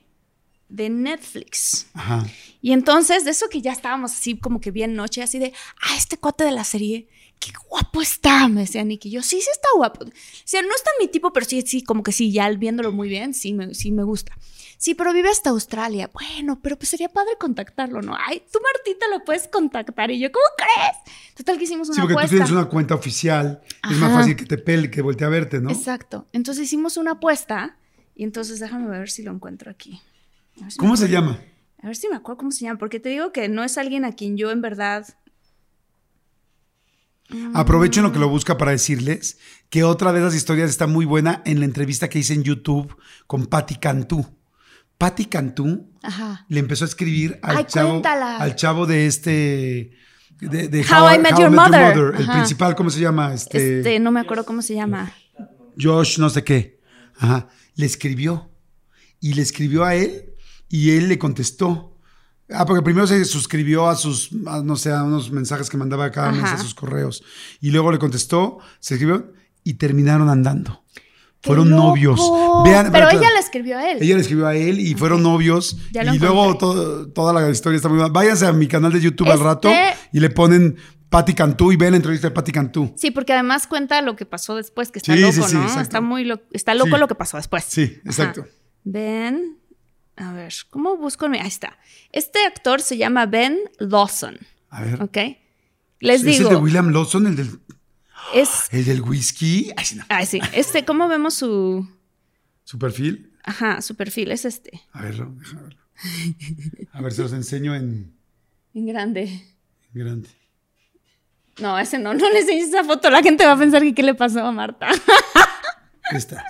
de 0.69 0.89
Netflix. 0.89 1.87
Ajá. 1.93 2.25
Y 2.61 2.71
entonces, 2.71 3.25
de 3.25 3.31
eso 3.31 3.47
que 3.49 3.61
ya 3.61 3.71
estábamos 3.71 4.13
así 4.13 4.37
como 4.37 4.59
que 4.59 4.71
bien 4.71 4.95
noche, 4.95 5.21
así 5.21 5.37
de, 5.37 5.53
ah, 5.81 5.95
este 5.95 6.17
cuate 6.17 6.43
de 6.43 6.51
la 6.51 6.63
serie, 6.63 7.07
qué 7.39 7.51
guapo 7.69 8.01
está, 8.01 8.47
me 8.47 8.61
decía 8.61 8.83
Nicky. 8.83 9.11
Yo, 9.11 9.21
sí, 9.21 9.39
sí 9.41 9.49
está 9.51 9.67
guapo. 9.75 10.05
O 10.05 10.11
sea, 10.43 10.61
no 10.61 10.75
está 10.75 10.89
mi 10.99 11.07
tipo, 11.07 11.31
pero 11.31 11.45
sí, 11.45 11.61
sí, 11.61 11.83
como 11.83 12.01
que 12.01 12.11
sí, 12.11 12.31
ya 12.31 12.49
viéndolo 12.49 12.91
muy 12.91 13.07
bien, 13.07 13.33
sí 13.33 13.53
me, 13.53 13.73
sí 13.75 13.91
me 13.91 14.03
gusta. 14.03 14.35
Sí, 14.77 14.93
pero 14.93 15.13
vive 15.13 15.29
hasta 15.29 15.49
Australia. 15.51 16.09
Bueno, 16.13 16.59
pero 16.61 16.77
pues 16.77 16.89
sería 16.89 17.09
padre 17.09 17.31
contactarlo, 17.39 18.01
¿no? 18.01 18.15
Ay, 18.17 18.43
tú, 18.51 18.59
Martita, 18.61 19.07
lo 19.09 19.23
puedes 19.23 19.47
contactar. 19.47 20.11
Y 20.11 20.19
yo, 20.19 20.31
¿cómo 20.31 20.45
crees? 20.57 20.97
Total 21.35 21.57
que 21.57 21.63
hicimos 21.63 21.89
una 21.89 21.95
Sí, 21.95 22.01
porque 22.01 22.13
apuesta. 22.13 22.29
tú 22.29 22.35
tienes 22.35 22.51
una 22.51 22.65
cuenta 22.65 22.95
oficial. 22.95 23.61
Es 23.89 23.97
más 23.97 24.11
fácil 24.11 24.35
que 24.35 24.45
te 24.45 24.57
pele, 24.57 24.91
que 24.91 25.01
voltee 25.01 25.25
a 25.25 25.29
verte, 25.29 25.59
¿no? 25.59 25.69
Exacto. 25.71 26.27
Entonces 26.33 26.65
hicimos 26.65 26.97
una 26.97 27.11
apuesta 27.11 27.77
y 28.15 28.23
entonces 28.23 28.59
déjame 28.59 28.87
ver 28.89 29.09
si 29.09 29.23
lo 29.23 29.31
encuentro 29.31 29.71
aquí. 29.71 30.01
Si 30.69 30.77
¿Cómo 30.77 30.95
se 30.97 31.09
llama? 31.09 31.39
A 31.81 31.87
ver 31.87 31.95
si 31.95 32.07
me 32.09 32.15
acuerdo 32.15 32.37
cómo 32.39 32.51
se 32.51 32.65
llama, 32.65 32.79
porque 32.79 32.99
te 32.99 33.09
digo 33.09 33.31
que 33.31 33.47
no 33.49 33.63
es 33.63 33.77
alguien 33.77 34.05
a 34.05 34.11
quien 34.13 34.37
yo 34.37 34.51
en 34.51 34.61
verdad... 34.61 35.05
Aprovecho 37.55 38.01
en 38.01 38.05
lo 38.05 38.11
que 38.11 38.19
lo 38.19 38.29
busca 38.29 38.55
para 38.57 38.69
decirles 38.71 39.39
que 39.71 39.83
otra 39.83 40.13
de 40.13 40.19
esas 40.19 40.35
historias 40.35 40.69
está 40.69 40.85
muy 40.85 41.05
buena 41.05 41.41
en 41.45 41.59
la 41.59 41.65
entrevista 41.65 42.07
que 42.07 42.19
hice 42.19 42.33
en 42.35 42.43
YouTube 42.43 42.95
con 43.25 43.47
Patti 43.47 43.75
Cantú. 43.75 44.25
Patti 44.97 45.25
Cantú 45.25 45.89
Ajá. 46.03 46.45
le 46.49 46.59
empezó 46.59 46.85
a 46.85 46.87
escribir 46.87 47.39
al, 47.41 47.57
Ay, 47.57 47.65
chavo, 47.67 47.89
cuéntala. 47.91 48.37
al 48.37 48.55
chavo 48.55 48.85
de 48.85 49.05
este. 49.07 49.91
De, 50.39 50.67
de 50.67 50.81
How 50.81 51.15
I 51.15 51.19
Met 51.19 51.37
Your 51.39 51.51
Mother. 51.51 52.13
El 52.17 52.23
Ajá. 52.23 52.33
principal, 52.33 52.75
¿cómo 52.75 52.89
se 52.89 52.99
llama? 52.99 53.33
Este, 53.33 53.77
Este, 53.79 53.99
no 53.99 54.11
me 54.11 54.19
acuerdo 54.19 54.45
cómo 54.45 54.61
se 54.61 54.75
llama. 54.75 55.11
Josh, 55.79 56.19
no 56.19 56.29
sé 56.29 56.43
qué. 56.43 56.79
Ajá. 57.17 57.47
Le 57.75 57.85
escribió. 57.85 58.51
Y 59.19 59.33
le 59.33 59.41
escribió 59.41 59.83
a 59.85 59.95
él 59.95 60.33
y 60.69 60.91
él 60.91 61.07
le 61.09 61.17
contestó. 61.17 61.97
Ah, 62.51 62.65
porque 62.65 62.83
primero 62.83 63.07
se 63.07 63.25
suscribió 63.25 63.87
a 63.89 63.95
sus, 63.95 64.29
a, 64.45 64.61
no 64.61 64.75
sé, 64.75 64.91
a 64.91 65.03
unos 65.03 65.31
mensajes 65.31 65.69
que 65.69 65.77
mandaba 65.77 66.11
cada 66.11 66.31
mes 66.31 66.43
a 66.43 66.53
Ajá. 66.53 66.57
sus 66.59 66.75
correos. 66.75 67.23
Y 67.59 67.71
luego 67.71 67.91
le 67.91 67.97
contestó, 67.97 68.59
se 68.79 68.93
escribió 68.95 69.33
y 69.63 69.75
terminaron 69.75 70.29
andando. 70.29 70.83
¡Qué 71.45 71.49
Fueron 71.49 71.69
loco! 71.69 71.83
novios. 71.83 72.19
Vean, 72.63 72.91
Pero 72.91 73.07
ella 73.11 73.29
le 73.31 73.39
escribió 73.39 73.77
a 73.77 73.91
él. 73.91 73.99
ella 74.01 74.15
le 74.15 74.21
escribió 74.21 74.47
a 74.47 74.55
él 74.55 74.79
y 74.79 74.95
fueron 74.95 75.21
novios. 75.21 75.77
Ya 75.91 76.03
y 76.03 76.17
luego 76.17 76.57
todo- 76.57 77.07
toda 77.09 77.31
la 77.33 77.49
historia 77.51 77.77
está 77.77 77.87
muy 77.87 77.99
buena. 77.99 78.11
Váyanse 78.11 78.47
a 78.47 78.51
mi 78.51 78.67
canal 78.67 78.91
de 78.91 78.99
YouTube 78.99 79.27
al 79.27 79.33
Este- 79.33 79.43
rato 79.45 79.69
y 80.11 80.19
le 80.19 80.29
ponen 80.31 80.75
Patti 81.09 81.35
Cantú 81.35 81.71
y 81.71 81.77
ven 81.77 81.91
la 81.91 81.97
entrevista 81.97 82.27
de 82.27 82.33
Patti 82.33 82.51
Cantú. 82.51 82.91
Sí, 82.97 83.11
porque 83.11 83.33
además 83.33 83.67
cuenta 83.67 84.01
lo 84.01 84.15
que 84.15 84.25
pasó 84.25 84.55
después, 84.55 84.91
que 84.91 84.97
está 84.99 85.13
Sí, 85.13 85.19
loco, 85.21 85.33
sí, 85.33 85.43
sí, 85.43 85.53
¿no? 85.55 85.61
exacto. 85.61 85.81
Está 85.83 86.01
muy 86.01 86.25
lo- 86.25 86.41
está 86.51 86.73
loco 86.73 86.97
lo 86.97 87.07
que 87.07 87.15
pasó 87.15 87.37
después. 87.37 87.63
Sí, 87.63 87.99
exacto. 88.05 88.45
Ben, 88.83 89.57
a 90.17 90.33
ver, 90.33 90.51
¿cómo 90.71 90.97
busco? 90.97 91.27
Ahí 91.27 91.39
está. 91.45 91.77
Este 92.11 92.39
actor 92.45 92.81
se 92.81 92.97
llama 92.97 93.27
Ben 93.27 93.57
Lawson, 93.79 94.37
A 94.69 94.81
ver. 94.81 95.01
¿ok? 95.03 95.17
Les 95.99 96.21
¿Es 96.21 96.27
el 96.27 96.37
digo, 96.39 96.49
de 96.49 96.55
William 96.57 96.89
Lawson, 96.89 97.27
el 97.27 97.35
del, 97.35 97.59
es, 98.33 98.67
el 98.71 98.85
del 98.85 99.01
whisky? 99.01 99.71
Ay, 99.77 99.85
sí, 99.85 99.95
no. 99.95 100.03
ay, 100.09 100.25
sí, 100.25 100.39
este, 100.53 100.83
¿cómo 100.85 101.07
vemos 101.07 101.33
su, 101.35 101.87
Su 102.63 102.77
perfil. 102.79 103.31
ajá, 103.43 103.81
su 103.81 103.95
perfil? 103.95 104.31
Es 104.31 104.45
este, 104.45 104.81
A 104.91 105.01
verlo, 105.03 105.33
déjame 105.39 105.61
verlo. 105.63 105.79
A 106.91 107.01
ver, 107.01 107.13
se 107.13 107.21
los 107.21 107.33
enseño 107.33 107.73
en 107.75 108.13
en 108.73 108.85
grande. 108.87 109.23
en 109.23 109.45
grande. 109.93 110.29
No, 111.61 111.79
ese 111.79 111.97
no, 111.99 112.13
no 112.13 112.29
le 112.31 112.39
enseñes 112.41 112.67
esa 112.69 112.83
foto, 112.83 113.09
la 113.09 113.21
gente 113.23 113.45
va 113.45 113.53
a 113.53 113.57
pensar 113.57 113.81
que 113.81 113.93
qué 113.95 114.03
le 114.03 114.13
pasó 114.15 114.41
a 114.45 114.51
Marta. 114.51 114.87
Está. 116.11 116.45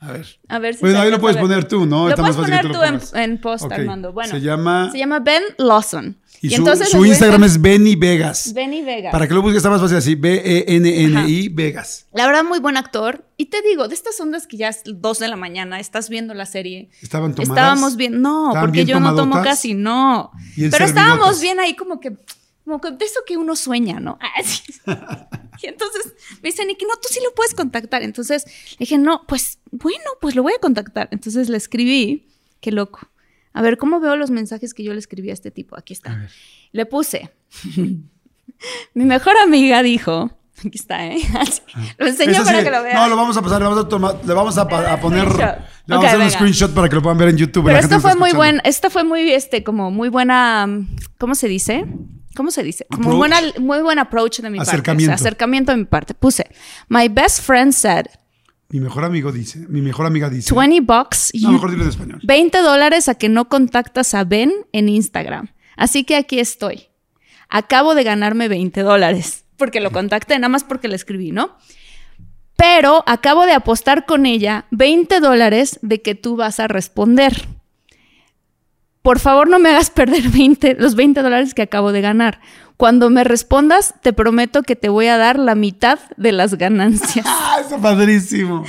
A 0.00 0.12
ver. 0.12 0.26
A 0.48 0.58
ver 0.60 0.74
si 0.74 0.80
Bueno, 0.80 1.00
ahí 1.00 1.10
lo 1.10 1.20
puedes 1.20 1.36
poner 1.38 1.66
tú, 1.66 1.84
¿no? 1.84 2.04
Lo 2.04 2.10
Está 2.10 2.22
puedes 2.22 2.36
más 2.36 2.46
fácil 2.46 2.60
que 2.60 2.68
poner 2.78 3.00
tú 3.00 3.16
en, 3.16 3.38
post. 3.38 3.70
Armando. 3.70 4.12
Bueno, 4.12 4.30
Se 4.30 4.40
llama. 4.40 4.90
se 4.92 4.98
llama 4.98 5.18
Ben 5.18 5.42
Lawson. 5.58 6.16
Y, 6.40 6.46
Y, 6.46 6.50
su, 6.50 6.56
entonces 6.56 6.90
su 6.90 7.04
Instagram 7.04 7.42
es 7.42 7.60
Benny 7.60 7.96
Vegas. 7.96 8.52
Benny 8.54 8.82
Vega. 8.82 9.10
Para 9.10 9.26
que 9.26 9.34
lo 9.34 9.42
busques 9.42 9.56
está 9.56 9.70
más 9.70 9.80
fácil 9.80 9.96
así. 9.96 10.14
B-E-N-N-I 10.14 11.48
Vegas. 11.48 12.06
La 12.12 12.26
verdad, 12.26 12.44
muy 12.44 12.60
buen 12.60 12.76
actor. 12.76 13.24
Y 13.36 13.46
te 13.46 13.60
digo, 13.62 13.88
de 13.88 13.94
estas 13.96 14.20
ondas 14.20 14.46
que 14.46 14.56
ya 14.56 14.68
es 14.68 14.82
2 14.84 15.18
de 15.18 15.26
la 15.26 15.34
mañana, 15.34 15.80
estás 15.80 16.08
viendo 16.08 16.34
la 16.34 16.46
serie. 16.46 16.90
Estaban 17.02 17.34
tomadas. 17.34 17.50
Estábamos 17.50 17.96
bien, 17.96 18.22
no, 18.22 18.50
¿Estaban 18.50 18.68
porque 18.68 18.84
bien 18.84 18.86
yo 18.86 19.00
no 19.00 19.16
tomo 19.16 19.42
casi, 19.42 19.74
no. 19.74 20.30
Pero 20.56 20.84
estábamos 20.84 21.40
bien 21.40 21.58
ahí 21.58 21.74
como 21.74 21.98
que, 21.98 22.16
como 22.68 22.80
que 22.82 22.90
de 22.90 23.04
eso 23.04 23.20
que 23.26 23.38
uno 23.38 23.56
sueña, 23.56 23.98
¿no? 23.98 24.18
Ah, 24.28 24.42
sí. 24.42 24.62
y 25.62 25.66
entonces 25.66 26.14
me 26.42 26.50
dice 26.50 26.64
Nicky, 26.66 26.84
no, 26.84 26.94
tú 26.96 27.08
sí 27.10 27.18
lo 27.24 27.34
puedes 27.34 27.54
contactar. 27.54 28.02
Entonces 28.02 28.44
le 28.72 28.76
dije, 28.80 28.98
no, 28.98 29.24
pues 29.26 29.58
bueno, 29.70 30.04
pues 30.20 30.36
lo 30.36 30.42
voy 30.42 30.52
a 30.52 30.60
contactar. 30.60 31.08
Entonces 31.10 31.48
le 31.48 31.56
escribí, 31.56 32.28
qué 32.60 32.70
loco. 32.70 33.08
A 33.54 33.62
ver, 33.62 33.78
¿cómo 33.78 34.00
veo 34.00 34.16
los 34.16 34.30
mensajes 34.30 34.74
que 34.74 34.84
yo 34.84 34.92
le 34.92 34.98
escribí 34.98 35.30
a 35.30 35.32
este 35.32 35.50
tipo? 35.50 35.76
Aquí 35.76 35.94
está. 35.94 36.28
Le 36.72 36.86
puse. 36.86 37.32
Mi 38.94 39.04
mejor 39.04 39.36
amiga 39.38 39.82
dijo. 39.82 40.30
Aquí 40.58 40.76
está, 40.78 41.06
¿eh? 41.06 41.18
Lo 41.98 42.06
enseño 42.06 42.32
Eso 42.32 42.44
para 42.44 42.58
sí, 42.58 42.64
que 42.64 42.70
lo 42.70 42.82
vean. 42.82 42.96
No, 42.96 43.08
lo 43.08 43.16
vamos 43.16 43.36
a 43.36 43.42
pasar, 43.42 43.60
le 43.60 43.68
vamos 43.68 43.84
a, 43.84 43.88
tomar, 43.88 44.16
le 44.24 44.34
vamos 44.34 44.58
a, 44.58 44.66
poner. 45.00 45.28
Le 45.28 45.34
vamos 45.86 46.04
a 46.04 46.08
hacer 46.08 46.20
un 46.20 46.30
screenshot 46.30 46.74
para 46.74 46.88
que 46.88 46.96
lo 46.96 47.02
puedan 47.02 47.16
ver 47.16 47.28
en 47.28 47.36
YouTube. 47.36 47.66
Pero 47.66 47.78
esto 47.78 48.00
fue 48.00 48.16
muy 48.16 48.30
escuchando. 48.30 48.36
buen, 48.36 48.60
esta 48.64 48.90
fue 48.90 49.04
muy, 49.04 49.32
este, 49.32 49.62
como 49.62 49.92
muy 49.92 50.08
buena, 50.08 50.68
¿cómo 51.16 51.36
se 51.36 51.46
dice? 51.46 51.86
¿Cómo 52.38 52.50
se 52.52 52.62
dice? 52.62 52.86
Como 52.88 53.10
Approach. 53.10 53.18
buena, 53.18 53.40
muy 53.58 53.82
buen 53.82 53.98
approach 53.98 54.38
de 54.38 54.48
mi 54.48 54.58
Acercamiento. 54.60 55.10
parte. 55.10 55.14
o 55.14 55.18
sea, 55.18 55.26
acercamiento 55.28 55.72
de 55.72 55.78
mi 55.78 55.84
parte. 55.84 56.14
Puse, 56.14 56.46
my 56.88 57.08
best 57.08 57.42
friend 57.42 57.72
said, 57.72 58.06
Mi 58.70 58.80
mejor 58.80 59.04
amigo 59.04 59.32
dice, 59.32 59.58
mi 59.68 59.82
mejor 59.82 60.06
amiga 60.06 60.30
dice. 60.30 60.54
20 60.54 60.80
bucks, 60.82 61.32
No, 61.34 61.40
you- 61.40 61.52
mejor 61.54 61.70
dilo 61.72 61.82
en 61.82 61.88
español. 61.90 62.20
20 62.22 62.58
dólares 62.62 63.08
a 63.08 63.16
que 63.16 63.28
no 63.28 63.48
contactas 63.48 64.14
a 64.14 64.22
Ben 64.24 64.52
en 64.72 64.88
Instagram. 64.88 65.48
Así 65.76 66.04
que 66.04 66.14
aquí 66.16 66.38
estoy. 66.38 66.86
Acabo 67.48 67.94
de 67.94 68.04
ganarme 68.04 68.46
20 68.48 68.82
dólares. 68.82 69.44
Porque 69.56 69.80
lo 69.80 69.90
contacté, 69.90 70.34
nada 70.38 70.48
más 70.48 70.62
porque 70.64 70.86
le 70.86 70.94
escribí, 70.96 71.32
¿no? 71.32 71.56
Pero 72.56 73.02
acabo 73.06 73.46
de 73.46 73.52
apostar 73.52 74.04
con 74.06 74.26
ella 74.26 74.66
20 74.70 75.20
dólares 75.20 75.78
de 75.82 76.02
que 76.02 76.14
tú 76.14 76.36
vas 76.36 76.60
a 76.60 76.68
responder. 76.68 77.46
Por 79.08 79.20
favor, 79.20 79.48
no 79.48 79.58
me 79.58 79.70
hagas 79.70 79.88
perder 80.00 80.28
20, 80.28 80.74
los 80.78 80.94
20 80.94 81.22
dólares 81.22 81.54
que 81.54 81.62
acabo 81.62 81.92
de 81.92 82.02
ganar. 82.02 82.42
Cuando 82.76 83.08
me 83.08 83.24
respondas, 83.24 83.94
te 84.02 84.12
prometo 84.12 84.62
que 84.62 84.76
te 84.76 84.90
voy 84.90 85.06
a 85.06 85.16
dar 85.16 85.38
la 85.38 85.54
mitad 85.54 85.98
de 86.18 86.32
las 86.32 86.58
ganancias. 86.58 87.24
Ah, 87.26 87.56
está 87.62 87.78
padrísimo. 87.78 88.66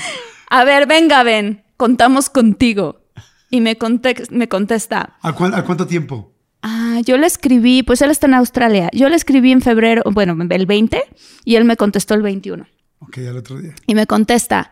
A 0.49 0.63
ver, 0.63 0.88
venga, 0.88 1.23
Ben, 1.23 1.65
contamos 1.75 2.30
contigo. 2.30 3.02
Y 3.49 3.60
me, 3.60 3.75
contesta, 3.78 5.17
¿A, 5.21 5.34
cuán- 5.34 5.54
a 5.54 5.65
cuánto 5.65 5.86
tiempo? 5.86 6.32
ah, 6.62 7.02
yo 7.06 7.17
le 7.17 7.28
escribí, 7.28 7.84
pues 7.84 8.02
él 8.02 8.10
está 8.10 8.28
en 8.28 8.36
Australia. 8.36 8.89
Yo 8.93 9.10
le 9.10 9.17
escribí 9.17 9.52
en 9.52 9.62
febrero, 9.62 10.04
bueno, 10.06 10.38
el 10.49 10.65
20, 10.65 11.04
y 11.43 11.58
él 11.58 11.65
me 11.65 11.75
contestó 11.75 12.13
el 12.13 12.21
21. 12.21 12.65
Ok, 12.99 13.17
al 13.28 13.36
otro 13.36 13.60
día. 13.60 13.73
Y 13.88 13.93
me 13.93 14.08
contesta, 14.08 14.71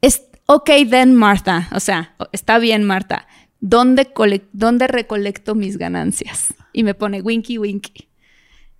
es, 0.00 0.22
ok, 0.46 0.70
then 0.88 1.16
Marta, 1.16 1.68
o 1.72 1.80
sea, 1.80 2.14
está 2.30 2.60
bien, 2.60 2.84
Marta. 2.84 3.26
¿Dónde, 3.66 4.06
¿Dónde 4.52 4.86
recolecto 4.88 5.54
mis 5.54 5.78
ganancias? 5.78 6.52
Y 6.74 6.82
me 6.82 6.92
pone 6.92 7.22
winky, 7.22 7.56
winky. 7.56 8.08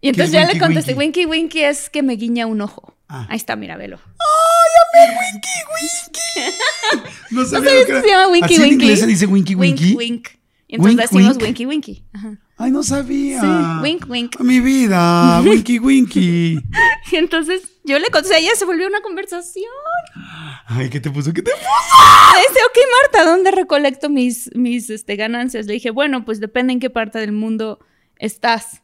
Y 0.03 0.09
entonces 0.11 0.31
¿Qué 0.33 0.37
es 0.37 0.43
ya 0.43 0.47
le 0.47 0.53
winky, 0.53 0.59
contesté, 0.59 0.93
winky? 0.93 1.21
winky, 1.25 1.41
winky 1.41 1.61
es 1.61 1.89
que 1.89 2.03
me 2.03 2.17
guiña 2.17 2.45
un 2.47 2.61
ojo. 2.61 2.95
Ah. 3.09 3.27
Ahí 3.31 3.37
está, 3.39 3.57
mira, 3.57 3.79
velo. 3.79 3.99
No 7.31 7.41
¿No 7.41 7.47
sabía 7.47 7.71
sabes 7.71 7.81
lo 7.81 7.87
que 7.87 7.93
era. 7.93 8.03
se 8.03 8.09
llama 8.09 8.29
Winky 8.29 8.45
¿Así 8.45 8.55
en 8.57 8.63
Winky? 8.63 8.75
inglés 8.85 9.01
se 9.01 9.07
dice 9.07 9.27
Winky 9.27 9.55
Winky? 9.55 9.85
Wink, 9.95 9.99
wink. 9.99 10.29
Y 10.69 10.75
entonces 10.75 10.97
Wink, 10.99 11.11
decimos 11.11 11.37
wink. 11.37 11.43
Winky 11.47 11.67
Winky. 11.67 12.05
Ajá. 12.13 12.39
Ay, 12.59 12.71
no 12.71 12.83
sabía. 12.83 13.41
Sí, 13.41 13.47
wink, 13.83 14.05
wink. 14.11 14.41
Mi 14.41 14.61
vida, 14.61 15.41
Winky 15.45 15.79
Winky. 15.79 16.61
Y 17.11 17.17
entonces 17.17 17.63
yo 17.85 17.99
le 17.99 18.09
contesté, 18.09 18.39
ella 18.39 18.55
se 18.55 18.65
volvió 18.65 18.87
una 18.87 19.03
conversación. 19.03 19.71
Ay, 20.67 20.89
¿qué 20.89 21.01
te 21.01 21.11
puso? 21.11 21.33
¿Qué 21.33 21.43
te 21.43 21.51
puso? 21.51 21.63
Dice, 22.49 22.61
ok, 22.65 22.79
Marta, 23.03 23.31
¿dónde 23.31 23.51
recolecto 23.51 24.09
mis, 24.09 24.51
mis 24.55 24.89
este, 24.89 25.17
ganancias? 25.17 25.67
Le 25.67 25.75
dije, 25.75 25.91
bueno, 25.91 26.25
pues 26.25 26.41
depende 26.41 26.73
en 26.73 26.81
qué 26.81 26.89
parte 26.89 27.19
del 27.19 27.33
mundo 27.33 27.79
estás. 28.17 28.83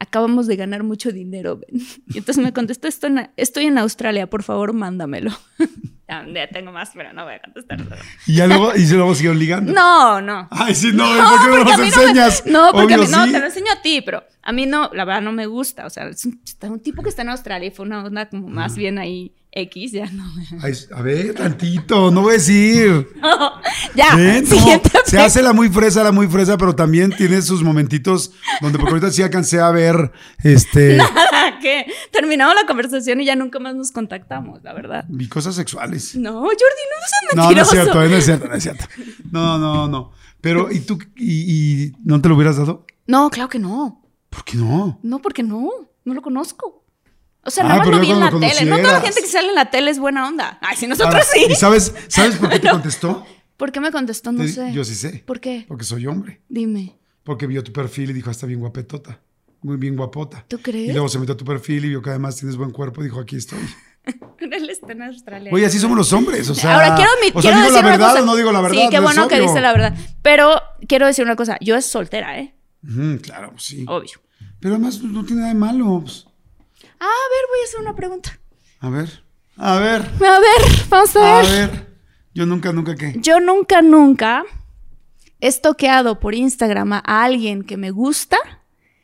Acabamos 0.00 0.46
de 0.46 0.56
ganar 0.56 0.84
mucho 0.84 1.10
dinero, 1.10 1.58
Ben. 1.58 1.80
Y 2.08 2.18
entonces 2.18 2.42
me 2.42 2.52
contestó, 2.52 2.86
estoy 2.88 3.10
en, 3.10 3.30
estoy 3.36 3.66
en 3.66 3.78
Australia, 3.78 4.28
por 4.28 4.42
favor, 4.42 4.72
mándamelo. 4.72 5.32
ya, 6.08 6.24
tengo 6.52 6.72
más, 6.72 6.90
pero 6.94 7.12
no 7.12 7.24
voy 7.24 7.34
a 7.34 7.40
contestar. 7.40 7.78
Y 8.26 8.34
ya 8.36 8.46
luego, 8.46 8.74
y 8.76 8.86
se 8.86 8.94
luego 8.94 9.14
siguieron 9.14 9.38
ligando. 9.38 9.72
No, 9.72 10.20
no. 10.20 10.48
Ay, 10.50 10.74
sí, 10.74 10.92
no, 10.92 11.04
¿por 11.04 11.14
qué 11.16 11.48
no 11.48 11.56
porque 11.56 11.70
nos 11.72 11.80
a 11.80 11.84
enseñas? 12.02 12.42
No, 12.46 12.70
porque 12.72 12.94
a 12.94 12.98
mí- 12.98 13.06
no, 13.08 13.26
sí. 13.26 13.32
te 13.32 13.38
lo 13.40 13.46
enseño 13.46 13.72
a 13.72 13.82
ti, 13.82 14.00
pero 14.02 14.22
a 14.42 14.52
mí 14.52 14.66
no, 14.66 14.90
la 14.94 15.04
verdad 15.04 15.22
no 15.22 15.32
me 15.32 15.46
gusta. 15.46 15.84
O 15.86 15.90
sea, 15.90 16.08
es 16.08 16.24
un 16.62 16.80
tipo 16.80 17.02
que 17.02 17.08
está 17.08 17.22
en 17.22 17.30
Australia 17.30 17.68
y 17.68 17.70
fue 17.70 17.84
una 17.84 18.04
onda 18.04 18.28
como 18.28 18.48
más 18.48 18.76
bien 18.76 18.98
ahí 18.98 19.32
X, 19.50 19.92
ya 19.92 20.06
no. 20.10 20.24
Ay, 20.62 20.72
a 20.94 21.02
ver, 21.02 21.34
tantito, 21.34 22.10
no 22.10 22.22
voy 22.22 22.30
a 22.30 22.32
decir. 22.34 23.08
ya, 23.94 24.14
¿Ven? 24.14 24.44
No, 24.44 24.50
siguiente 24.50 24.90
se 25.06 25.18
hace 25.18 25.42
la 25.42 25.52
muy 25.52 25.68
fresa, 25.70 26.04
la 26.04 26.12
muy 26.12 26.26
fresa, 26.28 26.58
pero 26.58 26.74
también 26.76 27.14
tiene 27.16 27.40
sus 27.40 27.62
momentitos 27.62 28.32
donde 28.60 28.78
porque 28.78 28.94
ahorita 28.94 29.10
sí 29.10 29.22
alcancé 29.22 29.58
a 29.60 29.70
ver 29.70 30.12
este 30.44 30.98
que 31.62 31.86
terminamos 32.12 32.54
la 32.54 32.66
conversación 32.66 33.20
y 33.20 33.24
ya 33.24 33.36
nunca 33.36 33.58
más 33.58 33.74
nos 33.74 33.90
contactamos, 33.90 34.62
la 34.62 34.74
verdad. 34.74 35.06
Vi 35.08 35.28
cosas 35.28 35.54
sexuales. 35.54 36.14
No, 36.14 36.40
Jordi, 36.42 36.54
no 36.54 36.98
seas 37.00 37.36
No, 37.36 37.42
no 37.42 37.48
mentiroso. 37.48 37.70
es 37.74 37.80
cierto, 37.82 37.94
no 38.08 38.16
es 38.16 38.24
cierto, 38.24 38.48
no 38.48 38.54
es 38.54 38.62
cierto. 38.62 38.84
No, 39.30 39.58
no, 39.58 39.88
no. 39.88 40.12
Pero, 40.40 40.70
¿y 40.70 40.80
tú? 40.80 40.98
¿Y, 41.16 41.86
y 41.86 41.92
no 42.04 42.20
te 42.20 42.28
lo 42.28 42.36
hubieras 42.36 42.58
dado? 42.58 42.84
No, 43.06 43.30
claro 43.30 43.48
que 43.48 43.58
no. 43.58 44.04
¿Por 44.30 44.44
qué 44.44 44.56
no? 44.58 45.00
No, 45.02 45.20
porque 45.20 45.42
no. 45.42 45.70
No 46.04 46.14
lo 46.14 46.22
conozco. 46.22 46.84
O 47.44 47.50
sea, 47.50 47.64
Ah, 47.64 47.68
nada 47.68 47.78
más 47.80 47.88
lo 47.88 48.00
vi 48.00 48.10
en 48.10 48.20
la 48.20 48.30
tele. 48.30 48.64
No 48.66 48.76
toda 48.78 48.92
la 48.94 49.00
gente 49.00 49.20
que 49.22 49.26
sale 49.26 49.48
en 49.48 49.54
la 49.54 49.70
tele 49.70 49.90
es 49.90 49.98
buena 49.98 50.26
onda. 50.28 50.58
Ay, 50.60 50.76
si 50.76 50.86
nosotros 50.86 51.14
Ahora, 51.14 51.26
sí. 51.32 51.46
¿Y 51.48 51.54
sabes, 51.54 51.94
sabes 52.08 52.36
por 52.36 52.50
qué 52.50 52.58
te 52.58 52.68
contestó? 52.70 53.24
¿Por 53.56 53.72
qué 53.72 53.80
me 53.80 53.90
contestó? 53.90 54.32
No 54.32 54.42
Te- 54.44 54.48
sé. 54.48 54.72
Yo 54.72 54.84
sí 54.84 54.94
sé. 54.94 55.22
¿Por 55.26 55.40
qué? 55.40 55.64
Porque 55.66 55.84
soy 55.84 56.06
hombre. 56.06 56.42
Dime. 56.48 56.96
Porque 57.24 57.46
vio 57.46 57.62
tu 57.64 57.72
perfil 57.72 58.10
y 58.10 58.12
dijo, 58.12 58.28
"Ah, 58.28 58.32
está 58.32 58.46
bien 58.46 58.60
guapetota. 58.60 59.20
Muy 59.62 59.76
bien 59.76 59.96
guapota. 59.96 60.44
¿Tú 60.46 60.58
crees? 60.60 60.90
Y 60.90 60.92
luego 60.92 61.08
se 61.08 61.18
metió 61.18 61.34
a 61.34 61.36
tu 61.36 61.44
perfil 61.44 61.84
y 61.84 61.88
vio 61.88 62.00
que 62.02 62.10
además 62.10 62.36
tienes 62.36 62.56
buen 62.56 62.70
cuerpo 62.70 63.00
y 63.00 63.04
dijo, 63.04 63.18
aquí 63.20 63.36
estoy. 63.36 63.58
Él 64.38 64.70
está 64.70 64.92
en 64.92 65.02
Australia. 65.02 65.50
Oye, 65.52 65.66
así 65.66 65.78
somos 65.80 65.96
los 65.96 66.12
hombres. 66.12 66.48
O 66.48 66.54
sea, 66.54 66.74
Ahora 66.74 66.94
quiero, 66.94 67.10
admi- 67.10 67.32
o 67.34 67.42
sea, 67.42 67.50
quiero 67.50 67.56
digo 67.56 67.68
decir 67.68 67.74
la 67.74 67.80
una 67.80 67.90
verdad 67.90 68.10
cosa. 68.10 68.22
o 68.22 68.26
no 68.26 68.36
digo 68.36 68.52
la 68.52 68.60
verdad. 68.60 68.76
Sí, 68.78 68.86
qué 68.90 68.96
no 68.98 69.02
bueno 69.02 69.28
que 69.28 69.40
dice 69.40 69.60
la 69.60 69.72
verdad. 69.72 69.94
Pero 70.22 70.62
quiero 70.86 71.06
decir 71.06 71.24
una 71.24 71.34
cosa. 71.36 71.58
Yo 71.60 71.74
es 71.76 71.86
soltera, 71.86 72.38
¿eh? 72.38 72.54
Claro, 73.22 73.54
sí. 73.58 73.84
Obvio. 73.88 74.20
Pero 74.60 74.74
además 74.76 75.02
no 75.02 75.24
tiene 75.24 75.40
nada 75.42 75.52
de 75.52 75.58
malo. 75.58 76.02
pues. 76.04 76.27
Ah, 77.00 77.04
a 77.04 77.28
ver, 77.30 77.44
voy 77.50 77.60
a 77.60 77.64
hacer 77.64 77.80
una 77.80 77.94
pregunta. 77.96 78.40
A 78.80 78.90
ver, 78.90 79.24
a 79.56 79.78
ver, 79.78 80.02
A 80.02 80.40
ver, 80.40 80.86
vamos 80.88 81.16
a 81.16 81.38
a 81.38 81.42
ver. 81.42 81.70
ver. 81.70 81.88
Yo 82.34 82.46
nunca, 82.46 82.72
nunca 82.72 82.94
qué. 82.94 83.14
Yo 83.20 83.40
nunca, 83.40 83.82
nunca 83.82 84.44
he 85.40 85.52
toqueado 85.52 86.20
por 86.20 86.34
Instagram 86.34 86.92
a 86.92 87.00
alguien 87.24 87.62
que 87.64 87.76
me 87.76 87.90
gusta 87.90 88.38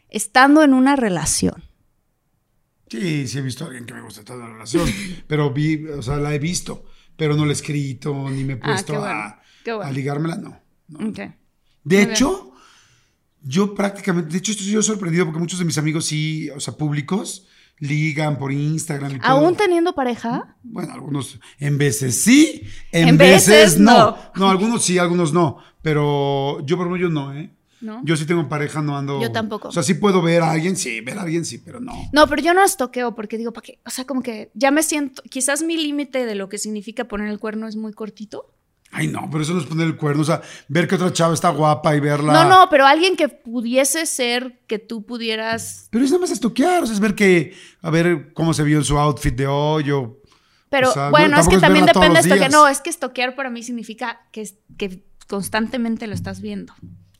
estando 0.09 0.63
en 0.63 0.75
una 0.75 0.95
relación. 0.97 1.65
Sí, 2.89 3.27
sí 3.27 3.39
he 3.39 3.43
visto 3.43 3.65
a 3.65 3.69
alguien 3.69 3.87
que 3.87 3.95
me 3.95 4.03
gusta 4.03 4.23
toda 4.25 4.41
la 4.41 4.53
relación. 4.53 4.89
pero 5.27 5.53
vi, 5.53 5.85
o 5.89 6.03
sea, 6.03 6.17
la 6.17 6.35
he 6.35 6.39
visto. 6.39 6.85
Pero 7.17 7.37
no 7.37 7.45
la 7.45 7.51
he 7.53 7.55
escrito, 7.55 8.29
ni 8.31 8.43
me 8.45 8.55
he 8.55 8.57
Ah, 8.57 8.67
puesto 8.67 8.95
bueno, 8.95 9.07
a, 9.09 9.43
bueno. 9.65 9.83
a 9.83 9.91
ligármela, 9.93 10.37
no. 10.37 10.61
De 11.85 12.03
hecho, 12.03 12.53
yo 13.43 13.75
prácticamente, 13.75 14.31
de 14.33 14.39
hecho, 14.39 14.51
estoy 14.53 14.67
yo 14.67 14.83
sorprendido 14.83 15.25
porque 15.25 15.39
muchos 15.41 15.59
de 15.61 15.65
mis 15.65 15.79
amigos 15.79 16.07
sí, 16.07 16.51
o 16.51 16.59
sea, 16.61 16.75
públicos, 16.77 17.47
ligan 17.79 18.39
por 18.39 18.53
Instagram. 18.53 19.17
y 19.17 19.19
todo. 19.19 19.29
¿Aún 19.29 19.57
teniendo 19.57 19.95
pareja? 19.95 20.57
Bueno, 20.63 20.93
algunos 20.93 21.39
en 21.59 21.79
veces 21.79 22.23
sí, 22.23 22.63
en, 22.93 23.09
En 23.09 23.19
veces, 23.19 23.49
veces 23.49 23.79
no. 23.79 24.11
no. 24.11 24.19
no. 24.37 24.51
algunos 24.51 24.85
sí, 24.85 24.99
algunos 24.99 25.33
no. 25.33 25.59
Pero 25.83 26.65
yo 26.65 26.77
por 26.77 26.87
ejemplo, 26.87 27.09
yo 27.09 27.13
no, 27.13 27.35
¿eh? 27.35 27.51
¿No? 27.81 28.01
Yo 28.03 28.17
sí 28.17 28.25
tengo 28.25 28.49
pareja, 28.49 28.81
no 28.81 28.97
ando. 28.97 29.21
Yo 29.21 29.31
tampoco. 29.31 29.69
O 29.69 29.73
sea, 29.73 29.83
sí 29.83 29.95
puedo 29.95 30.23
ver 30.23 30.41
a 30.41 30.53
alguien, 30.53 30.75
sí, 30.75 31.03
ver 31.03 31.19
a 31.19 31.23
alguien, 31.23 31.45
sí, 31.45 31.59
pero 31.59 31.81
no. 31.81 31.93
No, 32.13 32.27
pero 32.27 32.41
yo 32.41 32.55
no 32.55 32.65
estoqueo 32.65 33.15
porque 33.15 33.37
digo, 33.37 33.53
¿para 33.53 33.67
qué? 33.67 33.79
O 33.85 33.91
sea, 33.91 34.07
como 34.07 34.23
que 34.23 34.51
ya 34.55 34.71
me 34.71 34.83
siento, 34.83 35.23
quizás 35.29 35.63
mi 35.63 35.77
límite 35.77 36.25
de 36.25 36.35
lo 36.35 36.49
que 36.49 36.57
significa 36.57 37.05
poner 37.05 37.29
el 37.29 37.39
cuerno 37.39 37.69
es 37.69 37.77
muy 37.77 37.93
cortito. 37.93 38.54
Ay, 38.97 39.09
no, 39.09 39.29
pero 39.29 39.43
eso 39.43 39.53
no 39.55 39.61
es 39.61 39.67
poner 39.67 39.89
el 39.89 39.97
cuerno. 39.97 40.23
O 40.23 40.25
sea, 40.25 40.41
ver 40.69 40.87
que 40.87 40.95
otra 40.95 41.13
chava 41.13 41.35
está 41.35 41.49
guapa 41.49 41.97
y 41.97 42.01
verla. 42.01 42.33
No, 42.33 42.49
no, 42.49 42.69
pero 42.71 42.87
alguien 42.87 43.17
que 43.17 43.29
pudiese 43.29 44.07
ser 44.07 44.61
que 44.69 44.79
tú 44.79 45.05
pudieras. 45.05 45.89
Pero 45.91 46.05
es 46.05 46.13
nada 46.13 46.21
más 46.21 46.31
estoquear, 46.31 46.85
o 46.85 46.87
sea, 46.87 46.95
es 46.95 47.01
ver 47.01 47.17
que, 47.17 47.55
a 47.83 47.91
ver 47.91 48.33
cómo 48.35 48.55
se 48.55 48.63
vio 48.63 48.79
en 48.79 48.85
su 48.85 48.97
outfit 48.97 49.35
de 49.35 49.49
hoy 49.49 49.91
o. 49.91 50.21
Pero 50.69 50.91
O 50.91 50.93
sea, 50.93 51.07
no, 51.07 51.11
bueno, 51.11 51.41
es 51.41 51.49
que 51.49 51.57
es 51.57 51.61
también 51.61 51.87
depende 51.87 52.15
de 52.15 52.21
estoquear. 52.21 52.53
No, 52.53 52.69
es 52.69 52.81
que 52.81 52.91
estoquear 52.91 53.35
para 53.35 53.51
mí 53.51 53.65
significa 53.65 54.21
que, 54.31 54.49
que 54.79 55.05
constantemente 55.27 56.07
lo 56.07 56.15
estás 56.15 56.41
viendo. 56.41 56.73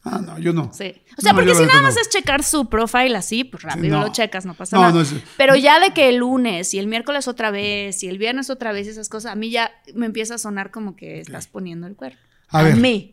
Ah, 0.05 0.21
no, 0.25 0.39
yo 0.39 0.53
no. 0.53 0.71
Sí. 0.75 0.95
O 1.17 1.21
sea, 1.23 1.33
No, 1.33 1.39
porque 1.39 1.55
si 1.55 1.65
nada 1.65 1.81
más 1.81 1.95
no. 1.95 2.01
es 2.03 2.09
checar 2.11 2.43
su 2.45 2.69
profile 2.69 3.17
así, 3.17 3.43
pues 3.45 3.63
rápido 3.63 3.99
no. 3.99 4.05
lo 4.07 4.13
checas, 4.13 4.45
no 4.45 4.53
pasa 4.55 4.77
nada. 4.79 4.93
no 4.93 5.01
es- 5.01 5.15
Pero 5.39 5.57
ya 5.57 5.81
de 5.81 5.93
que 5.95 6.11
el 6.11 6.17
lunes 6.17 6.75
y 6.75 6.79
el 6.79 6.87
miércoles 6.89 7.27
otra 7.27 7.51
vez 7.51 8.03
y 8.03 8.09
el 8.09 8.19
viernes 8.19 8.51
otra 8.51 8.73
vez 8.73 8.87
y 8.87 8.91
esas 8.91 9.09
cosas, 9.09 9.33
a 9.33 9.35
mí 9.35 9.51
ya 9.51 9.71
me 9.95 10.05
empieza 10.07 10.35
a 10.35 10.39
sonar 10.39 10.71
como 10.71 10.95
que 10.95 11.21
estás 11.21 11.47
poniendo 11.47 11.87
el 11.87 11.97
cuerpo. 11.97 12.19
A 12.51 12.63
ver. 12.63 12.77
mí. 12.77 13.13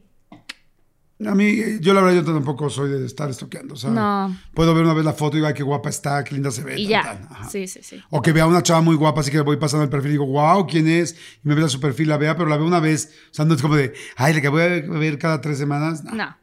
A 1.24 1.36
mí, 1.36 1.46
eh, 1.46 1.78
yo 1.82 1.94
la 1.94 2.02
verdad, 2.02 2.24
yo 2.26 2.34
tampoco 2.34 2.68
soy 2.72 2.90
de 2.90 3.06
estar 3.06 3.30
estoqueando. 3.30 3.76
O 3.76 3.78
sea, 3.78 3.92
No. 3.92 4.36
puedo 4.56 4.74
ver 4.74 4.84
una 4.84 4.96
vez 4.96 5.06
la 5.06 5.14
foto 5.14 5.38
y 5.38 5.40
digo, 5.40 5.48
ay, 5.48 5.54
qué 5.54 5.62
guapa 5.62 5.88
está, 5.90 6.24
qué 6.24 6.34
linda 6.34 6.50
se 6.50 6.64
ve. 6.64 6.80
Y 6.80 6.88
ya. 6.88 7.30
Sí, 7.50 7.68
sí, 7.68 7.82
sí. 7.84 8.02
O 8.10 8.24
que 8.24 8.32
vea 8.32 8.48
una 8.48 8.64
chava 8.64 8.82
muy 8.82 8.96
guapa, 8.96 9.22
así 9.22 9.30
que 9.30 9.40
voy 9.42 9.58
pasando 9.58 9.84
el 9.84 9.90
perfil 9.92 10.10
y 10.10 10.14
digo, 10.14 10.26
wow, 10.26 10.66
¿quién 10.66 10.88
es? 10.88 11.16
Y 11.46 11.48
me 11.48 11.54
ve 11.54 11.70
su 11.70 11.80
perfil, 11.80 12.10
la 12.10 12.18
vea, 12.18 12.36
pero 12.36 12.50
la 12.50 12.58
veo 12.58 12.66
una 12.66 12.80
vez. 12.80 13.14
O 13.30 13.34
sea, 13.36 13.46
no 13.46 13.54
es 13.54 13.62
como 13.62 13.76
de, 13.76 13.94
ay, 14.18 14.34
la 14.34 14.42
que 14.42 14.48
voy 14.50 14.62
a 14.64 14.68
ver 14.68 15.20
cada 15.20 15.40
tres 15.42 15.60
semanas. 15.60 16.04
No. 16.04 16.36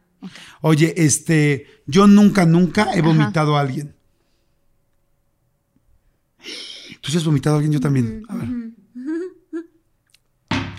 Oye, 0.60 0.94
este, 0.96 1.66
yo 1.86 2.06
nunca, 2.06 2.44
nunca 2.46 2.88
he 2.94 3.00
vomitado 3.02 3.56
a 3.56 3.60
alguien. 3.60 3.94
¿Tú 7.00 7.10
sí 7.10 7.16
has 7.18 7.24
vomitado 7.24 7.56
a 7.56 7.58
alguien? 7.58 7.72
Yo 7.72 7.80
también. 7.80 8.22
A 8.28 8.34
ver. 8.36 8.48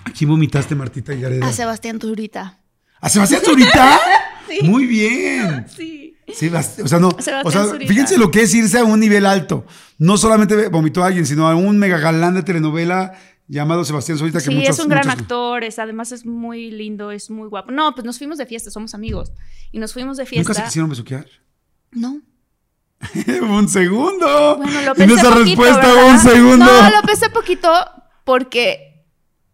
¿A 0.06 0.12
quién 0.12 0.30
vomitaste, 0.30 0.76
Martita 0.76 1.14
y 1.14 1.22
Gareda? 1.22 1.48
A 1.48 1.54
Sebastián 1.54 2.00
Turita. 2.00 2.60
¿A 3.02 3.10
Sebastián 3.10 3.42
Zurita? 3.46 4.00
Muy 4.64 4.86
bien. 4.86 5.66
Sí. 5.74 6.16
Sebast- 6.28 6.84
o 6.84 6.88
sea, 6.88 7.00
no. 7.00 7.12
Sebastián 7.12 7.42
O 7.46 7.52
sea, 7.52 7.66
Zurita. 7.66 7.88
fíjense 7.92 8.18
lo 8.18 8.30
que 8.30 8.42
es 8.42 8.54
irse 8.54 8.78
a 8.80 8.84
un 8.84 9.00
nivel 9.00 9.26
alto. 9.26 9.66
No 9.98 10.18
solamente 10.18 10.68
vomitó 10.68 11.04
a 11.04 11.08
alguien, 11.08 11.26
sino 11.26 11.48
a 11.48 11.56
un 11.56 11.78
mega 11.78 11.98
galán 12.00 12.36
de 12.36 12.44
telenovela 12.44 13.14
llamado 13.50 13.84
Sebastián 13.84 14.18
Zurita. 14.18 14.40
Que 14.40 14.46
Sí, 14.46 14.56
muchos, 14.56 14.78
es 14.80 14.84
un 14.84 14.90
gran 14.90 15.06
muchos- 15.06 15.22
actor, 15.22 15.64
es, 15.66 15.78
además 15.80 16.14
es 16.14 16.26
muy 16.26 16.72
lindo, 16.72 17.12
es 17.12 17.30
muy 17.30 17.50
guapo. 17.50 17.72
No, 17.72 17.94
pues 17.94 18.06
nos 18.06 18.18
fuimos 18.18 18.38
de 18.38 18.46
fiesta, 18.46 18.72
somos 18.72 18.94
amigos. 18.94 19.34
Y 19.74 19.80
nos 19.80 19.92
fuimos 19.92 20.16
de 20.16 20.24
¿Nunca 20.24 20.30
fiesta. 20.30 20.54
se 20.54 20.64
quisieron 20.64 20.90
besuquear? 20.90 21.26
No. 21.92 22.22
un 23.42 23.68
segundo. 23.68 24.58
Bueno, 24.58 24.82
lo 24.82 24.92
en 24.92 24.96
pensé 24.96 25.14
esa 25.16 25.30
poquito, 25.34 25.62
respuesta, 25.64 25.88
¿verdad? 25.94 26.12
un 26.14 26.20
segundo. 26.20 26.66
No, 26.66 26.90
lo 26.90 27.02
pensé 27.06 27.30
poquito 27.30 27.72
porque 28.24 29.06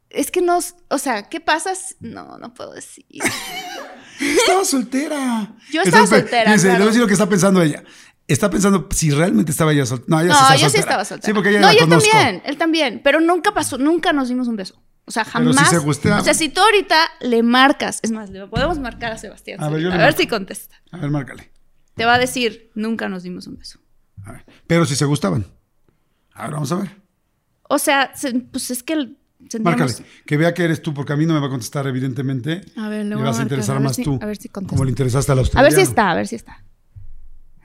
es 0.09 0.29
que 0.31 0.41
no, 0.41 0.59
o 0.89 0.97
sea, 0.97 1.29
¿qué 1.29 1.39
pasa? 1.39 1.73
si- 1.75 1.95
No, 1.99 2.37
no 2.37 2.53
puedo 2.53 2.73
decir. 2.73 3.05
Estaba 4.19 4.63
soltera. 4.63 5.53
Yo 5.71 5.81
estaba 5.81 6.07
soltera, 6.07 6.55
le 6.55 6.61
claro. 6.61 6.75
voy 6.77 6.83
a 6.83 6.85
decir 6.87 7.01
lo 7.01 7.07
que 7.07 7.13
está 7.13 7.27
pensando 7.27 7.61
ella. 7.61 7.83
Está 8.27 8.49
pensando 8.49 8.87
si 8.91 9.11
realmente 9.11 9.51
estaba 9.51 9.71
ella 9.71 9.85
soltera. 9.85 10.07
No, 10.17 10.21
ella 10.21 10.33
sí 10.33 10.39
estaba 10.41 10.55
yo 10.57 10.69
sí 10.69 10.77
estaba 10.77 11.05
soltera. 11.05 11.27
Sí, 11.27 11.33
porque 11.33 11.49
ella 11.49 11.59
no, 11.61 11.67
la 11.67 11.73
yo 11.73 11.79
conozco. 11.81 12.09
también, 12.11 12.41
él 12.45 12.57
también. 12.57 13.01
Pero 13.03 13.19
nunca 13.19 13.53
pasó, 13.53 13.77
nunca 13.77 14.13
nos 14.13 14.29
dimos 14.29 14.47
un 14.47 14.55
beso. 14.55 14.81
O 15.07 15.11
sea, 15.11 15.23
Pero 15.23 15.51
sí 15.53 15.57
jamás. 15.59 15.69
se 16.01 16.11
o 16.11 16.23
sea, 16.23 16.33
si 16.33 16.49
tú 16.49 16.61
ahorita 16.61 16.97
le 17.21 17.43
marcas, 17.43 17.99
es 18.01 18.09
más, 18.11 18.31
le 18.31 18.47
podemos 18.47 18.79
marcar 18.79 19.11
a 19.11 19.17
Sebastián. 19.19 19.61
A 19.63 19.69
ver, 19.69 19.81
yo 19.81 19.93
a 19.93 19.97
ver 19.97 20.13
si 20.15 20.25
contesta. 20.25 20.75
A 20.91 20.97
ver, 20.97 21.11
márcale. 21.11 21.51
Te 21.95 22.05
va 22.05 22.15
a 22.15 22.17
decir, 22.19 22.71
nunca 22.73 23.07
nos 23.07 23.21
dimos 23.21 23.45
un 23.45 23.57
beso. 23.57 23.79
A 24.23 24.31
ver. 24.31 24.45
Pero 24.65 24.85
si 24.87 24.95
se 24.95 25.05
gustaban. 25.05 25.45
A 26.33 26.43
ver, 26.45 26.51
vamos 26.53 26.71
a 26.71 26.77
ver. 26.77 26.89
O 27.69 27.77
sea, 27.77 28.11
se- 28.15 28.33
pues 28.33 28.71
es 28.71 28.81
que 28.81 28.93
el- 28.93 29.17
Márcale. 29.61 29.93
Que 30.25 30.37
vea 30.37 30.55
que 30.55 30.63
eres 30.63 30.81
tú, 30.81 30.91
porque 30.95 31.13
a 31.13 31.15
mí 31.15 31.27
no 31.27 31.35
me 31.35 31.39
va 31.39 31.45
a 31.45 31.49
contestar, 31.51 31.85
evidentemente. 31.85 32.61
A 32.77 32.89
ver, 32.89 33.03
le 33.03 33.09
Le 33.09 33.15
voy 33.15 33.23
a 33.25 33.27
vas 33.27 33.35
a 33.35 33.39
marcar, 33.41 33.43
interesar 33.59 33.77
a 33.77 33.79
más 33.79 33.95
si- 33.95 34.03
tú. 34.03 34.17
a 34.19 34.25
ver 34.25 34.37
si 34.37 34.49
contesta. 34.49 34.69
Como 34.75 34.83
le 34.85 34.89
interesaste 34.89 35.31
a 35.31 35.35
la 35.35 35.43
A 35.53 35.61
ver 35.61 35.71
si 35.71 35.81
está, 35.81 36.09
a 36.09 36.15
ver 36.15 36.27
si 36.27 36.35
está. 36.35 36.63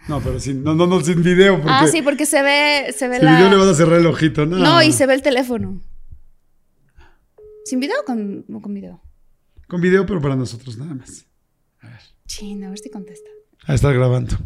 No, 0.08 0.20
pero 0.20 0.40
sin, 0.40 0.64
no, 0.64 0.74
no, 0.74 0.86
no, 0.86 1.00
sin 1.00 1.22
video. 1.22 1.56
Porque 1.56 1.70
Ah, 1.72 1.86
sí, 1.86 2.02
porque 2.02 2.26
se 2.26 2.42
ve, 2.42 2.92
se 2.96 3.08
ve 3.08 3.16
Sin 3.16 3.24
la. 3.26 3.36
video 3.36 3.50
le 3.50 3.56
vas 3.56 3.68
a 3.68 3.74
cerrar 3.74 3.98
el 4.00 4.06
ojito. 4.06 4.46
No, 4.46 4.56
No, 4.58 4.82
y 4.82 4.92
se 4.92 5.06
ve 5.06 5.14
el 5.14 5.22
teléfono. 5.22 5.80
¿Sin 7.64 7.78
video 7.80 8.00
o 8.00 8.04
con, 8.04 8.44
o 8.52 8.60
con 8.60 8.74
video? 8.74 9.00
Con 9.68 9.80
video, 9.80 10.06
pero 10.06 10.20
para 10.20 10.34
nosotros 10.36 10.76
nada 10.78 10.94
más. 10.94 11.26
Chin, 12.26 12.64
a 12.64 12.70
ver 12.70 12.78
si 12.78 12.90
contesta. 12.90 13.28
A 13.66 13.74
estar 13.74 13.92
grabando. 13.94 14.36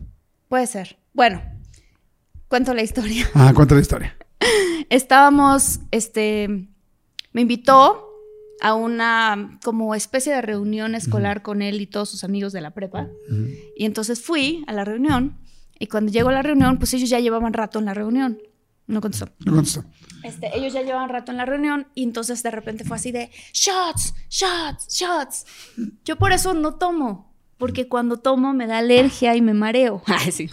Puede 0.49 0.67
ser. 0.67 0.99
Bueno, 1.13 1.43
cuento 2.49 2.75
la 2.75 2.83
historia. 2.83 3.29
Ah, 3.35 3.53
cuenta 3.55 3.75
la 3.75 3.81
historia. 3.81 4.17
Estábamos, 4.91 5.81
este, 5.91 6.69
me 7.33 7.41
invitó 7.41 8.07
a 8.61 8.75
una 8.75 9.59
como 9.65 9.95
especie 9.95 10.33
de 10.33 10.43
reunión 10.43 10.95
escolar 10.95 11.43
con 11.43 11.63
él 11.63 11.81
y 11.81 11.87
todos 11.87 12.09
sus 12.11 12.25
amigos 12.25 12.53
de 12.53 12.61
la 12.61 12.73
prepa. 12.73 13.09
Y 13.77 13.85
entonces 13.87 14.21
fui 14.23 14.65
a 14.67 14.73
la 14.73 14.85
reunión 14.85 15.39
y 15.85 15.87
cuando 15.87 16.11
llegó 16.11 16.31
a 16.31 16.33
la 16.33 16.41
reunión, 16.41 16.79
pues 16.79 16.95
ellos 16.95 17.11
ya 17.11 17.21
llevaban 17.21 17.53
rato 17.53 17.79
en 17.79 17.85
la 17.85 17.93
reunión. 17.93 18.41
No 18.87 19.03
contestó. 19.03 19.29
No 19.45 19.53
contestó. 19.53 19.85
Este, 20.23 20.57
ellos 20.57 20.73
ya 20.73 20.81
llevan 20.81 21.11
rato 21.11 21.31
en 21.31 21.37
la 21.37 21.45
reunión 21.45 21.89
y 21.95 22.05
entonces 22.05 22.43
de 22.43 22.51
repente 22.51 22.85
fue 22.85 22.97
así 22.97 23.13
de 23.13 23.31
shots, 23.53 24.15
shots, 24.31 24.89
shots. 24.89 25.45
Yo 26.07 26.17
por 26.17 26.33
eso 26.33 26.55
no 26.55 26.77
tomo, 26.77 27.35
porque 27.59 27.87
cuando 27.87 28.17
tomo 28.17 28.55
me 28.55 28.67
da 28.67 28.79
alergia 28.79 29.37
y 29.37 29.43
me 29.43 29.53
mareo. 29.53 30.03
Ay, 30.07 30.33
sí. 30.33 30.49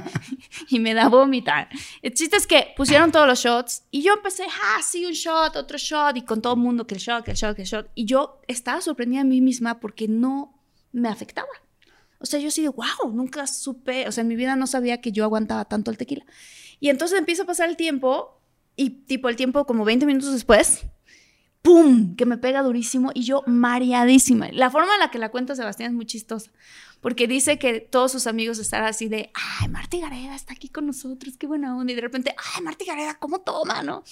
y 0.70 0.80
me 0.80 0.94
da 0.94 1.10
vómita. 1.10 1.68
El 2.00 2.14
chiste 2.14 2.38
es 2.38 2.46
que 2.46 2.68
pusieron 2.74 3.12
todos 3.12 3.26
los 3.26 3.40
shots 3.40 3.82
y 3.90 4.00
yo 4.00 4.14
empecé, 4.14 4.44
ah, 4.44 4.80
sí, 4.82 5.04
un 5.04 5.12
shot, 5.12 5.54
otro 5.56 5.76
shot 5.76 6.16
y 6.16 6.22
con 6.22 6.40
todo 6.40 6.54
el 6.54 6.60
mundo 6.60 6.86
que 6.86 6.94
el 6.94 7.00
shot, 7.02 7.24
que 7.24 7.32
el 7.32 7.36
shot, 7.36 7.54
que 7.54 7.62
el 7.62 7.68
shot. 7.68 7.90
Y 7.94 8.06
yo 8.06 8.40
estaba 8.48 8.80
sorprendida 8.80 9.20
a 9.20 9.24
mí 9.24 9.42
misma 9.42 9.80
porque 9.80 10.08
no 10.08 10.58
me 10.92 11.10
afectaba. 11.10 11.50
O 12.22 12.26
sea, 12.26 12.40
yo 12.40 12.48
así 12.48 12.62
de, 12.62 12.68
wow, 12.68 13.12
nunca 13.12 13.46
supe, 13.46 14.06
o 14.08 14.12
sea, 14.12 14.22
en 14.22 14.28
mi 14.28 14.36
vida 14.36 14.56
no 14.56 14.66
sabía 14.66 15.00
que 15.00 15.12
yo 15.12 15.24
aguantaba 15.24 15.64
tanto 15.64 15.90
el 15.90 15.98
tequila. 15.98 16.24
Y 16.80 16.88
entonces 16.88 17.18
empieza 17.18 17.42
a 17.42 17.46
pasar 17.46 17.68
el 17.68 17.76
tiempo 17.76 18.40
y 18.76 18.90
tipo 18.90 19.28
el 19.28 19.36
tiempo 19.36 19.66
como 19.66 19.84
20 19.84 20.06
minutos 20.06 20.32
después, 20.32 20.84
¡pum! 21.62 22.16
que 22.16 22.26
me 22.26 22.38
pega 22.38 22.62
durísimo 22.62 23.10
y 23.14 23.22
yo 23.22 23.42
mareadísima. 23.46 24.48
La 24.52 24.70
forma 24.70 24.94
en 24.94 25.00
la 25.00 25.10
que 25.10 25.18
la 25.18 25.30
cuenta 25.30 25.54
Sebastián 25.54 25.90
es 25.90 25.96
muy 25.96 26.06
chistosa, 26.06 26.50
porque 27.00 27.26
dice 27.26 27.58
que 27.58 27.80
todos 27.80 28.12
sus 28.12 28.26
amigos 28.26 28.58
están 28.58 28.84
así 28.84 29.08
de, 29.08 29.30
ay, 29.34 29.68
Marta 29.68 29.96
Gareda 29.98 30.34
está 30.34 30.54
aquí 30.54 30.68
con 30.68 30.86
nosotros, 30.86 31.34
qué 31.38 31.46
buena 31.46 31.76
onda, 31.76 31.92
y 31.92 31.96
de 31.96 32.02
repente, 32.02 32.34
ay, 32.36 32.62
Marta 32.62 32.84
Gareda, 32.86 33.14
¿cómo 33.18 33.40
toma, 33.40 33.82
no? 33.82 34.04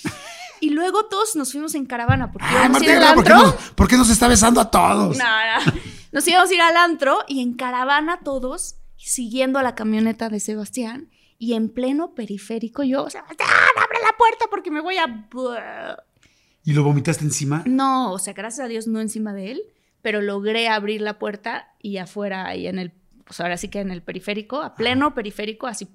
Y 0.61 0.71
luego 0.71 1.07
todos 1.07 1.37
nos 1.37 1.53
fuimos 1.53 1.75
en 1.75 1.87
caravana, 1.87 2.31
porque 2.31 2.47
Ay, 2.49 2.69
Marta 2.69 2.87
Gareda, 2.87 3.15
¿por 3.15 3.25
qué, 3.25 3.33
nos, 3.33 3.55
por 3.75 3.89
qué 3.89 3.97
nos 3.97 4.11
está 4.11 4.29
besando 4.29 4.61
a 4.61 4.71
todos? 4.71 5.17
No, 5.17 5.25
no. 5.25 5.73
Nos 6.13 6.27
íbamos 6.27 6.51
a 6.51 6.55
ir 6.55 6.61
al 6.61 6.77
antro 6.77 7.19
y 7.29 7.41
en 7.41 7.55
caravana 7.55 8.21
todos, 8.25 8.77
siguiendo 8.97 9.59
a 9.59 9.63
la 9.63 9.75
camioneta 9.75 10.29
de 10.29 10.41
Sebastián, 10.41 11.11
y 11.39 11.55
en 11.55 11.69
pleno 11.69 12.15
periférico 12.15 12.83
yo, 12.83 13.09
Sebastián, 13.09 13.49
abre 13.77 13.99
la 14.03 14.17
puerta 14.19 14.47
porque 14.51 14.71
me 14.71 14.81
voy 14.81 14.97
a... 14.97 15.29
¿Y 16.65 16.73
lo 16.73 16.83
vomitaste 16.83 17.25
encima? 17.25 17.63
No, 17.67 18.13
o 18.13 18.19
sea, 18.19 18.35
gracias 18.35 18.67
a 18.67 18.69
Dios 18.69 18.87
no 18.87 19.01
encima 19.01 19.33
de 19.33 19.53
él, 19.53 19.63
pero 20.03 20.21
logré 20.21 20.69
abrir 20.69 21.01
la 21.01 21.19
puerta 21.19 21.73
y 21.81 21.97
afuera, 21.97 22.47
ahí 22.47 22.67
en 22.67 22.79
el, 22.79 22.93
pues 23.31 23.39
ahora 23.39 23.57
sí 23.57 23.69
que 23.69 23.79
en 23.79 23.93
el 23.93 24.03
periférico, 24.03 24.61
a 24.61 24.75
pleno 24.75 25.15
periférico, 25.15 25.69
así. 25.69 25.87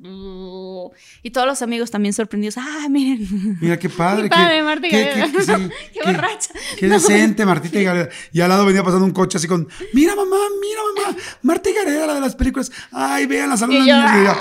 Y 1.22 1.32
todos 1.32 1.46
los 1.46 1.62
amigos 1.62 1.92
también 1.92 2.14
sorprendidos. 2.14 2.58
Ah, 2.58 2.88
miren. 2.90 3.58
Mira 3.60 3.78
qué 3.78 3.90
padre. 3.90 4.24
Qué 4.24 4.30
padre, 4.30 4.64
Marta 4.64 4.88
qué- 4.88 5.30
qué- 5.34 5.42
sí, 5.44 5.52
Qué 5.94 6.00
borracha. 6.06 6.54
Qué 6.80 6.88
decente, 6.88 7.46
Martita 7.46 7.78
y 7.78 7.84
Gareda. 7.84 8.08
Y 8.32 8.40
al 8.40 8.48
lado 8.48 8.66
venía 8.66 8.84
pasando 8.86 9.04
un 9.04 9.12
coche 9.12 9.38
así 9.38 9.50
con, 9.50 9.68
mira 9.92 10.16
mamá, 10.16 10.38
mira 10.62 10.80
mamá, 11.12 11.18
Marta 11.42 11.70
y 11.70 11.74
Gareda, 11.74 12.08
la 12.08 12.14
de 12.14 12.22
las 12.22 12.38
películas. 12.38 12.72
Ay, 12.94 13.26
vean 13.26 13.50
la 13.50 13.58
salud 13.58 13.74
de 13.74 13.82
niños. 13.82 14.38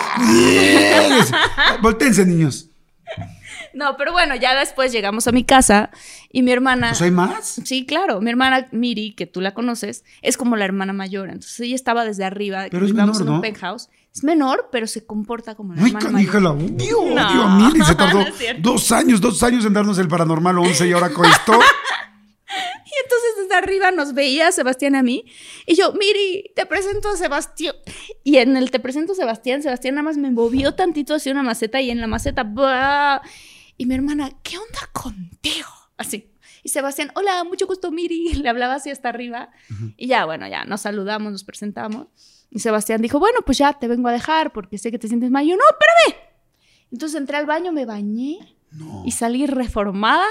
Voltéense, 1.83 2.25
niños. 2.25 2.69
No, 3.75 3.97
pero 3.97 4.13
bueno, 4.13 4.35
ya 4.37 4.55
después 4.59 4.93
llegamos 4.93 5.27
a 5.27 5.33
mi 5.33 5.45
casa 5.45 5.91
y 6.31 6.43
mi 6.43 6.53
hermana. 6.53 6.91
¿Pues 6.91 7.03
hay 7.03 7.11
más? 7.11 7.61
Sí, 7.65 7.87
claro. 7.87 8.21
Mi 8.21 8.31
hermana 8.31 8.69
Miri, 8.73 9.13
que 9.15 9.27
tú 9.27 9.41
la 9.41 9.53
conoces, 9.55 10.05
es 10.23 10.37
como 10.37 10.57
la 10.57 10.65
hermana 10.65 10.93
mayor. 10.93 11.29
Entonces 11.29 11.59
ella 11.61 11.75
estaba 11.75 12.05
desde 12.05 12.25
arriba. 12.25 12.67
Pero 12.71 12.87
es 12.87 12.93
menor, 12.93 13.17
en 13.17 13.23
un 13.23 13.35
¿no? 13.37 13.41
penthouse. 13.41 13.89
Es 14.15 14.23
menor, 14.23 14.69
pero 14.71 14.87
se 14.87 15.05
comporta 15.05 15.57
como 15.57 15.75
la 15.75 15.83
Ay, 15.83 15.89
hermana 15.89 16.07
canija, 16.13 16.39
la 16.39 16.53
mayor. 16.53 16.71
odio, 16.77 16.99
odio 17.01 17.15
No, 17.15 17.43
a 17.43 17.57
Mili. 17.71 17.85
Se 17.85 17.95
tardó 17.97 18.21
no 18.21 18.27
dos 18.61 18.93
años, 18.93 19.21
dos 19.21 19.43
años 19.43 19.65
en 19.65 19.73
darnos 19.73 19.99
el 19.99 20.07
paranormal 20.09 20.57
11 20.59 20.87
y 20.89 20.93
ahora 20.93 21.11
con 21.11 21.27
esto. 21.27 21.53
Y 22.87 23.03
entonces 23.03 23.31
desde 23.43 23.55
arriba 23.57 23.91
nos 23.91 24.15
veía 24.15 24.53
Sebastián 24.53 24.95
a 24.95 25.03
mí. 25.03 25.25
Y 25.67 25.75
yo, 25.75 25.93
Miri, 25.95 26.53
te 26.55 26.65
presento 26.67 27.09
a 27.09 27.17
Sebastián. 27.17 27.75
Y 28.23 28.37
en 28.37 28.57
el 28.57 28.71
te 28.71 28.79
presento 28.79 29.13
a 29.13 29.17
Sebastián, 29.17 29.63
Sebastián 29.63 29.97
nada 29.97 30.05
más 30.05 30.17
me 30.17 30.31
movió 30.31 30.75
tantito 30.75 31.15
hacia 31.15 31.33
una 31.33 31.43
maceta 31.43 31.81
y 31.81 31.91
en 31.91 32.01
la 32.01 32.07
maceta, 32.07 32.45
¡bah! 32.45 33.21
Y 33.77 33.87
mi 33.87 33.95
hermana, 33.95 34.31
¿qué 34.43 34.57
onda 34.59 34.89
contigo? 34.93 35.69
Así. 35.97 36.31
Y 36.63 36.69
Sebastián, 36.71 37.11
hola, 37.15 37.45
mucho 37.45 37.67
gusto, 37.67 37.91
Miri. 37.91 38.35
Le 38.35 38.49
hablaba 38.49 38.75
así 38.75 38.91
hasta 38.91 39.09
arriba. 39.09 39.51
Y 39.97 40.07
ya, 40.07 40.25
bueno, 40.25 40.47
ya 40.49 40.65
nos 40.65 40.83
saludamos, 40.83 41.33
nos 41.33 41.45
presentamos. 41.45 42.07
Y 42.51 42.61
Sebastián 42.61 43.03
dijo, 43.03 43.19
bueno, 43.19 43.41
pues 43.45 43.59
ya 43.59 43.73
te 43.73 43.89
vengo 43.89 44.09
a 44.09 44.13
dejar 44.13 44.53
porque 44.53 44.79
sé 44.79 44.91
que 44.91 44.99
te 44.99 45.09
sientes 45.09 45.31
mal. 45.31 45.45
Y 45.45 45.51
yo, 45.51 45.57
no, 45.57 45.63
espérame. 45.71 46.23
Entonces 46.93 47.19
entré 47.21 47.37
al 47.37 47.47
baño, 47.47 47.73
me 47.73 47.85
bañé 47.85 48.39
y 49.05 49.11
salí 49.11 49.47
reformada, 49.47 50.25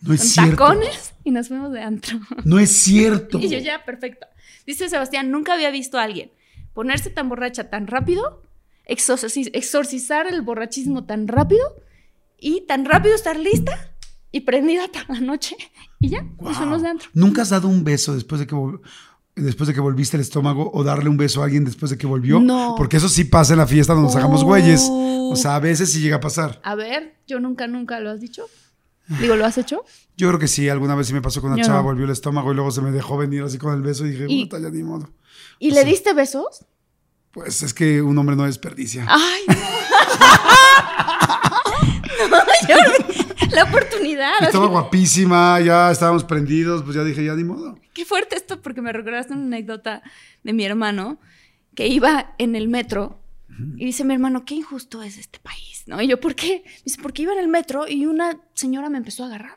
No 0.00 0.08
con 0.08 0.18
cierto. 0.18 0.50
tacones 0.56 1.14
y 1.24 1.30
nos 1.30 1.48
fuimos 1.48 1.72
de 1.72 1.82
antro. 1.82 2.18
No 2.44 2.58
es 2.58 2.70
cierto. 2.72 3.38
Y 3.42 3.48
yo 3.48 3.58
ya, 3.58 3.84
perfecto. 3.84 4.26
Dice 4.66 4.88
Sebastián, 4.88 5.30
nunca 5.30 5.52
había 5.54 5.70
visto 5.70 5.98
a 5.98 6.02
alguien 6.04 6.30
ponerse 6.72 7.10
tan 7.10 7.28
borracha 7.28 7.70
tan 7.70 7.86
rápido, 7.86 8.42
exorci- 8.88 9.50
exorcizar 9.54 10.26
el 10.26 10.42
borrachismo 10.42 11.04
tan 11.04 11.26
rápido 11.28 11.74
y 12.38 12.66
tan 12.66 12.84
rápido 12.84 13.14
estar 13.14 13.38
lista 13.38 13.96
y 14.32 14.40
prendida 14.40 14.88
toda 14.88 15.06
la 15.08 15.20
noche. 15.20 15.56
Y 16.00 16.08
ya, 16.10 16.22
nos 16.40 16.58
Wow. 16.58 16.78
de 16.82 16.88
antro. 16.88 17.08
¿Nunca 17.14 17.42
has 17.42 17.50
dado 17.50 17.68
un 17.68 17.82
beso 17.84 18.14
después 18.14 18.38
de 18.40 18.46
que 18.46 18.54
después 19.36 19.66
de 19.68 19.74
que 19.74 19.80
volviste 19.80 20.16
el 20.16 20.20
estómago 20.22 20.70
o 20.72 20.82
darle 20.84 21.08
un 21.10 21.16
beso 21.16 21.42
a 21.42 21.44
alguien 21.44 21.64
después 21.64 21.90
de 21.90 21.98
que 21.98 22.06
volvió? 22.06 22.40
No. 22.40 22.74
Porque 22.76 22.96
eso 22.98 23.08
sí 23.08 23.24
pasa 23.24 23.52
en 23.54 23.58
la 23.60 23.66
fiesta 23.66 23.92
donde 23.94 24.08
nos 24.08 24.16
hagamos 24.16 24.42
Uh. 24.42 24.46
güeyes. 24.46 24.86
O 24.90 25.34
sea, 25.36 25.56
a 25.56 25.60
veces 25.60 25.92
sí 25.92 26.00
llega 26.00 26.16
a 26.16 26.20
pasar. 26.20 26.60
A 26.64 26.74
ver, 26.74 27.16
yo 27.26 27.40
nunca, 27.40 27.66
nunca 27.66 27.98
lo 28.00 28.10
has 28.10 28.20
dicho. 28.20 28.46
Digo, 29.20 29.36
¿lo 29.36 29.44
has 29.46 29.56
hecho? 29.56 29.84
Yo 30.16 30.28
creo 30.28 30.40
que 30.40 30.48
sí, 30.48 30.68
alguna 30.68 30.94
vez 30.96 31.06
sí 31.06 31.12
me 31.14 31.22
pasó 31.22 31.40
con 31.40 31.52
una 31.52 31.62
Yo 31.62 31.66
chava, 31.66 31.78
no. 31.78 31.84
volvió 31.84 32.04
el 32.06 32.10
estómago 32.10 32.50
y 32.52 32.54
luego 32.56 32.70
se 32.72 32.80
me 32.82 32.90
dejó 32.90 33.16
venir 33.16 33.42
así 33.42 33.56
con 33.56 33.72
el 33.74 33.80
beso 33.82 34.04
y 34.04 34.10
dije, 34.10 34.26
Y- 34.28 34.44
puta, 34.46 34.58
ya 34.60 34.68
ni 34.70 34.82
modo. 34.82 35.08
¿Y 35.60 35.68
O 35.70 35.74
le 35.74 35.80
sea- 35.82 35.84
diste 35.90 36.12
besos? 36.12 36.64
Pues 37.30 37.62
es 37.62 37.72
que 37.74 38.02
un 38.02 38.16
hombre 38.18 38.34
no 38.36 38.44
desperdicia. 38.44 39.06
Ay. 39.08 39.42
No, 39.48 39.54
la 43.52 43.64
oportunidad. 43.64 44.42
Estaba 44.42 44.66
guapísima, 44.66 45.60
ya 45.60 45.90
estábamos 45.90 46.24
prendidos, 46.24 46.82
pues 46.82 46.96
ya 46.96 47.04
dije, 47.04 47.24
ya 47.24 47.34
ni 47.34 47.44
modo. 47.44 47.78
Qué 47.92 48.04
fuerte 48.04 48.36
esto, 48.36 48.60
porque 48.62 48.82
me 48.82 48.92
recordaste 48.92 49.32
una 49.32 49.44
anécdota 49.44 50.02
de 50.42 50.52
mi 50.52 50.64
hermano 50.64 51.18
que 51.74 51.88
iba 51.88 52.34
en 52.38 52.56
el 52.56 52.68
metro 52.68 53.22
y 53.76 53.86
dice 53.86 54.04
mi 54.04 54.12
hermano, 54.12 54.44
qué 54.44 54.54
injusto 54.54 55.02
es 55.02 55.16
este 55.16 55.38
país, 55.38 55.84
¿no? 55.86 56.02
Y 56.02 56.08
yo, 56.08 56.20
¿por 56.20 56.34
qué? 56.34 56.64
Dice, 56.84 56.98
porque 57.00 57.22
iba 57.22 57.32
en 57.32 57.38
el 57.38 57.48
metro 57.48 57.88
y 57.88 58.04
una 58.04 58.38
señora 58.54 58.90
me 58.90 58.98
empezó 58.98 59.24
a 59.24 59.28
agarrar. 59.28 59.56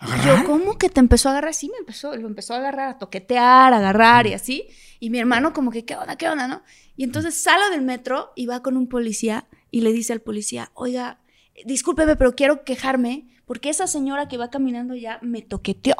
Y 0.00 0.04
¿Agarrar? 0.04 0.40
Yo, 0.40 0.46
¿cómo 0.46 0.78
que 0.78 0.88
te 0.88 1.00
empezó 1.00 1.28
a 1.28 1.32
agarrar? 1.32 1.54
Sí, 1.54 1.68
me 1.70 1.78
empezó, 1.78 2.16
lo 2.16 2.26
empezó 2.26 2.54
a 2.54 2.58
agarrar, 2.58 2.88
a 2.88 2.98
toquetear, 2.98 3.74
a 3.74 3.76
agarrar 3.76 4.26
y 4.26 4.32
así. 4.32 4.68
Y 5.00 5.10
mi 5.10 5.18
hermano 5.18 5.52
como 5.52 5.70
que, 5.70 5.84
¿qué 5.84 5.96
onda, 5.96 6.16
qué 6.16 6.28
onda, 6.28 6.48
no? 6.48 6.62
Y 6.96 7.04
entonces 7.04 7.34
sale 7.34 7.70
del 7.70 7.82
metro 7.82 8.32
y 8.36 8.46
va 8.46 8.62
con 8.62 8.76
un 8.76 8.88
policía 8.88 9.48
y 9.70 9.82
le 9.82 9.92
dice 9.92 10.12
al 10.12 10.20
policía, 10.20 10.70
oiga, 10.74 11.20
discúlpeme, 11.64 12.16
pero 12.16 12.34
quiero 12.34 12.64
quejarme 12.64 13.28
porque 13.46 13.70
esa 13.70 13.86
señora 13.86 14.28
que 14.28 14.38
va 14.38 14.50
caminando 14.50 14.94
ya 14.94 15.18
me 15.22 15.42
toqueteó. 15.42 15.96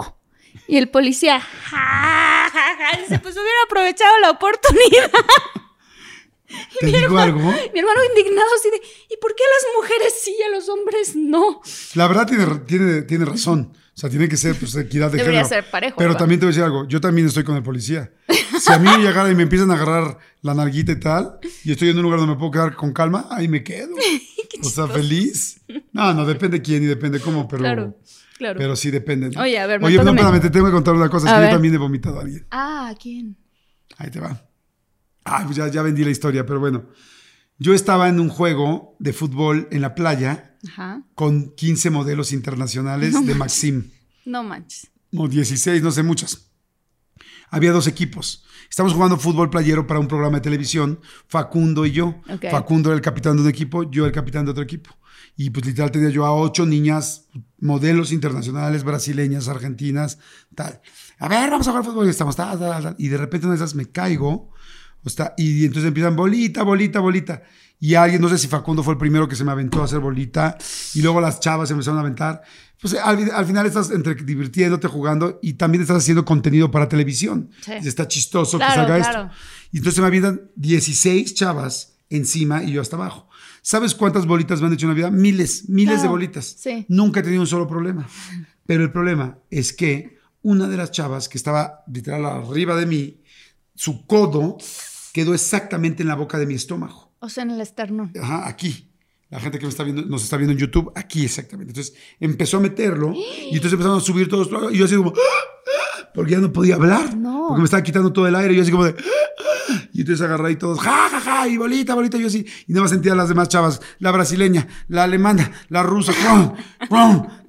Y 0.68 0.76
el 0.76 0.88
policía, 0.88 1.40
ja, 1.40 2.50
ja, 2.52 2.76
ja, 2.76 2.98
dice, 3.00 3.18
pues 3.18 3.34
hubiera 3.34 3.62
aprovechado 3.66 4.18
la 4.20 4.30
oportunidad. 4.30 5.10
¿Te 6.80 6.86
digo 6.86 7.18
algo? 7.18 7.40
Mi 7.40 7.80
hermano 7.80 8.04
indignado 8.08 8.48
así 8.56 8.70
de, 8.70 8.80
¿y 9.10 9.16
por 9.16 9.34
qué 9.34 9.42
a 9.42 9.48
las 9.48 9.74
mujeres 9.76 10.14
sí 10.22 10.36
y 10.38 10.42
a 10.42 10.50
los 10.50 10.68
hombres 10.68 11.16
no? 11.16 11.60
La 11.94 12.06
verdad 12.06 12.26
tiene, 12.26 12.46
tiene, 12.66 13.02
tiene 13.02 13.24
razón. 13.24 13.76
O 13.96 14.00
sea, 14.00 14.10
tiene 14.10 14.28
que 14.28 14.36
ser 14.36 14.56
pues, 14.56 14.74
equidad 14.74 15.10
de 15.12 15.18
Debería 15.18 15.44
género. 15.44 15.62
ser 15.62 15.70
parejo, 15.70 15.94
Pero 15.96 16.08
¿verdad? 16.10 16.18
también 16.18 16.40
te 16.40 16.46
voy 16.46 16.50
a 16.50 16.52
decir 16.52 16.64
algo. 16.64 16.88
Yo 16.88 17.00
también 17.00 17.28
estoy 17.28 17.44
con 17.44 17.54
el 17.56 17.62
policía. 17.62 18.12
Si 18.60 18.72
a 18.72 18.78
mí 18.78 18.88
me 18.88 18.98
llegara 18.98 19.30
y 19.30 19.34
me 19.36 19.44
empiezan 19.44 19.70
a 19.70 19.74
agarrar 19.74 20.18
la 20.42 20.52
nalguita 20.54 20.92
y 20.92 21.00
tal, 21.00 21.38
y 21.64 21.70
estoy 21.72 21.90
en 21.90 21.96
un 21.98 22.02
lugar 22.02 22.18
donde 22.18 22.34
me 22.34 22.38
puedo 22.38 22.50
quedar 22.50 22.74
con 22.74 22.92
calma, 22.92 23.28
ahí 23.30 23.46
me 23.46 23.62
quedo. 23.62 23.94
o 24.62 24.68
sea, 24.68 24.88
feliz. 24.88 25.60
No, 25.92 26.12
no, 26.12 26.26
depende 26.26 26.60
quién 26.60 26.82
y 26.82 26.86
depende 26.86 27.20
cómo, 27.20 27.46
pero, 27.46 27.62
Claro, 27.62 27.98
claro. 28.36 28.58
pero 28.58 28.74
sí 28.74 28.90
depende. 28.90 29.30
¿no? 29.30 29.40
Oye, 29.42 29.58
a 29.60 29.66
ver, 29.68 29.82
Oye, 29.84 29.96
no, 30.02 30.10
espérame, 30.10 30.40
te 30.40 30.50
tengo 30.50 30.66
que 30.66 30.72
contar 30.72 30.94
una 30.94 31.08
cosa. 31.08 31.26
Es 31.28 31.32
A 31.32 31.36
que 31.36 31.40
ver. 31.42 31.50
yo 31.50 31.54
también 31.56 31.74
he 31.74 31.78
vomitado 31.78 32.18
a 32.18 32.22
alguien. 32.22 32.46
Ah, 32.50 32.92
¿quién? 33.00 33.36
Ahí 33.98 34.10
te 34.10 34.18
va. 34.18 34.44
Ah, 35.24 35.42
pues 35.44 35.56
ya, 35.56 35.68
ya 35.68 35.82
vendí 35.82 36.04
la 36.04 36.10
historia, 36.10 36.44
pero 36.44 36.58
bueno. 36.58 36.86
Yo 37.58 37.72
estaba 37.74 38.08
en 38.08 38.18
un 38.18 38.28
juego 38.28 38.96
de 38.98 39.12
fútbol 39.12 39.68
en 39.70 39.80
la 39.82 39.94
playa 39.94 40.53
Ajá. 40.68 41.02
con 41.14 41.54
15 41.54 41.90
modelos 41.90 42.32
internacionales 42.32 43.14
de 43.26 43.34
Maxim. 43.34 43.90
No 44.24 44.42
manches. 44.42 44.90
o 45.16 45.28
16, 45.28 45.82
no 45.82 45.90
sé, 45.90 46.02
muchas. 46.02 46.50
Había 47.50 47.72
dos 47.72 47.86
equipos. 47.86 48.44
Estamos 48.68 48.94
jugando 48.94 49.16
fútbol 49.16 49.50
playero 49.50 49.86
para 49.86 50.00
un 50.00 50.08
programa 50.08 50.38
de 50.38 50.42
televisión, 50.42 50.98
Facundo 51.28 51.86
y 51.86 51.92
yo. 51.92 52.20
Ok. 52.28 52.46
Facundo 52.50 52.88
era 52.88 52.96
el 52.96 53.02
capitán 53.02 53.36
de 53.36 53.42
un 53.42 53.48
equipo, 53.48 53.88
yo 53.90 54.06
el 54.06 54.12
capitán 54.12 54.44
de 54.44 54.50
otro 54.50 54.64
equipo. 54.64 54.90
Y 55.36 55.50
pues 55.50 55.66
literal 55.66 55.90
tenía 55.90 56.10
yo 56.10 56.24
a 56.24 56.34
ocho 56.34 56.64
niñas, 56.64 57.26
modelos 57.58 58.12
internacionales, 58.12 58.82
brasileñas, 58.84 59.48
argentinas, 59.48 60.18
tal. 60.54 60.80
A 61.18 61.28
ver, 61.28 61.50
vamos 61.50 61.66
a 61.68 61.70
jugar 61.70 61.84
fútbol 61.84 62.06
y 62.06 62.10
estamos, 62.10 62.34
tal, 62.36 62.58
tal, 62.58 62.82
tal. 62.82 62.96
Y 62.98 63.08
de 63.08 63.16
repente 63.18 63.46
una 63.46 63.54
de 63.54 63.62
esas 63.62 63.74
me 63.74 63.86
caigo, 63.86 64.50
o 65.02 65.06
está, 65.06 65.34
y 65.36 65.64
entonces 65.64 65.88
empiezan 65.88 66.16
bolita, 66.16 66.62
bolita, 66.62 67.00
bolita. 67.00 67.42
Y 67.84 67.96
alguien, 67.96 68.22
no 68.22 68.30
sé 68.30 68.38
si 68.38 68.48
Facundo 68.48 68.82
fue 68.82 68.94
el 68.94 68.98
primero 68.98 69.28
que 69.28 69.36
se 69.36 69.44
me 69.44 69.52
aventó 69.52 69.82
a 69.82 69.84
hacer 69.84 69.98
bolita, 69.98 70.56
y 70.94 71.02
luego 71.02 71.20
las 71.20 71.38
chavas 71.38 71.68
se 71.68 71.74
empezaron 71.74 71.98
a 71.98 72.00
aventar. 72.00 72.40
Pues 72.80 72.94
al, 72.94 73.30
al 73.30 73.44
final 73.44 73.66
estás 73.66 73.90
entre 73.90 74.14
divirtiéndote, 74.14 74.88
jugando, 74.88 75.38
y 75.42 75.52
también 75.52 75.82
estás 75.82 75.98
haciendo 75.98 76.24
contenido 76.24 76.70
para 76.70 76.88
televisión. 76.88 77.50
Sí. 77.60 77.72
Y 77.82 77.86
está 77.86 78.08
chistoso 78.08 78.58
que 78.58 78.64
salga 78.64 78.96
claro. 78.96 79.24
esto. 79.24 79.36
Y 79.70 79.76
entonces 79.76 80.00
me 80.00 80.06
avientan 80.06 80.50
16 80.56 81.34
chavas 81.34 81.98
encima 82.08 82.62
y 82.62 82.72
yo 82.72 82.80
hasta 82.80 82.96
abajo. 82.96 83.28
¿Sabes 83.60 83.94
cuántas 83.94 84.24
bolitas 84.24 84.62
me 84.62 84.68
han 84.68 84.72
hecho 84.72 84.86
en 84.86 84.92
la 84.92 84.94
vida? 84.94 85.10
Miles, 85.10 85.68
miles 85.68 86.00
de 86.00 86.08
bolitas. 86.08 86.56
sí. 86.58 86.86
Nunca 86.88 87.20
he 87.20 87.22
tenido 87.22 87.42
un 87.42 87.46
solo 87.46 87.68
problema. 87.68 88.08
Pero 88.64 88.82
el 88.82 88.92
problema 88.92 89.40
es 89.50 89.74
que 89.74 90.20
una 90.40 90.68
de 90.68 90.78
las 90.78 90.90
chavas 90.90 91.28
que 91.28 91.36
estaba 91.36 91.84
literal 91.92 92.24
arriba 92.24 92.76
de 92.76 92.86
mí, 92.86 93.20
su 93.74 94.06
codo 94.06 94.56
quedó 95.12 95.34
exactamente 95.34 96.02
en 96.02 96.08
la 96.08 96.14
boca 96.14 96.38
de 96.38 96.46
mi 96.46 96.54
estómago. 96.54 97.03
O 97.24 97.28
sea, 97.30 97.42
en 97.44 97.50
el 97.52 97.60
esternón. 97.60 98.12
Ajá, 98.20 98.46
aquí. 98.46 98.90
La 99.30 99.40
gente 99.40 99.58
que 99.58 99.64
me 99.64 99.70
está 99.70 99.82
viendo, 99.82 100.02
nos 100.02 100.22
está 100.22 100.36
viendo 100.36 100.52
en 100.52 100.58
YouTube, 100.58 100.92
aquí 100.94 101.24
exactamente. 101.24 101.70
Entonces 101.70 101.94
empezó 102.20 102.58
a 102.58 102.60
meterlo 102.60 103.14
y 103.14 103.54
entonces 103.54 103.72
empezaron 103.72 103.98
a 103.98 104.00
subir 104.00 104.28
todos. 104.28 104.48
Y 104.72 104.76
yo 104.76 104.84
así 104.84 104.94
como, 104.94 105.12
porque 106.14 106.32
ya 106.32 106.38
no 106.38 106.52
podía 106.52 106.74
hablar. 106.76 107.16
No. 107.16 107.46
Porque 107.48 107.60
me 107.62 107.64
estaba 107.64 107.82
quitando 107.82 108.12
todo 108.12 108.28
el 108.28 108.36
aire. 108.36 108.52
Y 108.52 108.56
yo 108.58 108.62
así 108.62 108.70
como 108.70 108.84
de, 108.84 108.94
y 109.92 110.00
entonces 110.00 110.24
agarré 110.24 110.52
y 110.52 110.56
todos, 110.56 110.78
ja, 110.80 111.08
ja, 111.10 111.20
ja, 111.20 111.48
y 111.48 111.56
bolita, 111.56 111.94
bolita. 111.94 112.16
Y 112.16 112.20
yo 112.20 112.26
así, 112.26 112.46
y 112.66 112.72
nada 112.72 112.82
más 112.82 112.90
sentía 112.90 113.12
a 113.12 113.16
las 113.16 113.28
demás 113.28 113.48
chavas, 113.48 113.80
la 113.98 114.12
brasileña, 114.12 114.68
la 114.88 115.04
alemana, 115.04 115.50
la 115.68 115.82
rusa, 115.82 116.12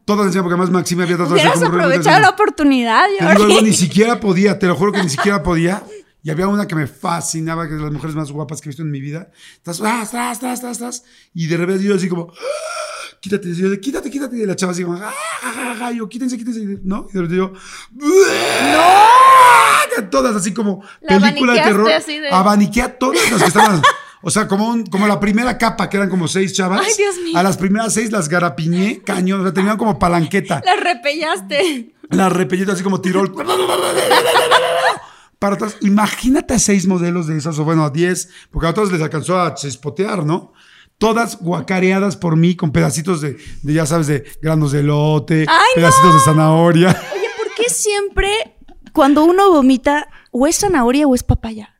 todas 0.06 0.28
encima, 0.28 0.44
porque 0.44 0.54
además 0.54 0.72
Maxi 0.72 0.96
me 0.96 1.04
había 1.04 1.18
tratado 1.18 1.36
de 1.36 1.42
hacer 1.42 1.68
aprovechado 1.68 2.20
la 2.20 2.30
oportunidad, 2.30 3.06
Jordi. 3.20 3.62
ni 3.64 3.74
siquiera 3.74 4.20
podía, 4.20 4.58
te 4.58 4.68
lo 4.68 4.76
juro 4.76 4.92
que 4.92 5.04
ni 5.04 5.10
siquiera 5.10 5.44
podía. 5.44 5.84
Y 6.26 6.32
había 6.32 6.48
una 6.48 6.68
que 6.68 6.74
me 6.74 6.88
fascinaba, 6.88 7.68
que 7.68 7.74
es 7.74 7.78
de 7.78 7.84
las 7.84 7.94
mujeres 7.94 8.16
más 8.16 8.32
guapas 8.32 8.60
que 8.60 8.68
he 8.68 8.72
visto 8.72 8.82
en 8.82 8.90
mi 8.90 9.00
vida. 9.00 9.30
Estás, 9.58 9.78
tras, 9.78 10.10
tras, 10.10 10.40
tras, 10.40 10.60
tras, 10.60 10.78
tras. 10.80 11.04
Y 11.36 11.46
de 11.46 11.56
repente 11.56 11.84
yo 11.84 11.94
así 11.94 12.10
como, 12.10 12.32
"Ah, 12.34 13.18
quítate, 13.22 13.50
y 13.50 13.56
yo 13.56 13.70
de, 13.70 13.80
quítate, 13.80 14.10
quítate. 14.10 14.36
Y 14.36 14.44
la 14.48 14.56
chava 14.56 14.72
así 14.72 14.84
como, 14.84 14.98
"Ah, 14.98 15.14
ah, 15.44 15.76
ah", 15.84 15.92
y 15.92 15.98
yo, 16.00 16.10
quítense, 16.10 16.36
quítense. 16.36 16.62
Y, 16.62 16.80
¿No? 16.84 17.06
Y 17.12 17.14
de 17.14 17.22
repente 17.22 17.36
yo, 17.38 17.54
¡No! 17.94 18.08
Todas 20.10 20.36
así 20.36 20.52
como 20.54 20.84
La 21.02 21.20
película 21.20 21.54
de 21.54 21.62
terror. 21.62 21.88
de- 21.88 22.30
Abaniqué 22.32 22.82
a 22.82 22.98
todas 22.98 23.32
las 23.32 23.42
que 23.44 23.48
estaban. 23.50 23.82
O 24.28 24.32
sea, 24.32 24.48
como, 24.48 24.68
un- 24.70 24.88
como 24.88 25.06
la 25.08 25.20
primera 25.20 25.56
capa, 25.60 25.88
que 25.88 25.98
eran 25.98 26.10
como 26.10 26.28
seis 26.28 26.52
chavas. 26.54 26.82
Ay, 26.84 26.94
Dios 26.98 27.16
mío. 27.24 27.38
A 27.38 27.44
las 27.44 27.58
primeras 27.58 27.94
seis 27.94 28.12
las 28.12 28.28
garapiñé, 28.28 29.04
cañón. 29.06 29.42
O 29.42 29.44
sea, 29.44 29.54
tenían 29.54 29.78
como 29.78 30.00
palanqueta. 30.00 30.64
La 30.66 30.76
repellaste. 30.78 31.94
La 32.10 32.30
repellita 32.30 32.72
así 32.72 32.82
como 32.82 33.00
tirol. 33.02 33.32
Para 35.40 35.56
atrás. 35.56 35.78
Imagínate 35.82 36.54
a 36.54 36.60
seis 36.60 36.88
modelos 36.88 37.28
de 37.28 37.38
esas, 37.38 37.60
o 37.60 37.64
bueno, 37.66 37.84
a 37.84 37.90
diez, 37.90 38.30
porque 38.52 38.68
a 38.68 38.70
otras 38.72 38.92
les 38.92 39.02
alcanzó 39.02 39.40
a 39.40 39.54
chispotear, 39.54 40.26
¿no? 40.26 40.54
Todas 40.98 41.40
guacareadas 41.42 42.16
por 42.16 42.38
mí 42.38 42.56
con 42.56 42.72
pedacitos 42.72 43.20
de, 43.22 43.38
de, 43.64 43.74
ya 43.74 43.86
sabes, 43.86 44.08
de 44.08 44.24
granos 44.42 44.72
de 44.72 44.82
lote, 44.84 45.46
¡Ay, 45.48 45.68
pedacitos 45.76 46.14
de 46.14 46.20
zanahoria. 46.22 46.90
Oye, 46.90 47.28
¿por 47.38 47.54
qué 47.56 47.70
siempre 47.70 48.30
cuando 48.94 49.26
uno 49.26 49.52
vomita 49.52 50.08
o 50.32 50.48
es 50.48 50.58
zanahoria 50.58 51.06
o 51.06 51.14
es 51.14 51.24
papaya? 51.24 51.72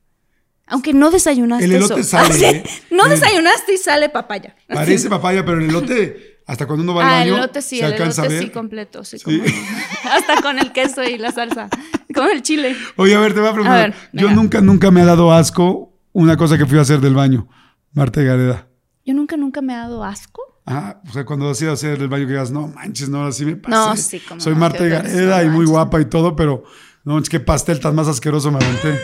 Aunque 0.68 0.94
no 0.94 1.12
desayunaste 1.12 1.64
El 1.66 1.74
elote 1.76 2.02
eso. 2.02 2.10
sale. 2.10 2.50
¿eh? 2.50 2.64
No 2.92 3.08
desayunaste 3.08 3.74
y 3.74 3.78
sale 3.78 4.10
papaya. 4.10 4.56
Parece 4.68 5.10
papaya, 5.10 5.46
pero 5.46 5.60
el 5.60 5.70
elote, 5.70 6.35
hasta 6.48 6.66
cuando 6.68 6.84
uno 6.84 6.94
va 6.94 7.04
al 7.04 7.08
Ah, 7.14 7.24
el 7.24 7.32
baño, 7.32 7.44
elote 7.44 7.62
sí, 7.62 7.78
se 7.80 7.86
el 7.86 7.94
alcanza 7.94 8.24
a 8.24 8.28
ver. 8.28 8.44
sí 8.44 8.50
completo, 8.50 9.04
sí, 9.04 9.18
Sí. 9.18 9.24
como- 9.24 9.38
hasta 10.12 10.42
con 10.42 10.60
el 10.60 10.72
queso 10.72 11.04
y 11.04 11.18
la 11.18 11.32
salsa, 11.32 11.70
con 12.14 12.30
el 12.30 12.42
chile. 12.44 12.76
Oye, 12.98 13.16
a 13.16 13.20
ver, 13.20 13.34
te 13.34 13.40
voy 13.40 13.50
a 13.50 13.54
preguntar. 13.54 13.78
A 13.78 13.82
ver, 13.88 13.94
Yo 14.14 14.28
venga. 14.28 14.42
nunca, 14.42 14.62
nunca 14.62 14.92
me 14.92 15.02
ha 15.02 15.06
dado 15.06 15.32
asco 15.34 15.94
una 16.14 16.38
cosa 16.38 16.58
que 16.58 16.66
fui 16.66 16.78
a 16.78 16.82
hacer 16.82 17.00
del 17.02 17.14
baño. 17.16 17.48
Marta 17.94 18.22
Gareda. 18.22 18.68
Yo 19.06 19.14
nunca, 19.14 19.38
nunca 19.38 19.62
me 19.62 19.74
ha 19.74 19.80
dado 19.80 20.04
asco. 20.04 20.42
Ah, 20.66 21.00
o 21.08 21.12
sea, 21.14 21.26
cuando 21.26 21.50
has 21.50 21.62
ido 21.62 21.72
a 21.72 21.76
hacer 21.76 22.02
el 22.02 22.08
baño 22.08 22.26
que 22.26 22.32
digas, 22.32 22.50
no 22.52 22.68
manches, 22.68 23.08
no, 23.10 23.20
ahora 23.20 23.32
sí 23.32 23.46
me 23.46 23.56
pasé. 23.56 23.76
No, 23.76 23.96
sí, 23.96 24.20
cómo 24.28 24.42
Soy 24.42 24.56
Marta 24.56 24.84
Gareda 24.86 25.44
y 25.44 25.50
muy 25.50 25.66
guapa 25.66 26.02
y 26.02 26.06
todo, 26.06 26.36
pero 26.36 26.64
no, 27.04 27.20
es 27.20 27.30
que 27.30 27.40
pastel 27.40 27.80
tan 27.80 27.94
más 27.96 28.08
asqueroso 28.08 28.52
me 28.52 28.58
aventé. 28.58 29.00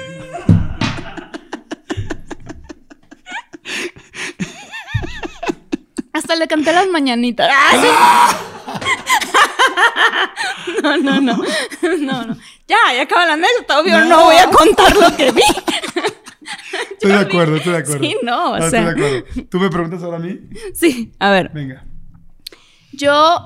Hasta 6.22 6.36
le 6.36 6.47
canté 6.47 6.72
las 6.72 6.88
mañanitas. 6.88 7.49
¡Ah, 7.55 7.72
sí! 7.82 8.72
No, 10.84 10.97
no, 10.97 11.22
no. 11.22 11.38
No, 11.99 12.26
no. 12.26 12.36
Ya, 12.67 12.78
ya 12.95 13.03
acaba 13.03 13.26
la 13.26 13.34
anécdota. 13.34 13.80
Obvio, 13.80 13.99
no. 14.01 14.05
No. 14.09 14.26
voy 14.26 14.36
a 14.38 14.49
contar 14.49 14.95
lo 14.95 15.15
que 15.17 15.32
vi. 15.32 15.41
Estoy 16.91 17.11
de 17.11 17.17
acuerdo, 17.19 17.55
estoy 17.57 17.74
de 17.74 17.80
acuerdo. 17.80 18.03
Sí, 18.03 18.15
no, 18.24 18.51
o 18.51 18.55
Ah, 18.55 18.69
sea. 18.69 18.89
Estoy 18.89 19.01
de 19.01 19.17
acuerdo. 19.19 19.43
¿Tú 19.49 19.59
me 19.59 19.69
preguntas 19.69 20.03
ahora 20.03 20.17
a 20.17 20.19
mí? 20.19 20.39
Sí, 20.74 21.11
a 21.19 21.32
ver. 21.32 21.49
Venga. 21.53 21.86
Yo 22.93 23.39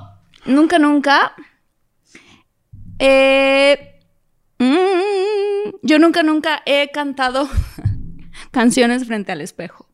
nunca, 0.44 0.78
nunca. 0.78 1.34
eh, 2.98 4.00
mm, 4.58 5.76
yo 5.82 5.98
nunca, 5.98 6.22
nunca 6.22 6.62
he 6.66 6.90
cantado 6.92 7.48
canciones 8.50 9.06
frente 9.06 9.32
al 9.32 9.40
espejo. 9.40 9.88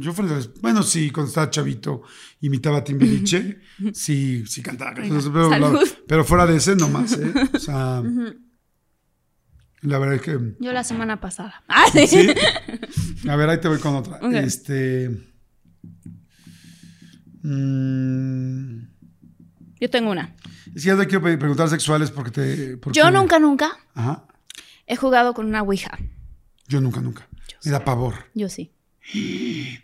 Yo 0.00 0.12
bueno, 0.60 0.82
sí, 0.82 1.10
cuando 1.10 1.28
estaba 1.28 1.50
chavito 1.50 2.02
imitaba 2.40 2.78
a 2.78 2.84
Timbiriche, 2.84 3.58
sí, 3.92 4.44
sí 4.46 4.62
cantaba 4.62 4.94
pero, 4.94 5.80
pero 6.06 6.24
fuera 6.24 6.46
de 6.46 6.56
ese 6.56 6.74
nomás, 6.74 7.12
¿eh? 7.18 7.32
O 7.52 7.58
sea, 7.58 8.02
la 9.82 9.98
verdad 9.98 10.14
es 10.16 10.22
que... 10.22 10.38
Yo 10.58 10.72
la 10.72 10.84
semana 10.84 11.20
pasada. 11.20 11.62
Ah, 11.68 11.84
sí. 11.92 12.06
¿Sí? 12.06 12.28
A 13.28 13.36
ver, 13.36 13.50
ahí 13.50 13.60
te 13.60 13.68
voy 13.68 13.78
con 13.78 13.94
otra. 13.94 14.18
Este... 14.40 15.10
mm, 17.42 18.82
Yo 19.80 19.90
tengo 19.90 20.10
una. 20.10 20.34
es 20.74 20.82
que 20.82 20.88
ya 20.88 20.96
te 20.96 21.06
quiero 21.06 21.22
preguntar 21.22 21.68
sexuales 21.68 22.10
porque 22.10 22.30
te... 22.30 22.76
porque- 22.78 22.98
Yo 22.98 23.10
nunca, 23.10 23.38
nunca 23.38 23.76
Ajá. 23.94 24.26
he 24.86 24.96
jugado 24.96 25.34
con 25.34 25.46
una 25.46 25.62
ouija. 25.62 25.98
Yo 26.68 26.80
nunca, 26.80 27.00
nunca. 27.00 27.28
Me 27.64 27.70
da 27.72 27.84
pavor. 27.84 28.14
Yo 28.34 28.48
sí. 28.48 28.72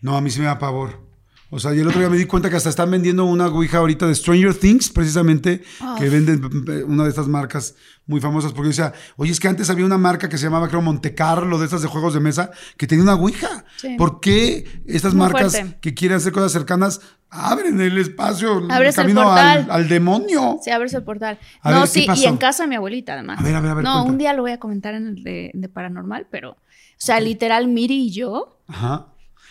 No, 0.03 0.17
a 0.17 0.21
mí 0.21 0.31
sí 0.31 0.41
me 0.41 0.47
da 0.47 0.59
pavor. 0.59 1.05
O 1.49 1.61
sea, 1.61 1.73
y 1.73 1.79
el 1.79 1.87
otro 1.87 2.01
día 2.01 2.11
me 2.11 2.17
di 2.19 2.25
cuenta 2.27 2.51
que 2.51 2.57
hasta 2.57 2.69
están 2.71 2.91
vendiendo 2.91 3.25
una 3.25 3.47
Ouija 3.47 3.79
ahorita 3.79 4.09
de 4.09 4.17
Stranger 4.17 4.53
Things, 4.55 4.91
precisamente, 4.91 5.63
que 5.97 6.09
venden 6.09 6.43
eh, 6.69 6.83
una 6.83 7.05
de 7.05 7.09
estas 7.11 7.29
marcas 7.29 7.77
muy 8.05 8.21
famosas. 8.21 8.53
Porque 8.53 8.67
yo 8.73 8.83
decía, 8.83 8.93
oye, 9.17 9.31
es 9.31 9.39
que 9.39 9.47
antes 9.47 9.71
había 9.71 9.87
una 9.87 9.97
marca 9.97 10.29
que 10.29 10.39
se 10.39 10.45
llamaba, 10.45 10.69
creo, 10.69 10.83
Monte 10.83 11.15
Carlo, 11.15 11.57
de 11.61 11.65
estas 11.67 11.83
de 11.83 11.89
juegos 11.89 12.15
de 12.15 12.21
mesa, 12.21 12.51
que 12.77 12.89
tenía 12.89 13.05
una 13.05 13.15
Ouija. 13.15 13.65
Sí. 13.77 13.95
¿Por 13.97 14.19
qué 14.19 14.83
estas 14.87 15.15
Muy 15.15 15.21
marcas 15.23 15.53
fuerte. 15.57 15.79
que 15.81 15.95
quieren 15.95 16.17
hacer 16.17 16.33
cosas 16.33 16.51
cercanas 16.51 17.01
abren 17.31 17.81
el 17.81 17.97
espacio, 17.99 18.67
Abres 18.69 18.97
el 18.99 19.03
el 19.03 19.15
camino 19.15 19.23
portal. 19.23 19.59
al, 19.59 19.71
al 19.71 19.89
demonio? 19.89 20.59
Se 20.63 20.73
abre 20.73 20.89
el 20.93 21.03
portal. 21.05 21.39
A 21.63 21.71
no, 21.71 21.81
ver, 21.83 21.89
¿qué 21.89 22.01
sí, 22.01 22.23
y 22.23 22.25
en 22.25 22.39
casa 22.39 22.65
de 22.65 22.71
mi 22.71 22.75
abuelita, 22.75 23.13
además. 23.15 23.39
A 23.39 23.45
ver, 23.45 23.55
a 23.55 23.61
ver, 23.61 23.71
a 23.71 23.75
ver, 23.75 23.85
No, 23.85 23.93
cuenta. 23.95 24.11
un 24.11 24.19
día 24.19 24.33
lo 24.33 24.43
voy 24.43 24.51
a 24.51 24.59
comentar 24.59 24.95
en 24.95 25.07
el 25.07 25.23
de, 25.23 25.53
de 25.55 25.69
paranormal, 25.69 26.27
pero. 26.31 26.51
O 26.53 26.57
sea, 26.99 27.21
literal, 27.21 27.69
Miri 27.69 28.07
y 28.07 28.11
yo. 28.11 28.56
Ajá. 28.69 29.07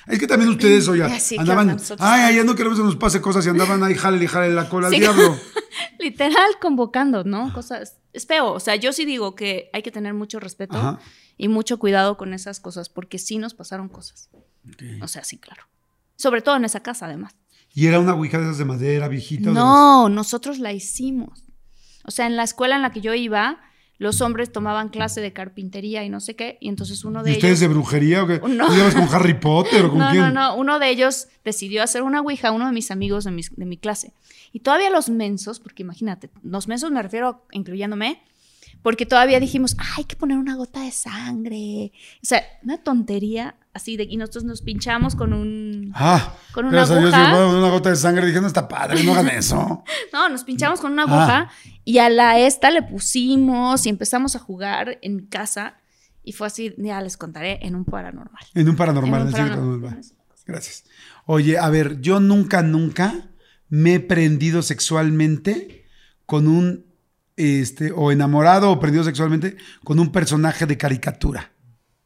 Es 0.07 0.19
que 0.19 0.27
también 0.27 0.51
ustedes, 0.51 0.87
oye, 0.87 1.03
Ah, 1.03 1.19
sí, 1.19 1.35
¿qué 1.35 1.41
andaban, 1.41 1.61
onda? 1.69 1.73
Nosotros- 1.81 2.07
ay, 2.07 2.21
allá 2.33 2.43
no 2.43 2.53
queremos 2.55 2.77
que 2.77 2.83
nos 2.85 2.95
pase 2.95 3.21
cosas 3.21 3.45
y 3.45 3.49
andaban 3.49 3.81
ahí, 3.83 3.95
jale, 3.95 4.23
y 4.23 4.27
jale 4.27 4.53
la 4.53 4.69
cola 4.69 4.89
Sí. 4.89 4.95
al 4.95 5.01
diablo. 5.01 5.35
Literal 5.99 6.59
convocando, 6.61 7.23
¿no? 7.23 7.51
Cosas. 7.53 7.97
Es 8.13 8.25
feo. 8.27 8.51
O 8.53 8.59
sea, 8.59 8.75
yo 8.75 8.93
sí 8.93 9.03
digo 9.05 9.35
que 9.35 9.69
hay 9.73 9.81
que 9.81 9.91
tener 9.91 10.13
mucho 10.13 10.39
respeto 10.39 10.77
Ajá. 10.77 10.99
y 11.37 11.47
mucho 11.47 11.79
cuidado 11.79 12.17
con 12.17 12.33
esas 12.33 12.59
cosas, 12.59 12.87
porque 12.89 13.17
sí 13.17 13.37
nos 13.39 13.53
pasaron 13.55 13.89
cosas. 13.89 14.29
O 15.01 15.07
sea, 15.07 15.23
sí, 15.23 15.37
claro. 15.37 15.63
Sobre 16.15 16.41
todo 16.41 16.55
en 16.55 16.65
esa 16.65 16.81
casa, 16.81 17.05
además. 17.07 17.35
Y 17.73 17.87
era 17.87 17.99
una 17.99 18.13
ouija 18.13 18.37
de 18.37 18.45
esas 18.45 18.57
de 18.57 18.65
madera, 18.65 19.07
viejita. 19.07 19.49
No, 19.51 20.07
nosotros 20.09 20.59
la 20.59 20.71
hicimos. 20.71 21.43
O 22.05 22.11
sea, 22.11 22.25
en 22.27 22.35
la 22.37 22.43
escuela 22.43 22.75
en 22.75 22.83
la 22.83 22.91
que 22.91 23.01
yo 23.01 23.13
iba, 23.13 23.59
los 23.97 24.19
hombres 24.21 24.51
tomaban 24.51 24.89
clase 24.89 25.21
de 25.21 25.31
carpintería 25.33 26.03
y 26.03 26.09
no 26.09 26.19
sé 26.19 26.35
qué, 26.35 26.57
y 26.59 26.69
entonces 26.69 27.05
uno 27.05 27.23
de 27.23 27.31
¿Y 27.31 27.33
ustedes 27.35 27.59
ellos. 27.59 27.59
de 27.61 27.67
brujería 27.67 28.23
o 28.23 28.27
qué? 28.27 28.41
No. 28.47 28.67
¿Tú 28.67 28.73
llevas 28.73 28.93
con 28.95 29.07
Harry 29.13 29.35
Potter 29.39 29.85
o 29.85 29.89
con 29.91 29.99
no, 29.99 30.09
quién? 30.11 30.21
no, 30.23 30.31
no. 30.31 30.55
Uno 30.55 30.79
de 30.79 30.89
ellos 30.89 31.27
decidió 31.43 31.81
hacer 31.83 32.03
una 32.03 32.21
ouija, 32.21 32.51
uno 32.51 32.65
de 32.67 32.73
mis 32.73 32.91
amigos 32.91 33.23
de, 33.23 33.31
mis- 33.31 33.55
de 33.55 33.65
mi 33.65 33.77
clase. 33.77 34.13
Y 34.51 34.59
todavía 34.59 34.89
los 34.89 35.09
mensos, 35.09 35.59
porque 35.59 35.83
imagínate, 35.83 36.29
los 36.43 36.67
mensos 36.67 36.91
me 36.91 37.01
refiero, 37.01 37.45
incluyéndome, 37.51 38.21
porque 38.81 39.05
todavía 39.05 39.39
dijimos, 39.39 39.75
"Ah, 39.79 39.95
hay 39.97 40.03
que 40.03 40.15
poner 40.15 40.37
una 40.37 40.55
gota 40.55 40.81
de 40.81 40.91
sangre. 40.91 41.91
O 42.21 42.25
sea, 42.25 42.43
una 42.63 42.77
tontería 42.77 43.55
así 43.75 43.95
de. 43.97 44.05
Y 44.09 44.17
nosotros 44.17 44.43
nos 44.45 44.61
pinchamos 44.63 45.15
con 45.15 45.33
un. 45.33 45.91
Ah, 45.93 46.33
Con 46.51 46.65
una 46.65 46.77
gracias 46.77 46.97
a 46.97 47.01
Dios, 47.01 47.13
aguja. 47.13 47.31
yo 47.37 47.59
una 47.59 47.69
gota 47.69 47.89
de 47.91 47.95
sangre. 47.97 48.25
Dije, 48.25 48.41
no 48.41 48.47
está 48.47 48.67
padre, 48.67 49.03
no 49.03 49.11
hagan 49.13 49.27
eso. 49.29 49.83
No, 50.13 50.29
nos 50.29 50.43
pinchamos 50.43 50.79
con 50.81 50.93
una 50.93 51.03
Ah. 51.03 51.05
aguja 51.05 51.49
y 51.83 51.99
a 51.99 52.09
la 52.09 52.39
esta 52.39 52.71
le 52.71 52.81
pusimos 52.81 53.85
y 53.85 53.89
empezamos 53.89 54.35
a 54.35 54.39
jugar 54.39 54.97
en 55.03 55.17
mi 55.17 55.27
casa. 55.27 55.75
Y 56.23 56.31
fue 56.31 56.47
así, 56.47 56.73
ya 56.77 56.99
les 57.01 57.17
contaré, 57.17 57.59
en 57.61 57.75
un 57.75 57.85
paranormal. 57.85 58.41
En 58.55 58.67
un 58.67 58.75
paranormal, 58.75 59.21
En 59.21 59.27
un 59.27 59.31
paranormal. 59.33 59.79
paranormal. 59.81 60.01
Gracias. 60.47 60.83
Oye, 61.27 61.57
a 61.59 61.69
ver, 61.69 62.01
yo 62.01 62.19
nunca, 62.19 62.63
nunca 62.63 63.29
me 63.69 63.95
he 63.95 63.99
prendido 63.99 64.61
sexualmente 64.61 65.85
con 66.25 66.47
un, 66.47 66.85
este, 67.35 67.91
o 67.91 68.11
enamorado 68.11 68.71
o 68.71 68.79
prendido 68.79 69.03
sexualmente 69.03 69.57
con 69.83 69.99
un 69.99 70.11
personaje 70.11 70.65
de 70.65 70.77
caricatura. 70.77 71.51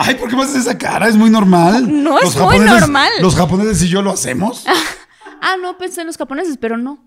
Ay, 0.00 0.14
¿por 0.14 0.30
qué 0.30 0.36
me 0.36 0.42
haces 0.42 0.56
esa 0.66 0.78
cara? 0.78 1.08
Es 1.08 1.16
muy 1.16 1.28
normal. 1.28 1.86
No 2.02 2.18
es 2.20 2.36
muy 2.36 2.60
normal. 2.60 3.10
Los 3.20 3.34
japoneses 3.34 3.82
y 3.82 3.88
yo 3.88 4.00
lo 4.02 4.10
hacemos. 4.12 4.64
Ah, 5.40 5.54
no 5.62 5.78
pensé 5.78 6.00
en 6.00 6.08
los 6.08 6.16
japoneses, 6.16 6.56
pero 6.60 6.76
no. 6.76 6.98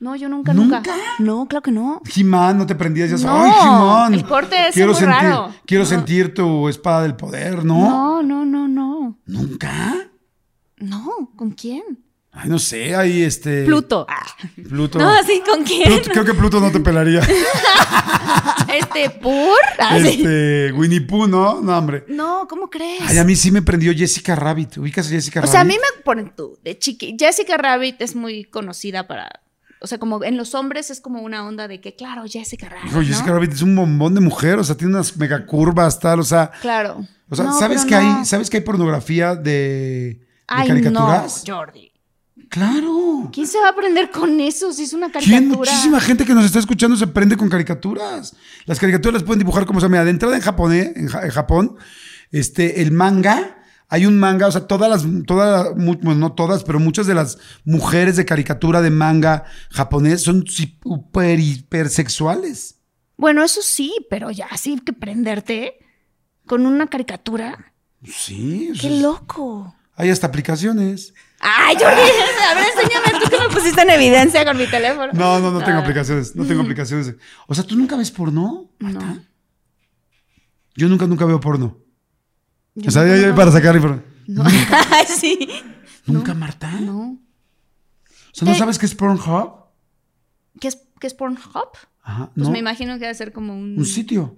No, 0.00 0.16
yo 0.16 0.28
nunca, 0.28 0.52
nunca. 0.52 0.78
¿Nunca? 0.78 0.92
No, 1.20 1.46
claro 1.46 1.62
que 1.62 1.70
no. 1.70 2.02
Jimán, 2.04 2.58
no 2.58 2.66
te 2.66 2.74
prendías 2.74 3.10
ya. 3.10 3.16
No, 3.28 3.44
Ay, 3.44 3.52
Jimán. 3.52 4.14
el 4.14 4.24
corte 4.24 4.56
es 4.68 4.74
quiero 4.74 4.90
muy 4.90 5.00
sentir, 5.00 5.14
raro. 5.22 5.54
Quiero 5.64 5.84
No. 5.84 5.88
sentir 5.90 6.34
tu 6.34 6.68
espada 6.68 7.02
del 7.02 7.14
poder, 7.14 7.64
¿no? 7.64 7.78
No, 7.88 8.22
no, 8.24 8.44
no, 8.44 8.66
no. 8.66 9.18
¿Nunca? 9.26 9.94
No, 10.78 11.30
¿con 11.36 11.52
quién? 11.52 11.82
Ay, 12.38 12.48
no 12.50 12.58
sé, 12.58 12.94
ahí 12.94 13.22
este. 13.22 13.64
Pluto. 13.64 14.06
Pluto. 14.68 14.98
No, 14.98 15.10
sí, 15.24 15.42
¿con 15.48 15.64
quién? 15.64 15.84
Pluto- 15.84 16.10
creo 16.12 16.24
que 16.24 16.34
Pluto 16.34 16.60
no 16.60 16.70
te 16.70 16.80
pelaría. 16.80 17.20
Este, 18.68 19.10
¿por? 19.10 19.56
Ah, 19.78 19.96
este, 19.98 20.72
Winnie 20.72 21.00
Pooh, 21.00 21.26
¿no? 21.26 21.60
No, 21.60 21.78
hombre. 21.78 22.04
No, 22.08 22.46
¿cómo 22.48 22.68
crees? 22.68 23.02
Ay, 23.06 23.18
a 23.18 23.24
mí 23.24 23.34
sí 23.36 23.50
me 23.50 23.62
prendió 23.62 23.92
Jessica 23.94 24.34
Rabbit. 24.34 24.76
¿Ubicas 24.78 25.06
a 25.06 25.10
Jessica 25.10 25.40
o 25.40 25.42
Rabbit? 25.42 25.52
sea, 25.52 25.60
a 25.60 25.64
mí 25.64 25.74
me 25.74 26.02
ponen 26.02 26.32
tú, 26.36 26.58
de 26.62 26.78
chiqui. 26.78 27.16
Jessica 27.18 27.56
Rabbit 27.56 28.00
es 28.02 28.14
muy 28.16 28.44
conocida 28.44 29.06
para. 29.06 29.30
O 29.80 29.86
sea, 29.86 29.98
como 29.98 30.24
en 30.24 30.36
los 30.36 30.54
hombres 30.54 30.90
es 30.90 31.00
como 31.00 31.20
una 31.22 31.46
onda 31.46 31.68
de 31.68 31.80
que, 31.80 31.94
claro, 31.94 32.24
Jessica 32.26 32.68
Rabbit. 32.68 32.90
Hijo, 32.90 33.02
Jessica. 33.02 33.32
Rabbit 33.32 33.52
es 33.52 33.62
un 33.62 33.76
bombón 33.76 34.14
de 34.14 34.20
mujer, 34.20 34.58
o 34.58 34.64
sea, 34.64 34.76
tiene 34.76 34.94
unas 34.94 35.16
mega 35.16 35.46
curvas, 35.46 35.98
tal, 36.00 36.20
o 36.20 36.24
sea. 36.24 36.50
Claro. 36.60 37.06
O 37.28 37.36
sea, 37.36 37.44
No, 37.46 37.58
¿sabes 37.58 37.84
que 37.84 37.94
no. 37.94 38.18
hay, 38.18 38.24
¿sabes 38.24 38.50
que 38.50 38.58
hay 38.58 38.62
pornografía 38.62 39.34
de, 39.36 39.50
de 40.18 40.20
Ay, 40.48 40.68
caricaturas? 40.68 41.44
no, 41.46 41.54
Jordi. 41.56 41.92
Claro. 42.48 43.28
¿Quién 43.32 43.46
se 43.46 43.58
va 43.58 43.66
a 43.66 43.70
aprender 43.70 44.10
con 44.10 44.40
eso 44.40 44.72
si 44.72 44.84
es 44.84 44.92
una 44.92 45.10
¿Quién? 45.10 45.24
caricatura? 45.48 45.70
Muchísima 45.70 46.00
gente 46.00 46.24
que 46.24 46.34
nos 46.34 46.44
está 46.44 46.58
escuchando 46.58 46.96
se 46.96 47.06
prende 47.06 47.36
con 47.36 47.48
caricaturas. 47.48 48.34
Las 48.66 48.78
caricaturas 48.78 49.14
las 49.14 49.22
pueden 49.24 49.40
dibujar 49.40 49.66
como 49.66 49.80
se 49.80 49.86
llama. 49.86 50.04
De 50.04 50.10
entrada 50.10 50.36
en 50.36 50.42
japonés, 50.42 50.92
en, 50.96 51.08
Ja- 51.08 51.22
en 51.24 51.30
Japón, 51.30 51.76
este, 52.30 52.82
el 52.82 52.92
manga, 52.92 53.58
hay 53.88 54.06
un 54.06 54.18
manga, 54.18 54.46
o 54.48 54.52
sea, 54.52 54.66
todas 54.66 54.88
las, 54.90 55.04
todas, 55.26 55.74
bueno, 55.76 56.14
no 56.14 56.32
todas, 56.32 56.64
pero 56.64 56.80
muchas 56.80 57.06
de 57.06 57.14
las 57.14 57.38
mujeres 57.64 58.16
de 58.16 58.24
caricatura 58.24 58.80
de 58.82 58.90
manga 58.90 59.44
japonés 59.70 60.22
son 60.22 60.44
super 60.46 61.38
hipersexuales. 61.40 62.80
Bueno, 63.16 63.42
eso 63.42 63.60
sí, 63.62 63.94
pero 64.10 64.30
ya 64.30 64.46
así 64.50 64.78
que 64.84 64.92
prenderte 64.92 65.74
con 66.46 66.66
una 66.66 66.86
caricatura. 66.88 67.72
Sí. 68.04 68.70
¡Qué 68.74 68.88
sea, 68.88 69.00
loco! 69.00 69.74
Hay 69.96 70.10
hasta 70.10 70.26
aplicaciones. 70.26 71.14
Ay, 71.40 71.74
Jordi, 71.76 72.00
a 72.50 72.54
ver, 72.54 72.64
enséñame 72.74 73.18
tú 73.24 73.30
que 73.30 73.38
me 73.38 73.48
pusiste 73.48 73.80
en 73.82 73.90
evidencia 73.90 74.44
con 74.44 74.56
mi 74.58 74.66
teléfono. 74.66 75.10
No, 75.12 75.40
no, 75.40 75.50
no 75.50 75.58
tengo 75.64 75.78
Ah. 75.78 75.82
aplicaciones. 75.82 76.36
No 76.36 76.44
tengo 76.44 76.62
aplicaciones. 76.62 77.14
O 77.46 77.54
sea, 77.54 77.64
¿tú 77.64 77.76
nunca 77.76 77.96
ves 77.96 78.10
porno? 78.10 78.70
No. 78.78 79.18
Yo 80.74 80.88
nunca, 80.88 81.06
nunca 81.06 81.24
veo 81.24 81.40
porno. 81.40 81.78
Yo 82.74 82.88
o 82.88 82.90
sea, 82.90 83.06
ya 83.06 83.34
para 83.34 83.50
sacar 83.50 83.74
información. 83.74 84.04
No. 84.26 84.44
Ay, 84.90 85.06
sí. 85.06 85.48
¿Nunca, 86.04 86.34
Marta? 86.34 86.70
No. 86.80 87.12
O 87.12 87.18
sea, 88.32 88.46
¿no 88.48 88.54
sabes 88.54 88.78
qué 88.78 88.84
es 88.86 88.94
Pornhub? 88.94 89.64
¿Qué 90.60 90.68
es, 90.68 90.78
qué 91.00 91.06
es 91.06 91.14
Pornhub? 91.14 91.70
Ajá, 92.02 92.30
Pues 92.34 92.46
no. 92.46 92.52
me 92.52 92.58
imagino 92.58 92.94
que 92.94 93.00
debe 93.00 93.14
ser 93.14 93.32
como 93.32 93.54
un... 93.56 93.78
Un 93.78 93.86
sitio. 93.86 94.36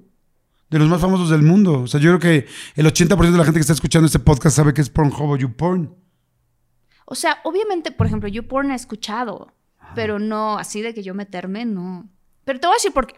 De 0.71 0.79
los 0.79 0.89
más 0.89 1.01
famosos 1.01 1.31
del 1.31 1.43
mundo. 1.43 1.81
O 1.83 1.87
sea, 1.87 1.99
yo 1.99 2.17
creo 2.17 2.21
que 2.21 2.49
el 2.75 2.87
80% 2.87 3.31
de 3.31 3.39
la 3.39 3.45
gente 3.45 3.59
que 3.59 3.63
está 3.63 3.73
escuchando 3.73 4.07
este 4.07 4.19
podcast 4.19 4.57
sabe 4.57 4.75
que 4.75 4.83
es 4.83 4.91
Pornhub 4.91 5.31
o 5.31 5.37
YouPorn. 5.37 5.95
O 7.11 7.15
sea, 7.15 7.41
obviamente, 7.45 7.91
por 7.91 8.07
ejemplo, 8.07 8.29
yo 8.29 8.47
porn 8.47 8.71
he 8.71 8.75
escuchado, 8.75 9.55
pero 9.95 10.19
no 10.19 10.59
así 10.59 10.83
de 10.83 10.93
que 10.93 11.03
yo 11.03 11.15
meterme, 11.15 11.65
no. 11.65 12.11
Pero 12.45 12.61
te 12.61 12.67
voy 12.67 12.75
a 12.75 12.77
decir 12.77 12.93
por 12.93 13.07
qué. 13.07 13.15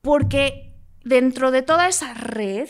Porque 0.00 0.76
dentro 1.02 1.50
de 1.50 1.62
toda 1.62 1.88
esa 1.88 2.14
red 2.14 2.68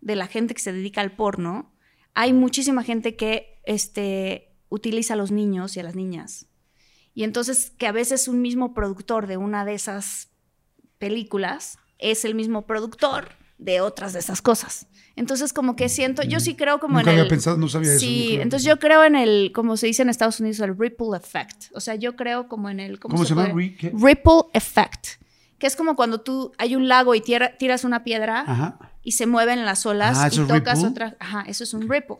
de 0.00 0.16
la 0.16 0.26
gente 0.26 0.54
que 0.54 0.62
se 0.62 0.72
dedica 0.72 1.02
al 1.02 1.12
porno, 1.12 1.74
hay 2.14 2.32
muchísima 2.32 2.82
gente 2.82 3.14
que 3.14 3.60
este, 3.64 4.56
utiliza 4.70 5.12
a 5.12 5.16
los 5.18 5.30
niños 5.30 5.76
y 5.76 5.80
a 5.80 5.82
las 5.82 5.94
niñas. 5.94 6.46
Y 7.12 7.24
entonces 7.24 7.70
que 7.76 7.86
a 7.86 7.92
veces 7.92 8.28
un 8.28 8.40
mismo 8.40 8.72
productor 8.72 9.26
de 9.26 9.36
una 9.36 9.66
de 9.66 9.74
esas 9.74 10.30
películas 10.96 11.78
es 11.98 12.24
el 12.24 12.34
mismo 12.34 12.66
productor 12.66 13.28
de 13.58 13.80
otras 13.80 14.12
de 14.12 14.18
esas 14.18 14.42
cosas. 14.42 14.86
Entonces 15.16 15.52
como 15.54 15.76
que 15.76 15.88
siento, 15.88 16.22
yo 16.22 16.40
sí 16.40 16.56
creo 16.56 16.78
como 16.78 16.98
Nunca 16.98 17.10
en 17.10 17.14
había 17.14 17.22
el... 17.22 17.28
pensado, 17.28 17.56
no 17.56 17.68
sabía 17.68 17.92
eso. 17.92 18.00
Sí, 18.00 18.34
entonces 18.34 18.66
yo 18.68 18.78
creo 18.78 19.02
en 19.04 19.16
el, 19.16 19.50
como 19.54 19.78
se 19.78 19.86
dice 19.86 20.02
en 20.02 20.10
Estados 20.10 20.40
Unidos, 20.40 20.60
el 20.60 20.76
ripple 20.78 21.16
effect. 21.16 21.64
O 21.74 21.80
sea, 21.80 21.94
yo 21.94 22.16
creo 22.16 22.48
como 22.48 22.68
en 22.68 22.80
el... 22.80 22.98
¿Cómo 23.00 23.16
se 23.24 23.30
llama? 23.34 23.50
puede? 23.50 23.76
Ripple 23.94 24.42
effect. 24.52 25.06
Que 25.58 25.66
es 25.66 25.74
como 25.74 25.96
cuando 25.96 26.20
tú 26.20 26.52
hay 26.58 26.76
un 26.76 26.86
lago 26.86 27.14
y 27.14 27.22
tira- 27.22 27.56
tiras 27.56 27.84
una 27.84 28.04
piedra 28.04 28.40
Ajá. 28.46 28.78
y 29.02 29.12
se 29.12 29.26
mueven 29.26 29.64
las 29.64 29.86
olas 29.86 30.18
Ah, 30.18 30.26
y 30.26 30.34
¿eso 30.34 30.42
es 30.42 30.48
tocas 30.48 30.74
ripple? 30.82 30.90
otra. 30.90 31.16
Ajá, 31.18 31.44
eso 31.48 31.64
es 31.64 31.72
un 31.72 31.88
ripple. 31.88 32.16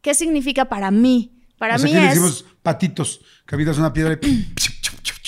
¿Qué 0.00 0.14
significa 0.14 0.66
para 0.66 0.92
mí? 0.92 1.34
Para 1.58 1.74
o 1.74 1.78
sea, 1.78 1.86
mí 1.86 1.92
que 1.92 1.98
le 1.98 2.04
es. 2.04 2.10
decimos 2.10 2.44
patitos, 2.62 3.20
que 3.44 3.56
habitas 3.56 3.78
una 3.78 3.92
piedra 3.92 4.16
y... 4.22 4.46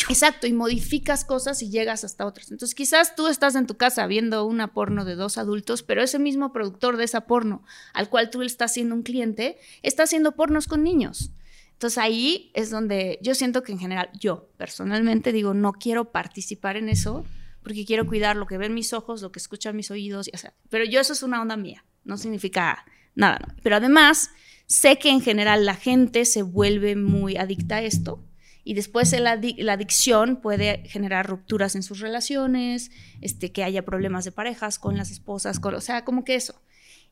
Exacto, 0.08 0.46
y 0.46 0.52
modificas 0.52 1.24
cosas 1.24 1.62
y 1.62 1.70
llegas 1.70 2.04
hasta 2.04 2.26
otras. 2.26 2.50
Entonces, 2.50 2.74
quizás 2.74 3.14
tú 3.14 3.28
estás 3.28 3.54
en 3.54 3.66
tu 3.66 3.76
casa 3.76 4.06
viendo 4.06 4.44
una 4.44 4.72
porno 4.72 5.04
de 5.04 5.14
dos 5.14 5.38
adultos, 5.38 5.82
pero 5.82 6.02
ese 6.02 6.18
mismo 6.18 6.52
productor 6.52 6.96
de 6.96 7.04
esa 7.04 7.26
porno, 7.26 7.64
al 7.92 8.08
cual 8.08 8.30
tú 8.30 8.42
estás 8.42 8.74
siendo 8.74 8.94
un 8.94 9.02
cliente, 9.02 9.58
está 9.82 10.04
haciendo 10.04 10.32
pornos 10.32 10.66
con 10.66 10.82
niños. 10.82 11.32
Entonces 11.72 11.98
ahí 11.98 12.50
es 12.54 12.70
donde 12.70 13.18
yo 13.22 13.34
siento 13.34 13.62
que 13.62 13.72
en 13.72 13.78
general, 13.78 14.10
yo 14.18 14.50
personalmente 14.56 15.32
digo, 15.32 15.54
no 15.54 15.72
quiero 15.72 16.12
participar 16.12 16.76
en 16.76 16.88
eso 16.88 17.24
porque 17.62 17.84
quiero 17.84 18.06
cuidar 18.06 18.36
lo 18.36 18.46
que 18.46 18.58
ven 18.58 18.74
mis 18.74 18.92
ojos, 18.92 19.22
lo 19.22 19.32
que 19.32 19.38
escuchan 19.38 19.76
mis 19.76 19.90
oídos, 19.90 20.30
pero 20.68 20.84
yo 20.84 21.00
eso 21.00 21.12
es 21.12 21.22
una 21.22 21.40
onda 21.40 21.56
mía, 21.56 21.84
no 22.04 22.16
significa 22.16 22.84
nada. 23.14 23.54
Pero 23.62 23.76
además, 23.76 24.30
sé 24.66 24.98
que 24.98 25.10
en 25.10 25.20
general 25.20 25.66
la 25.66 25.74
gente 25.74 26.24
se 26.24 26.42
vuelve 26.42 26.96
muy 26.96 27.36
adicta 27.36 27.76
a 27.76 27.82
esto 27.82 28.24
y 28.64 28.74
después 28.74 29.12
adi- 29.12 29.56
la 29.58 29.74
adicción 29.74 30.40
puede 30.40 30.82
generar 30.86 31.26
rupturas 31.28 31.74
en 31.74 31.82
sus 31.82 32.00
relaciones, 32.00 32.90
este, 33.20 33.52
que 33.52 33.64
haya 33.64 33.84
problemas 33.84 34.24
de 34.24 34.32
parejas 34.32 34.78
con 34.78 34.96
las 34.96 35.11
esposas, 35.11 35.61
con, 35.61 35.74
o 35.74 35.80
sea, 35.80 36.04
como 36.04 36.24
que 36.24 36.34
eso. 36.34 36.61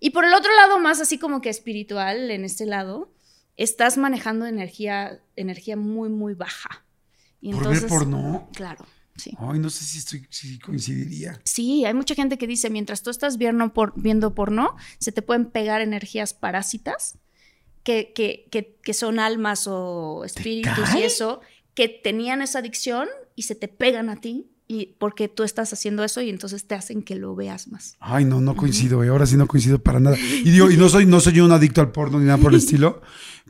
Y 0.01 0.11
por 0.11 0.25
el 0.25 0.35
otro 0.35 0.55
lado, 0.55 0.79
más 0.79 1.01
así 1.01 1.19
como 1.19 1.41
que 1.41 1.49
espiritual, 1.49 2.31
en 2.31 2.45
este 2.45 2.67
lado, 2.67 3.13
estás 3.57 3.97
manejando 3.99 4.47
energía, 4.47 5.21
energía 5.37 5.77
muy, 5.77 6.09
muy 6.09 6.35
baja. 6.35 6.85
Y 7.41 7.53
¿Por 7.53 7.69
ver 7.69 7.87
porno? 7.87 8.49
Claro, 8.53 8.85
sí. 9.17 9.33
Ay, 9.39 9.59
no 9.59 9.71
sé 9.71 9.85
si, 9.85 9.99
estoy, 9.99 10.27
si 10.31 10.59
coincidiría. 10.59 11.41
Sí, 11.45 11.85
hay 11.85 11.95
mucha 11.95 12.15
gente 12.15 12.39
que 12.39 12.47
dice, 12.47 12.71
mientras 12.71 13.03
tú 13.03 13.11
estás 13.11 13.39
viendo, 13.39 13.73
por, 13.73 13.93
viendo 14.01 14.35
porno, 14.35 14.77
se 14.99 15.11
te 15.13 15.23
pueden 15.23 15.47
pegar 15.47 15.81
energías 15.81 16.35
parásitas, 16.35 17.19
que, 17.83 18.13
que, 18.15 18.47
que, 18.51 18.77
que 18.83 18.95
son 18.95 19.19
almas 19.19 19.67
o 19.67 20.25
espíritus 20.25 20.95
y 20.95 21.03
eso, 21.03 21.41
que 21.75 21.89
tenían 21.89 22.43
esa 22.43 22.59
adicción 22.59 23.09
y 23.35 23.43
se 23.43 23.55
te 23.55 23.69
pegan 23.69 24.09
a 24.11 24.21
ti, 24.21 24.51
y 24.71 24.97
porque 24.99 25.29
tú 25.29 25.45
estás 25.45 25.73
haciendo 25.73 26.05
eso 26.05 26.21
y 26.21 26.29
entonces 26.29 26.67
te 26.67 26.75
hacen 26.75 27.03
que 27.03 27.17
lo 27.17 27.35
veas 27.35 27.69
más. 27.69 27.97
Ay, 28.01 28.27
no, 28.27 28.43
no 28.43 28.55
coincido, 28.55 29.03
eh, 29.03 29.09
ahora 29.09 29.25
sí 29.25 29.37
no 29.39 29.49
coincido 29.49 29.83
para 29.83 29.99
nada. 29.99 30.17
Y 30.45 30.51
digo, 30.51 30.71
y 30.71 30.77
no 30.77 30.91
soy, 30.91 31.07
no 31.07 31.21
soy 31.21 31.33
yo 31.33 31.45
un 31.47 31.53
adicto 31.53 31.81
al 31.81 31.91
porno 31.91 32.21
ni 32.21 32.27
nada 32.27 32.37
por 32.37 32.53
el 32.53 32.59
estilo, 32.59 33.01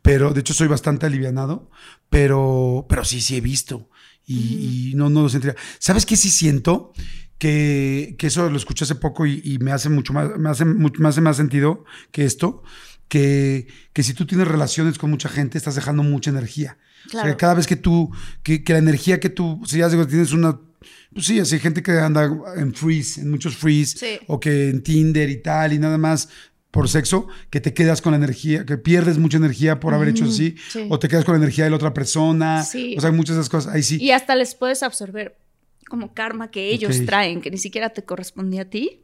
pero 0.01 0.33
de 0.33 0.41
hecho 0.41 0.55
soy 0.55 0.69
bastante 0.69 1.07
alivianado, 1.07 1.71
pero, 2.09 2.87
pero 2.89 3.05
sí, 3.05 3.21
sí 3.21 3.37
he 3.37 3.41
visto. 3.41 3.91
Y, 4.25 4.91
y 4.91 4.95
no, 4.95 5.11
no 5.11 5.23
lo 5.23 5.29
sentiría. 5.29 5.57
¿Sabes 5.81 6.07
qué 6.07 6.17
sí 6.17 6.31
siento? 6.31 6.93
Que, 7.39 8.15
que 8.19 8.29
eso 8.29 8.49
lo 8.51 8.57
escuché 8.57 8.85
hace 8.85 8.95
poco 8.95 9.27
y, 9.27 9.41
y 9.45 9.59
me 9.59 9.73
hace 9.73 9.89
mucho 9.89 10.13
más, 10.13 10.37
me 10.39 10.51
hace, 10.51 10.65
mucho, 10.65 11.01
me 11.01 11.09
hace 11.09 11.21
más 11.21 11.37
sentido 11.37 11.85
que 12.11 12.25
esto, 12.25 12.63
que, 13.09 13.67
que 13.93 14.03
si 14.03 14.15
tú 14.15 14.27
tienes 14.27 14.47
relaciones 14.49 14.99
con 14.99 15.11
mucha 15.11 15.29
gente, 15.29 15.59
estás 15.59 15.75
dejando 15.75 16.03
mucha 16.03 16.31
energía. 16.31 16.79
O 17.07 17.11
sea, 17.11 17.23
Claro. 17.23 17.37
cada 17.37 17.55
vez 17.55 17.67
que 17.67 17.77
tú, 17.77 18.11
que, 18.43 18.63
que 18.63 18.73
la 18.75 18.79
energía 18.81 19.19
que 19.21 19.31
tú, 19.31 19.61
si 19.67 19.79
ya 19.79 19.89
digo, 19.89 20.07
tienes 20.07 20.33
una, 20.33 20.61
pues 21.13 21.27
sí, 21.27 21.41
así 21.41 21.55
hay 21.55 21.61
gente 21.61 21.83
que 21.83 21.93
anda 21.93 22.31
en 22.57 22.75
freeze, 22.75 23.21
en 23.21 23.31
muchos 23.31 23.57
freeze, 23.57 23.99
Sí. 23.99 24.25
o 24.27 24.39
que 24.39 24.69
en 24.69 24.83
Tinder 24.83 25.31
y 25.31 25.43
tal, 25.43 25.73
y 25.73 25.79
nada 25.79 25.97
más 25.99 26.29
por 26.71 26.87
sexo, 26.89 27.29
que 27.49 27.61
te 27.61 27.73
quedas 27.73 28.03
con 28.03 28.13
la 28.13 28.19
energía, 28.19 28.67
que 28.67 28.77
pierdes 28.77 29.17
mucha 29.17 29.39
energía 29.39 29.81
por 29.81 29.95
haber 29.95 30.09
hecho 30.09 30.27
así, 30.27 30.55
sí. 30.71 30.87
o 30.91 30.99
te 30.99 31.09
quedas 31.09 31.25
con 31.25 31.33
la 31.33 31.39
energía 31.39 31.65
de 31.65 31.71
la 31.71 31.77
otra 31.77 31.95
persona, 31.95 32.63
Sí. 32.63 32.95
o 32.99 33.01
sea, 33.01 33.11
muchas 33.11 33.37
de 33.37 33.41
esas 33.41 33.49
cosas, 33.51 33.73
ahí 33.75 33.83
sí. 33.83 33.97
Y 34.01 34.11
hasta 34.11 34.37
les 34.37 34.55
puedes 34.55 34.83
absorber 34.83 35.39
como 35.89 36.13
karma 36.13 36.51
que 36.51 36.69
ellos 36.71 36.99
Ok. 37.01 37.07
traen, 37.07 37.41
que 37.41 37.51
ni 37.51 37.57
siquiera 37.57 37.89
te 37.91 38.05
correspondía 38.05 38.63
a 38.63 38.65
ti, 38.67 39.01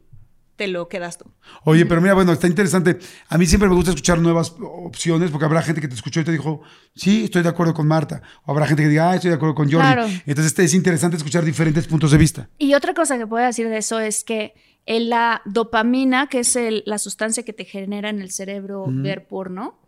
te 0.55 0.67
lo 0.67 0.87
quedas 0.87 1.17
tú. 1.17 1.25
Oye, 1.63 1.85
pero 1.85 2.01
mira, 2.01 2.13
bueno, 2.13 2.31
está 2.31 2.47
interesante. 2.47 2.97
A 3.29 3.37
mí 3.37 3.45
siempre 3.45 3.67
me 3.69 3.75
gusta 3.75 3.91
escuchar 3.91 4.19
nuevas 4.19 4.55
opciones, 4.59 5.31
porque 5.31 5.45
habrá 5.45 5.61
gente 5.61 5.81
que 5.81 5.87
te 5.87 5.95
escuchó 5.95 6.21
y 6.21 6.23
te 6.23 6.31
dijo, 6.31 6.61
sí, 6.95 7.25
estoy 7.25 7.43
de 7.43 7.49
acuerdo 7.49 7.73
con 7.73 7.87
Marta. 7.87 8.21
O 8.45 8.51
habrá 8.51 8.65
gente 8.67 8.83
que 8.83 8.89
diga, 8.89 9.11
ah, 9.11 9.15
estoy 9.15 9.29
de 9.31 9.35
acuerdo 9.35 9.55
con 9.55 9.65
Jordi. 9.71 9.85
Claro. 9.85 10.05
Entonces 10.07 10.45
este, 10.47 10.63
es 10.63 10.73
interesante 10.73 11.17
escuchar 11.17 11.43
diferentes 11.43 11.87
puntos 11.87 12.11
de 12.11 12.17
vista. 12.17 12.49
Y 12.57 12.73
otra 12.73 12.93
cosa 12.93 13.17
que 13.17 13.27
puedo 13.27 13.45
decir 13.45 13.67
de 13.69 13.77
eso 13.77 13.99
es 13.99 14.23
que 14.23 14.53
en 14.85 15.09
la 15.09 15.41
dopamina, 15.45 16.27
que 16.27 16.39
es 16.39 16.55
el- 16.55 16.83
la 16.85 16.97
sustancia 16.99 17.43
que 17.43 17.53
te 17.53 17.65
genera 17.65 18.09
en 18.09 18.21
el 18.21 18.31
cerebro 18.31 18.85
ver 18.87 19.27
porno, 19.27 19.79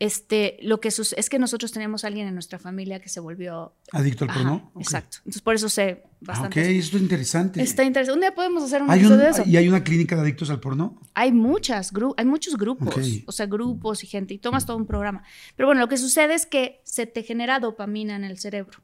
este, 0.00 0.56
lo 0.62 0.80
que 0.80 0.90
sus- 0.90 1.12
es 1.12 1.30
que 1.30 1.38
nosotros 1.38 1.70
tenemos 1.70 2.02
a 2.02 2.08
alguien 2.08 2.26
en 2.26 2.34
nuestra 2.34 2.58
familia 2.58 2.98
que 3.00 3.08
se 3.08 3.20
volvió... 3.20 3.74
Adicto 3.92 4.24
al 4.24 4.32
porno. 4.32 4.72
Exacto. 4.80 5.18
Entonces 5.18 5.42
por 5.42 5.54
eso 5.54 5.68
sé 5.68 6.02
Ah, 6.04 6.08
bastante. 6.22 6.60
ok, 6.60 6.66
esto 6.66 6.96
es 6.96 7.02
interesante. 7.02 7.62
Está 7.62 7.84
interesante. 7.84 8.14
Un 8.14 8.20
día 8.20 8.34
podemos 8.34 8.64
hacer 8.64 8.82
un 8.82 8.90
¿Hay, 8.90 9.04
un- 9.04 9.16
de 9.18 9.28
eso. 9.28 9.42
¿Y 9.46 9.56
hay 9.56 9.68
una 9.68 9.84
clínica 9.84 10.16
de 10.16 10.22
adictos 10.22 10.50
al 10.50 10.58
porno? 10.58 11.00
Hay 11.14 11.30
muchas, 11.32 11.92
hay 12.16 12.24
muchos 12.26 12.56
grupos, 12.56 12.94
o 13.26 13.32
sea, 13.32 13.46
grupos 13.46 14.02
y 14.02 14.06
gente, 14.06 14.34
y 14.34 14.38
tomas 14.38 14.66
todo 14.66 14.76
un 14.76 14.86
programa. 14.86 15.22
Pero 15.56 15.66
bueno, 15.68 15.80
lo 15.80 15.88
que 15.88 15.96
sucede 15.98 16.34
es 16.34 16.46
que 16.46 16.80
se 16.84 17.06
te 17.06 17.22
genera 17.22 17.60
dopamina 17.60 18.16
en 18.16 18.24
el 18.24 18.38
cerebro. 18.38 18.80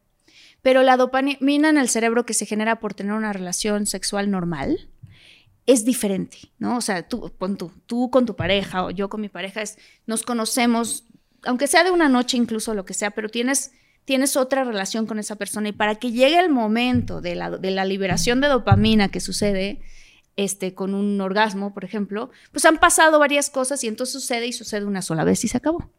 Pero 0.62 0.82
la 0.82 0.96
dopamina 0.96 1.70
en 1.70 1.78
el 1.78 1.88
cerebro 1.88 2.26
que 2.26 2.34
se 2.34 2.44
genera 2.46 2.78
por 2.80 2.92
tener 2.94 3.12
una 3.14 3.32
relación 3.32 3.86
sexual 3.86 4.30
normal 4.30 4.88
es 5.66 5.84
diferente, 5.84 6.38
¿no? 6.58 6.76
O 6.76 6.80
sea, 6.80 7.08
tú, 7.08 7.32
pon 7.36 7.56
tú, 7.56 7.72
tú 7.86 8.10
con 8.10 8.24
tu 8.24 8.36
pareja 8.36 8.84
o 8.84 8.90
yo 8.90 9.08
con 9.08 9.20
mi 9.20 9.28
pareja, 9.28 9.62
es, 9.62 9.78
nos 10.06 10.22
conocemos 10.22 11.04
aunque 11.46 11.66
sea 11.66 11.84
de 11.84 11.90
una 11.90 12.08
noche 12.08 12.36
incluso, 12.36 12.74
lo 12.74 12.84
que 12.84 12.94
sea, 12.94 13.12
pero 13.12 13.28
tienes, 13.28 13.72
tienes 14.04 14.36
otra 14.36 14.64
relación 14.64 15.06
con 15.06 15.18
esa 15.18 15.36
persona 15.36 15.68
y 15.68 15.72
para 15.72 15.94
que 15.94 16.12
llegue 16.12 16.38
el 16.38 16.50
momento 16.50 17.20
de 17.20 17.34
la, 17.34 17.50
de 17.50 17.70
la 17.70 17.84
liberación 17.84 18.40
de 18.40 18.48
dopamina 18.48 19.08
que 19.08 19.20
sucede, 19.20 19.80
este, 20.36 20.74
con 20.74 20.94
un 20.94 21.18
orgasmo, 21.20 21.72
por 21.72 21.84
ejemplo, 21.84 22.30
pues 22.52 22.64
han 22.66 22.78
pasado 22.78 23.18
varias 23.18 23.48
cosas 23.48 23.82
y 23.84 23.88
entonces 23.88 24.20
sucede 24.20 24.46
y 24.46 24.52
sucede 24.52 24.84
una 24.84 25.00
sola 25.00 25.24
vez 25.24 25.44
y 25.44 25.48
se 25.48 25.56
acabó. 25.56 25.90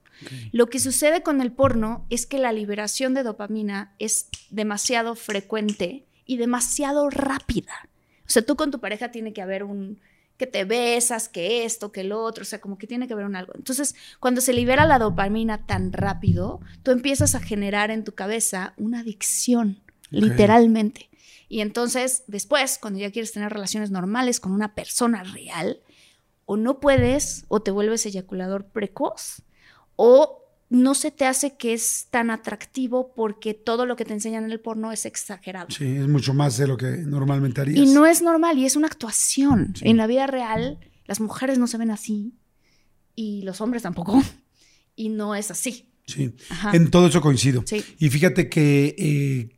Lo 0.52 0.68
que 0.68 0.80
sucede 0.80 1.22
con 1.22 1.42
el 1.42 1.52
porno 1.52 2.06
es 2.10 2.26
que 2.26 2.40
la 2.40 2.52
liberación 2.52 3.14
de 3.14 3.24
dopamina 3.24 3.94
es 4.00 4.30
demasiado 4.50 5.16
frecuente 5.16 6.06
y 6.26 6.38
demasiado 6.38 7.10
rápida. 7.10 7.88
O 8.28 8.30
sea, 8.30 8.42
tú 8.42 8.56
con 8.56 8.72
tu 8.72 8.80
pareja 8.80 9.12
tiene 9.12 9.34
que 9.34 9.42
haber 9.42 9.64
un 9.64 10.00
que 10.38 10.48
te 10.48 10.66
besas, 10.66 11.30
que 11.30 11.66
esto, 11.66 11.92
que 11.92 12.04
lo 12.04 12.22
otro, 12.22 12.44
o 12.44 12.46
sea, 12.46 12.62
como 12.62 12.78
que 12.78 12.88
tiene 12.88 13.08
que 13.08 13.14
haber 13.14 13.26
un 13.26 13.36
algo. 13.36 13.54
Entonces, 13.56 13.96
cuando 14.20 14.40
se 14.40 14.54
libera 14.54 14.86
la 14.86 15.00
dopamina 15.00 15.66
tan 15.66 15.92
rápido, 15.92 16.62
tú 16.84 16.92
empiezas 16.92 17.34
a 17.34 17.40
generar 17.40 17.90
en 17.90 18.04
tu 18.04 18.14
cabeza 18.14 18.74
una 18.78 19.00
adicción, 19.00 19.82
literalmente. 20.12 21.10
Y 21.50 21.62
entonces, 21.62 22.24
después, 22.28 22.78
cuando 22.80 23.00
ya 23.00 23.12
quieres 23.12 23.32
tener 23.32 23.52
relaciones 23.52 23.90
normales 23.90 24.40
con 24.40 24.52
una 24.52 24.76
persona 24.76 25.24
real, 25.24 25.80
o 26.46 26.56
no 26.56 26.80
puedes, 26.80 27.46
o 27.48 27.62
te 27.62 27.72
vuelves 27.72 28.06
eyaculador 28.06 28.68
precoz, 28.68 29.42
o 29.96 30.47
no 30.70 30.96
se 30.96 31.12
te 31.12 31.26
hace 31.26 31.56
que 31.56 31.74
es 31.74 32.08
tan 32.12 32.30
atractivo 32.30 33.14
porque 33.16 33.54
todo 33.54 33.86
lo 33.86 33.96
que 33.96 34.06
te 34.06 34.14
enseñan 34.14 34.44
en 34.44 34.52
el 34.52 34.60
porno 34.60 34.92
es 34.92 35.06
exagerado. 35.06 35.68
Sí, 35.70 35.86
es 35.86 36.08
mucho 36.08 36.34
más 36.34 36.58
de 36.58 36.68
lo 36.68 36.76
que 36.76 36.98
normalmente 37.06 37.62
harías. 37.62 37.78
Y 37.78 37.94
no 37.94 38.06
es 38.06 38.22
normal, 38.22 38.58
y 38.58 38.66
es 38.66 38.76
una 38.76 38.88
actuación. 38.88 39.74
En 39.82 39.98
la 39.98 40.08
vida 40.08 40.28
real, 40.28 40.80
las 41.06 41.22
mujeres 41.22 41.58
no 41.58 41.68
se 41.68 41.78
ven 41.78 41.92
así, 41.92 42.34
y 43.16 43.44
los 43.44 43.62
hombres 43.62 43.84
tampoco, 43.84 44.22
y 44.96 45.10
no 45.10 45.36
es 45.36 45.52
así. 45.52 45.90
Sí, 46.06 46.34
en 46.72 46.90
todo 46.90 47.08
eso 47.08 47.22
coincido. 47.22 47.64
Sí. 47.66 47.84
Y 48.00 48.10
fíjate 48.10 48.50
que 48.50 48.96
eh, 48.98 49.50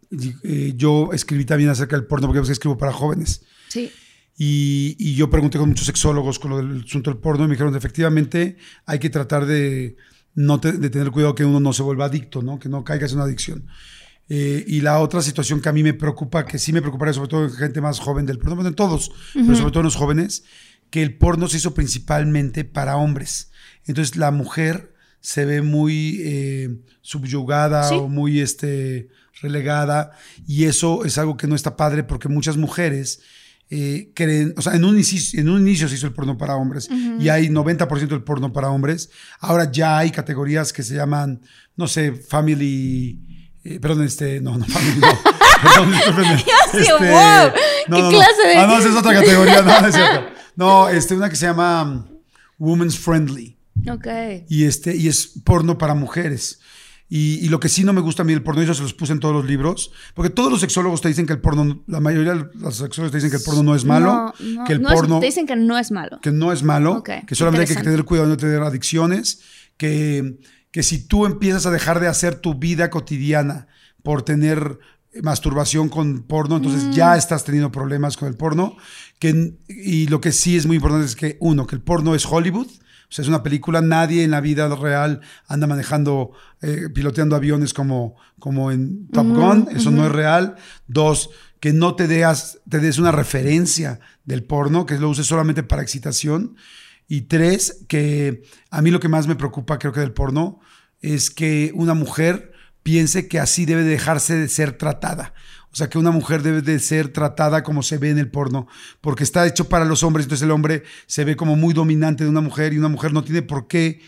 eh, 0.43 0.73
yo 0.75 1.11
escribí 1.13 1.45
también 1.45 1.69
acerca 1.69 1.95
del 1.95 2.07
porno, 2.07 2.27
porque 2.27 2.51
escribo 2.51 2.77
para 2.77 2.91
jóvenes. 2.91 3.43
Sí. 3.67 3.91
Y, 4.35 4.95
y, 4.97 5.15
yo 5.15 5.29
pregunté 5.29 5.57
con 5.57 5.67
muchos 5.67 5.85
sexólogos 5.85 6.39
con 6.39 6.51
lo 6.51 6.57
del 6.57 6.83
asunto 6.85 7.11
del 7.11 7.19
porno 7.19 7.43
y 7.43 7.47
me 7.49 7.55
dijeron, 7.55 7.75
efectivamente, 7.75 8.55
hay 8.85 8.97
que 8.97 9.09
tratar 9.09 9.45
de 9.45 9.97
no 10.35 10.57
de 10.57 10.89
tener 10.89 11.11
cuidado 11.11 11.35
que 11.35 11.45
uno 11.45 11.59
no 11.59 11.73
se 11.73 11.83
vuelva 11.83 12.05
adicto, 12.05 12.41
¿no? 12.41 12.59
que 12.59 12.69
no 12.69 12.83
caigas 12.83 13.11
en 13.11 13.17
una 13.17 13.25
adicción. 13.25 13.67
Eh, 14.29 14.63
y 14.67 14.81
la 14.81 14.99
otra 14.99 15.21
situación 15.21 15.59
que 15.59 15.69
a 15.69 15.73
mí 15.73 15.81
me 15.81 15.93
preocupa, 15.93 16.45
que 16.45 16.59
sí 16.59 16.71
me 16.71 16.81
preocuparía, 16.81 17.13
sobre 17.13 17.29
todo 17.29 17.45
en 17.45 17.51
gente 17.51 17.81
más 17.81 17.99
joven 17.99 18.27
del 18.27 18.37
porno, 18.37 18.65
en 18.65 18.75
todos, 18.75 19.11
pero 19.33 19.55
sobre 19.55 19.71
todo 19.71 19.79
en 19.79 19.85
los 19.85 19.95
jóvenes, 19.95 20.43
que 20.91 21.01
el 21.01 21.17
porno 21.17 21.47
se 21.47 21.57
hizo 21.57 21.73
principalmente 21.73 22.63
para 22.63 22.97
hombres. 22.97 23.51
Entonces 23.85 24.17
la 24.17 24.29
mujer 24.29 24.93
se 25.19 25.45
ve 25.45 25.61
muy 25.61 26.21
eh, 26.23 26.79
subyugada 27.01 27.89
o 27.91 28.07
muy 28.07 28.39
este, 28.39 29.09
relegada 29.41 30.11
y 30.47 30.65
eso 30.65 31.05
es 31.05 31.17
algo 31.17 31.37
que 31.37 31.47
no 31.47 31.55
está 31.55 31.75
padre 31.75 32.03
porque 32.03 32.29
muchas 32.29 32.57
mujeres 32.57 33.21
eh, 33.71 34.11
creen, 34.15 34.55
o 34.57 34.61
sea, 34.61 34.73
en 34.73 34.83
un, 34.83 34.95
inicio, 34.95 35.39
en 35.39 35.47
un 35.47 35.61
inicio 35.61 35.87
se 35.87 35.95
hizo 35.95 36.07
el 36.07 36.13
porno 36.13 36.37
para 36.37 36.55
hombres 36.55 36.89
y 37.19 37.29
hay 37.29 37.49
90% 37.49 38.07
del 38.07 38.23
porno 38.23 38.51
para 38.51 38.69
hombres. 38.69 39.11
Ahora 39.39 39.71
ya 39.71 39.99
hay 39.99 40.09
categorías 40.09 40.73
que 40.73 40.81
se 40.81 40.95
llaman, 40.95 41.41
no 41.75 41.87
sé, 41.87 42.13
family, 42.13 43.19
eh, 43.63 43.79
perdón, 43.79 44.05
este, 44.05 44.41
no, 44.41 44.57
no, 44.57 44.65
family, 44.65 44.99
no. 44.99 45.07
Perdón, 45.61 45.93
este, 46.73 46.93
wow, 46.93 47.51
¿Qué 47.85 48.15
clase 48.15 48.47
de.? 48.47 48.55
Ah, 48.55 48.65
no, 48.65 48.77
esa 48.77 48.89
es 48.89 48.95
otra 48.95 49.13
categoría, 49.13 49.61
no, 49.61 49.81
no 49.81 49.87
es 49.87 49.95
cierto. 49.95 50.29
No, 50.55 50.89
este, 50.89 51.15
una 51.15 51.29
que 51.29 51.37
se 51.37 51.45
llama 51.45 51.83
um, 51.83 52.05
Women's 52.57 52.97
Friendly. 52.97 53.57
Ok. 53.89 54.07
Y, 54.49 54.65
este, 54.65 54.93
y 54.93 55.07
es 55.07 55.27
porno 55.45 55.77
para 55.77 55.93
mujeres. 55.93 56.59
Y, 57.11 57.49
lo 57.49 57.59
que 57.59 57.69
sí 57.69 57.83
no 57.83 57.91
me 57.91 58.01
gusta 58.01 58.21
a 58.21 58.25
mí 58.25 58.33
del 58.33 58.43
porno, 58.43 58.61
y 58.61 58.65
eso 58.65 58.75
se 58.75 58.83
los 58.83 58.93
puse 58.93 59.13
en 59.13 59.19
todos 59.19 59.33
los 59.33 59.45
libros, 59.45 59.91
porque 60.13 60.29
todos 60.29 60.51
los 60.51 60.61
sexólogos 60.61 61.01
te 61.01 61.07
dicen 61.07 61.25
que 61.25 61.33
el 61.33 61.39
porno, 61.39 61.83
la 61.87 61.99
mayoría 61.99 62.35
de 62.35 62.45
los 62.53 62.75
sexólogos 62.75 63.11
te 63.11 63.17
dicen 63.17 63.31
que 63.31 63.37
el 63.37 63.43
porno 63.43 63.63
no 63.63 63.75
es 63.75 63.83
malo, 63.83 64.31
no, 64.39 64.63
que 64.63 64.73
el 64.73 64.81
no 64.83 64.89
porno... 64.89 65.15
Es, 65.15 65.21
te 65.21 65.25
dicen 65.25 65.47
que 65.47 65.55
no 65.55 65.79
es 65.79 65.89
malo. 65.89 66.19
Que 66.21 66.31
no 66.31 66.51
es 66.51 66.61
malo, 66.61 67.03
que 67.03 67.33
solamente 67.33 67.71
hay 67.71 67.77
que 67.77 67.83
tener 67.83 68.05
cuidado 68.05 68.27
de 68.27 68.33
no 68.35 68.37
tener 68.37 68.61
adicciones, 68.61 69.41
que, 69.77 70.37
que 70.69 70.83
si 70.83 71.07
tú 71.07 71.25
empiezas 71.25 71.65
a 71.65 71.71
dejar 71.71 71.99
de 71.99 72.07
hacer 72.07 72.35
tu 72.35 72.53
vida 72.53 72.91
cotidiana 72.91 73.67
por 74.03 74.21
tener 74.21 74.77
masturbación 75.23 75.89
con 75.89 76.21
porno, 76.23 76.57
entonces 76.57 76.95
ya 76.95 77.15
mm. 77.15 77.17
estás 77.17 77.43
teniendo 77.43 77.71
problemas 77.71 78.17
con 78.17 78.27
el 78.27 78.35
porno. 78.35 78.77
Que, 79.17 79.55
y 79.67 80.07
lo 80.07 80.21
que 80.21 80.31
sí 80.31 80.55
es 80.55 80.65
muy 80.65 80.75
importante 80.75 81.05
es 81.05 81.15
que, 81.15 81.37
uno, 81.39 81.65
que 81.65 81.75
el 81.75 81.81
porno 81.81 82.15
es 82.15 82.25
Hollywood, 82.25 82.67
o 83.09 83.11
sea, 83.11 83.23
es 83.23 83.29
una 83.29 83.41
película, 83.41 83.81
nadie 83.81 84.23
en 84.23 84.29
la 84.29 84.39
vida 84.39 84.67
real 84.75 85.21
anda 85.47 85.65
manejando, 85.65 86.31
eh, 86.61 86.89
piloteando 86.93 87.35
aviones 87.35 87.73
como, 87.73 88.15
como 88.37 88.71
en 88.71 89.07
Top 89.07 89.27
Gun, 89.27 89.67
eso 89.71 89.89
no 89.89 90.05
es 90.05 90.11
real. 90.11 90.57
Dos, 90.87 91.31
que 91.59 91.73
no 91.73 91.95
te, 91.95 92.07
deas, 92.07 92.59
te 92.69 92.79
des 92.79 92.99
una 92.99 93.11
referencia 93.11 93.99
del 94.25 94.43
porno, 94.43 94.85
que 94.85 94.99
lo 94.99 95.09
uses 95.09 95.25
solamente 95.25 95.63
para 95.63 95.81
excitación. 95.81 96.55
Y 97.07 97.21
tres, 97.21 97.83
que 97.87 98.43
a 98.69 98.83
mí 98.83 98.91
lo 98.91 98.99
que 98.99 99.09
más 99.09 99.25
me 99.25 99.35
preocupa, 99.35 99.79
creo 99.79 99.91
que 99.91 100.01
del 100.01 100.13
porno, 100.13 100.59
es 101.01 101.31
que 101.31 101.71
una 101.73 101.95
mujer 101.95 102.51
piense 102.83 103.27
que 103.27 103.39
así 103.39 103.65
debe 103.65 103.83
dejarse 103.83 104.35
de 104.35 104.47
ser 104.49 104.73
tratada. 104.73 105.33
O 105.71 105.75
sea, 105.75 105.89
que 105.89 105.97
una 105.97 106.11
mujer 106.11 106.41
debe 106.41 106.61
de 106.61 106.79
ser 106.79 107.09
tratada 107.09 107.63
como 107.63 107.83
se 107.83 107.97
ve 107.97 108.09
en 108.09 108.17
el 108.17 108.29
porno, 108.29 108.67
porque 109.01 109.23
está 109.23 109.45
hecho 109.45 109.69
para 109.69 109.85
los 109.85 110.03
hombres, 110.03 110.25
entonces 110.25 110.45
el 110.45 110.51
hombre 110.51 110.83
se 111.05 111.23
ve 111.23 111.35
como 111.35 111.55
muy 111.55 111.73
dominante 111.73 112.23
de 112.23 112.29
una 112.29 112.41
mujer 112.41 112.73
y 112.73 112.79
una 112.79 112.87
mujer 112.87 113.13
no 113.13 113.23
tiene 113.23 113.41
por 113.43 113.67
qué. 113.67 114.01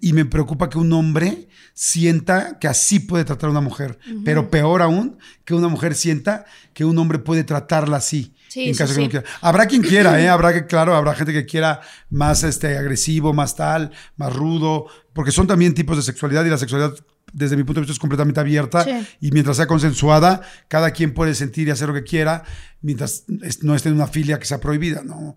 Y 0.00 0.14
me 0.14 0.24
preocupa 0.24 0.70
que 0.70 0.78
un 0.78 0.90
hombre 0.94 1.48
sienta 1.74 2.58
que 2.58 2.66
así 2.66 2.98
puede 2.98 3.24
tratar 3.24 3.48
a 3.48 3.50
una 3.50 3.60
mujer, 3.60 3.98
pero 4.24 4.50
peor 4.50 4.80
aún, 4.80 5.18
que 5.44 5.52
una 5.52 5.68
mujer 5.68 5.94
sienta 5.94 6.46
que 6.72 6.84
un 6.84 6.96
hombre 6.98 7.18
puede 7.18 7.44
tratarla 7.44 7.98
así. 7.98 8.34
en 8.54 8.74
caso 8.74 8.94
que 8.94 9.02
no 9.02 9.10
quiera. 9.10 9.26
Habrá 9.42 9.66
quien 9.66 9.82
quiera, 9.88 10.20
¿eh? 10.20 10.28
habrá 10.28 10.54
que, 10.54 10.64
claro, 10.64 10.96
habrá 10.96 11.14
gente 11.14 11.34
que 11.34 11.44
quiera 11.44 11.82
más 12.08 12.42
este, 12.42 12.78
agresivo, 12.78 13.34
más 13.34 13.54
tal, 13.54 13.92
más 14.16 14.34
rudo, 14.34 14.86
porque 15.12 15.30
son 15.30 15.46
también 15.46 15.74
tipos 15.74 15.98
de 15.98 16.02
sexualidad 16.02 16.44
y 16.46 16.50
la 16.50 16.58
sexualidad 16.58 16.94
desde 17.32 17.56
mi 17.56 17.64
punto 17.64 17.80
de 17.80 17.82
vista 17.82 17.92
es 17.92 17.98
completamente 17.98 18.40
abierta 18.40 18.86
y 19.20 19.30
mientras 19.30 19.56
sea 19.56 19.66
consensuada, 19.66 20.42
cada 20.68 20.90
quien 20.92 21.12
puede 21.12 21.34
sentir 21.34 21.68
y 21.68 21.70
hacer 21.70 21.88
lo 21.88 21.94
que 21.94 22.04
quiera 22.04 22.44
mientras 22.80 23.24
no 23.62 23.74
esté 23.74 23.88
en 23.88 23.96
una 23.96 24.06
filia 24.06 24.38
que 24.38 24.46
sea 24.46 24.60
prohibida, 24.60 25.02
¿no? 25.02 25.36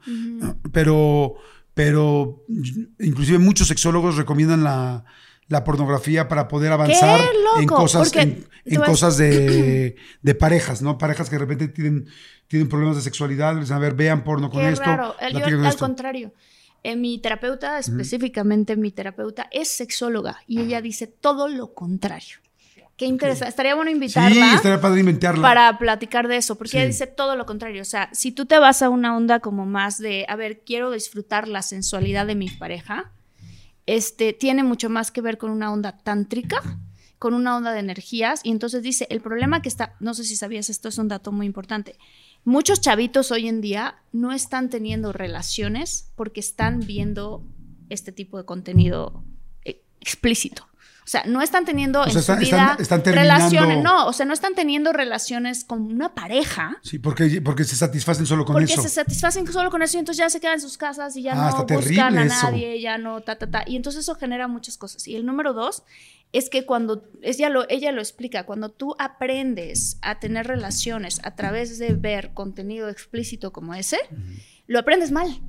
Pero, 0.72 1.36
pero 1.74 2.46
inclusive 3.00 3.40
muchos 3.40 3.68
sexólogos 3.68 4.18
recomiendan 4.18 4.64
la, 4.64 5.06
pornografía 5.66 6.28
para 6.28 6.48
poder 6.48 6.72
avanzar 6.72 7.20
en 7.60 7.68
cosas, 7.68 8.14
en, 8.16 8.48
cosas 8.86 9.18
de, 9.18 9.96
parejas, 10.40 10.82
¿no? 10.82 10.98
Parejas 10.98 11.30
que 11.30 11.36
de 11.36 11.40
repente 11.40 11.68
tienen, 11.70 12.08
tienen 12.48 12.70
problemas 12.70 12.98
de 12.98 13.02
sexualidad, 13.02 13.60
a 13.72 13.80
ver, 13.80 13.96
vean 13.96 14.24
porno 14.24 14.50
con 14.50 14.62
esto. 14.62 14.84
al 15.20 15.78
contrario. 15.78 16.34
Eh, 16.84 16.96
mi 16.96 17.18
terapeuta, 17.18 17.78
específicamente 17.78 18.76
mi 18.78 18.92
terapeuta, 18.92 19.48
es 19.52 19.68
sexóloga 19.68 20.38
y 20.48 20.62
ella 20.62 20.82
dice 20.82 21.08
todo 21.08 21.48
lo 21.48 21.74
contrario. 21.74 22.38
Qué 22.96 23.06
interesante. 23.06 23.50
Estaría 23.50 23.76
bueno 23.76 23.92
invitarla. 23.92 24.30
Sí, 24.30 24.56
estaría 24.56 24.82
padre 24.82 25.00
inventarla. 25.00 25.42
Para 25.42 25.78
platicar 25.78 26.28
de 26.28 26.36
eso, 26.36 26.58
porque 26.58 26.78
ella 26.78 26.88
dice 26.88 27.08
todo 27.08 27.38
lo 27.38 27.46
contrario. 27.46 27.82
O 27.82 27.86
sea, 27.86 28.10
si 28.12 28.34
tú 28.34 28.46
te 28.46 28.60
vas 28.60 28.82
a 28.82 28.90
una 28.90 29.16
onda 29.16 29.40
como 29.40 29.66
más 29.66 30.00
de, 30.00 30.26
a 30.28 30.36
ver, 30.36 30.64
quiero 30.66 30.92
disfrutar 30.92 31.48
la 31.48 31.62
sensualidad 31.62 32.28
de 32.28 32.36
mi 32.36 32.50
pareja, 32.50 33.14
este, 33.86 34.34
tiene 34.34 34.64
mucho 34.64 34.90
más 34.90 35.12
que 35.12 35.22
ver 35.22 35.38
con 35.38 35.50
una 35.50 35.72
onda 35.72 35.98
tántrica, 35.98 36.62
con 37.20 37.34
una 37.34 37.56
onda 37.56 37.72
de 37.72 37.80
energías. 37.80 38.42
Y 38.44 38.52
entonces 38.52 38.84
dice, 38.84 39.08
el 39.10 39.22
problema 39.22 39.62
que 39.62 39.70
está, 39.70 39.96
no 40.02 40.14
sé 40.14 40.26
si 40.26 40.36
sabías, 40.36 40.70
esto 40.70 40.90
es 40.90 40.98
un 40.98 41.08
dato 41.08 41.32
muy 41.32 41.46
importante 41.46 41.96
muchos 42.44 42.82
chavitos 42.82 43.32
hoy 43.32 43.48
en 43.48 43.62
día 43.62 43.96
no 44.12 44.32
están 44.32 44.70
teniendo 44.70 45.14
relaciones 45.14 46.12
porque 46.16 46.40
están 46.40 46.80
viendo 46.80 47.44
este 47.90 48.12
tipo 48.12 48.38
de 48.38 48.46
contenido 48.46 49.24
eh, 49.64 49.84
explícito. 50.00 50.70
O 51.10 51.12
sea, 51.12 51.24
no 51.26 51.42
están 51.42 51.66
teniendo 51.66 52.06
en 52.06 52.22
su 52.22 52.36
vida 52.36 52.78
relaciones, 53.04 53.82
no, 53.82 54.06
o 54.06 54.14
sea, 54.14 54.28
no 54.28 54.34
están 54.36 54.54
teniendo 54.54 54.94
relaciones 54.94 55.64
con 55.64 55.82
una 55.82 56.14
pareja. 56.14 56.78
Sí, 56.84 57.00
porque, 57.00 57.42
porque 57.42 57.64
se 57.64 57.76
satisfacen 57.76 58.28
solo 58.28 58.46
con 58.46 58.62
eso. 58.62 58.76
Porque 58.76 58.88
se 58.88 58.94
satisfacen 58.94 59.52
solo 59.52 59.72
con 59.72 59.82
eso 59.82 59.98
y 59.98 60.02
entonces 60.02 60.20
ya 60.20 60.30
se 60.30 60.40
quedan 60.40 60.54
en 60.54 60.62
sus 60.62 60.78
casas 60.78 61.16
y 61.16 61.24
ya 61.24 61.32
ah, 61.34 61.66
no 61.68 61.76
buscan 61.76 62.16
a 62.16 62.26
nadie, 62.26 62.80
ya 62.80 63.00
no, 63.00 63.22
ta, 63.22 63.40
ta, 63.40 63.50
ta. 63.50 63.64
Y 63.66 63.76
entonces 63.76 64.02
eso 64.02 64.14
genera 64.14 64.48
muchas 64.48 64.78
cosas. 64.78 65.08
Y 65.08 65.16
el 65.16 65.26
número 65.26 65.54
dos 65.54 65.82
es 66.32 66.50
que 66.50 66.66
cuando, 66.66 67.04
ella 67.22 67.50
lo, 67.50 67.68
ella 67.70 67.92
lo 67.92 68.02
explica, 68.02 68.46
cuando 68.46 68.70
tú 68.70 68.96
aprendes 69.00 69.98
a 70.02 70.20
tener 70.20 70.48
relaciones 70.48 71.20
a 71.24 71.36
través 71.36 71.80
de 71.80 71.94
ver 71.94 72.34
contenido 72.34 72.90
explícito 72.90 73.52
como 73.52 73.74
ese, 73.74 73.98
lo 74.68 74.80
aprendes 74.80 75.12
mal, 75.12 75.42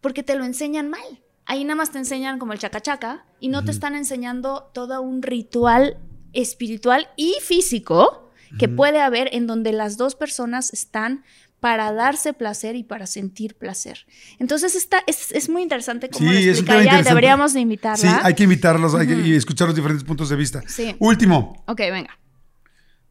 porque 0.00 0.22
te 0.22 0.34
lo 0.34 0.44
enseñan 0.44 0.90
mal. 0.90 1.22
Ahí 1.44 1.64
nada 1.64 1.76
más 1.76 1.92
te 1.92 1.98
enseñan 1.98 2.38
como 2.38 2.52
el 2.52 2.58
chacachaca 2.58 3.26
y 3.38 3.48
no 3.48 3.64
te 3.64 3.70
están 3.70 3.94
enseñando 3.94 4.70
todo 4.74 5.02
un 5.02 5.22
ritual 5.22 5.98
espiritual 6.32 7.08
y 7.16 7.36
físico 7.40 8.30
que 8.58 8.68
puede 8.68 9.00
haber 9.00 9.34
en 9.34 9.46
donde 9.46 9.72
las 9.72 9.96
dos 9.96 10.14
personas 10.14 10.72
están 10.72 11.24
para 11.62 11.92
darse 11.92 12.32
placer 12.32 12.74
y 12.74 12.82
para 12.82 13.06
sentir 13.06 13.54
placer. 13.56 14.04
Entonces 14.40 14.74
está, 14.74 15.04
es, 15.06 15.30
es 15.30 15.48
muy 15.48 15.62
interesante 15.62 16.10
cómo 16.10 16.28
Sí, 16.28 16.34
lo 16.34 16.38
es 16.40 16.44
un 16.44 16.50
explica 16.50 16.72
tema 16.72 16.80
ella, 16.82 16.90
interesante. 16.90 17.08
Deberíamos 17.10 17.52
de 17.52 17.58
Sí, 17.58 17.62
invitarla. 17.62 18.20
hay 18.24 18.34
que 18.34 18.42
invitarlos 18.42 18.94
hay 18.96 19.06
que- 19.06 19.14
y 19.28 19.34
escuchar 19.36 19.68
los 19.68 19.76
diferentes 19.76 20.02
puntos 20.02 20.28
de 20.28 20.34
vista. 20.34 20.60
Sí. 20.66 20.96
Último, 20.98 21.62
Ok, 21.68 21.78
venga. 21.78 22.18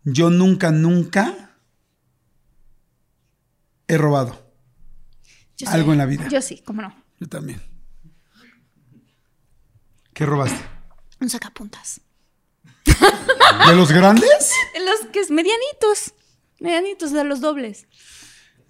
yo 0.03 0.29
nunca, 0.29 0.69
nunca 0.71 1.55
he 3.87 3.97
robado. 3.97 4.51
Yo 5.57 5.69
Algo 5.69 5.87
sí. 5.87 5.91
en 5.93 5.97
la 5.99 6.05
vida. 6.05 6.27
Yo 6.29 6.41
sí, 6.41 6.61
cómo 6.65 6.81
no. 6.81 6.93
Yo 7.21 7.29
también. 7.29 7.61
¿Qué 10.13 10.25
robaste? 10.25 10.59
Un 11.21 11.29
sacapuntas. 11.29 12.01
¿De 12.85 13.75
los 13.75 13.91
grandes? 13.93 14.51
Los 14.85 15.09
que 15.11 15.19
es 15.21 15.31
medianitos. 15.31 16.13
Medianitos 16.59 17.11
de 17.13 17.23
los 17.23 17.39
dobles. 17.39 17.87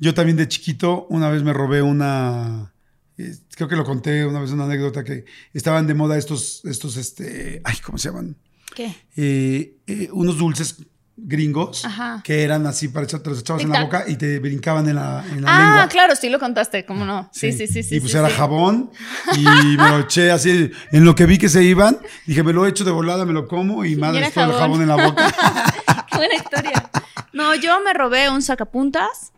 Yo 0.01 0.13
también 0.15 0.35
de 0.35 0.47
chiquito 0.47 1.05
una 1.09 1.29
vez 1.29 1.43
me 1.43 1.53
robé 1.53 1.81
una, 1.81 2.73
eh, 3.17 3.35
creo 3.55 3.69
que 3.69 3.75
lo 3.75 3.85
conté 3.85 4.25
una 4.25 4.41
vez 4.41 4.49
una 4.51 4.65
anécdota 4.65 5.03
que 5.03 5.25
estaban 5.53 5.85
de 5.87 5.93
moda 5.93 6.17
estos, 6.17 6.65
estos, 6.65 6.97
este, 6.97 7.61
ay, 7.63 7.75
¿cómo 7.85 7.97
se 7.99 8.09
llaman? 8.09 8.35
¿Qué? 8.75 8.93
Eh, 9.15 9.77
eh, 9.85 10.09
unos 10.11 10.37
dulces 10.39 10.77
gringos 11.17 11.85
Ajá. 11.85 12.21
que 12.23 12.41
eran 12.43 12.65
así 12.65 12.87
para 12.87 13.05
echar, 13.05 13.19
te 13.19 13.29
los 13.29 13.41
echabas 13.41 13.61
en 13.61 13.69
la 13.69 13.83
boca 13.83 14.05
y 14.07 14.15
te 14.15 14.39
brincaban 14.39 14.89
en 14.89 14.95
la, 14.95 15.23
en 15.29 15.41
la 15.43 15.47
Ah, 15.55 15.59
lengua. 15.59 15.87
claro, 15.87 16.15
sí 16.15 16.29
lo 16.29 16.39
contaste, 16.39 16.83
cómo 16.83 17.05
no. 17.05 17.29
Sí, 17.31 17.51
sí, 17.51 17.67
sí, 17.67 17.83
sí. 17.83 17.97
Y 17.97 17.99
pues 17.99 18.11
sí, 18.13 18.17
era 18.17 18.27
sí. 18.29 18.35
jabón 18.37 18.89
y 19.37 19.43
me 19.77 19.87
lo 19.89 19.99
eché 19.99 20.31
así, 20.31 20.71
en 20.91 21.05
lo 21.05 21.13
que 21.13 21.27
vi 21.27 21.37
que 21.37 21.47
se 21.49 21.63
iban, 21.63 21.99
dije, 22.25 22.41
me 22.41 22.53
lo 22.53 22.65
echo 22.65 22.83
de 22.85 22.91
volada, 22.91 23.23
me 23.25 23.33
lo 23.33 23.47
como 23.47 23.85
y 23.85 23.95
madre, 23.95 24.31
todo 24.33 24.45
el 24.45 24.51
jabón. 24.53 24.59
jabón 24.59 24.81
en 24.81 24.87
la 24.87 25.05
boca. 25.05 25.31
Qué 26.11 26.17
buena 26.17 26.33
historia. 26.35 26.89
No, 27.33 27.53
yo 27.53 27.79
me 27.83 27.93
robé 27.93 28.27
un 28.29 28.41
sacapuntas 28.41 29.31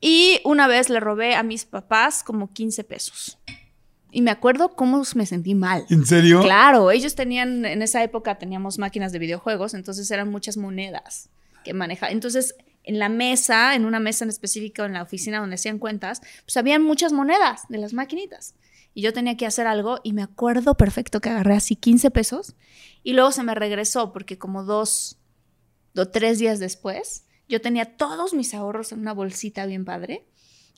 y 0.00 0.40
una 0.44 0.66
vez 0.66 0.88
le 0.88 1.00
robé 1.00 1.34
a 1.34 1.42
mis 1.42 1.64
papás 1.64 2.22
como 2.22 2.52
15 2.52 2.84
pesos. 2.84 3.38
Y 4.12 4.22
me 4.22 4.30
acuerdo 4.30 4.70
cómo 4.70 5.02
me 5.14 5.26
sentí 5.26 5.54
mal. 5.54 5.84
¿En 5.88 6.04
serio? 6.04 6.40
Claro, 6.40 6.90
ellos 6.90 7.14
tenían, 7.14 7.64
en 7.64 7.82
esa 7.82 8.02
época 8.02 8.38
teníamos 8.38 8.78
máquinas 8.78 9.12
de 9.12 9.18
videojuegos, 9.18 9.74
entonces 9.74 10.10
eran 10.10 10.30
muchas 10.30 10.56
monedas 10.56 11.28
que 11.64 11.74
manejaban. 11.74 12.12
Entonces, 12.12 12.56
en 12.82 12.98
la 12.98 13.08
mesa, 13.08 13.74
en 13.74 13.84
una 13.84 14.00
mesa 14.00 14.24
en 14.24 14.30
específico, 14.30 14.84
en 14.84 14.94
la 14.94 15.02
oficina 15.02 15.38
donde 15.38 15.54
hacían 15.54 15.78
cuentas, 15.78 16.22
pues 16.44 16.56
habían 16.56 16.82
muchas 16.82 17.12
monedas 17.12 17.62
de 17.68 17.78
las 17.78 17.92
maquinitas. 17.92 18.54
Y 18.94 19.02
yo 19.02 19.12
tenía 19.12 19.36
que 19.36 19.46
hacer 19.46 19.66
algo 19.66 20.00
y 20.02 20.12
me 20.12 20.22
acuerdo 20.22 20.74
perfecto 20.76 21.20
que 21.20 21.28
agarré 21.28 21.54
así 21.54 21.76
15 21.76 22.10
pesos 22.10 22.56
y 23.04 23.12
luego 23.12 23.30
se 23.30 23.44
me 23.44 23.54
regresó 23.54 24.12
porque 24.12 24.38
como 24.38 24.64
dos 24.64 25.18
o 25.96 26.06
tres 26.06 26.38
días 26.38 26.58
después, 26.58 27.24
yo 27.50 27.60
tenía 27.60 27.84
todos 27.84 28.32
mis 28.32 28.54
ahorros 28.54 28.92
en 28.92 29.00
una 29.00 29.12
bolsita 29.12 29.66
bien 29.66 29.84
padre 29.84 30.24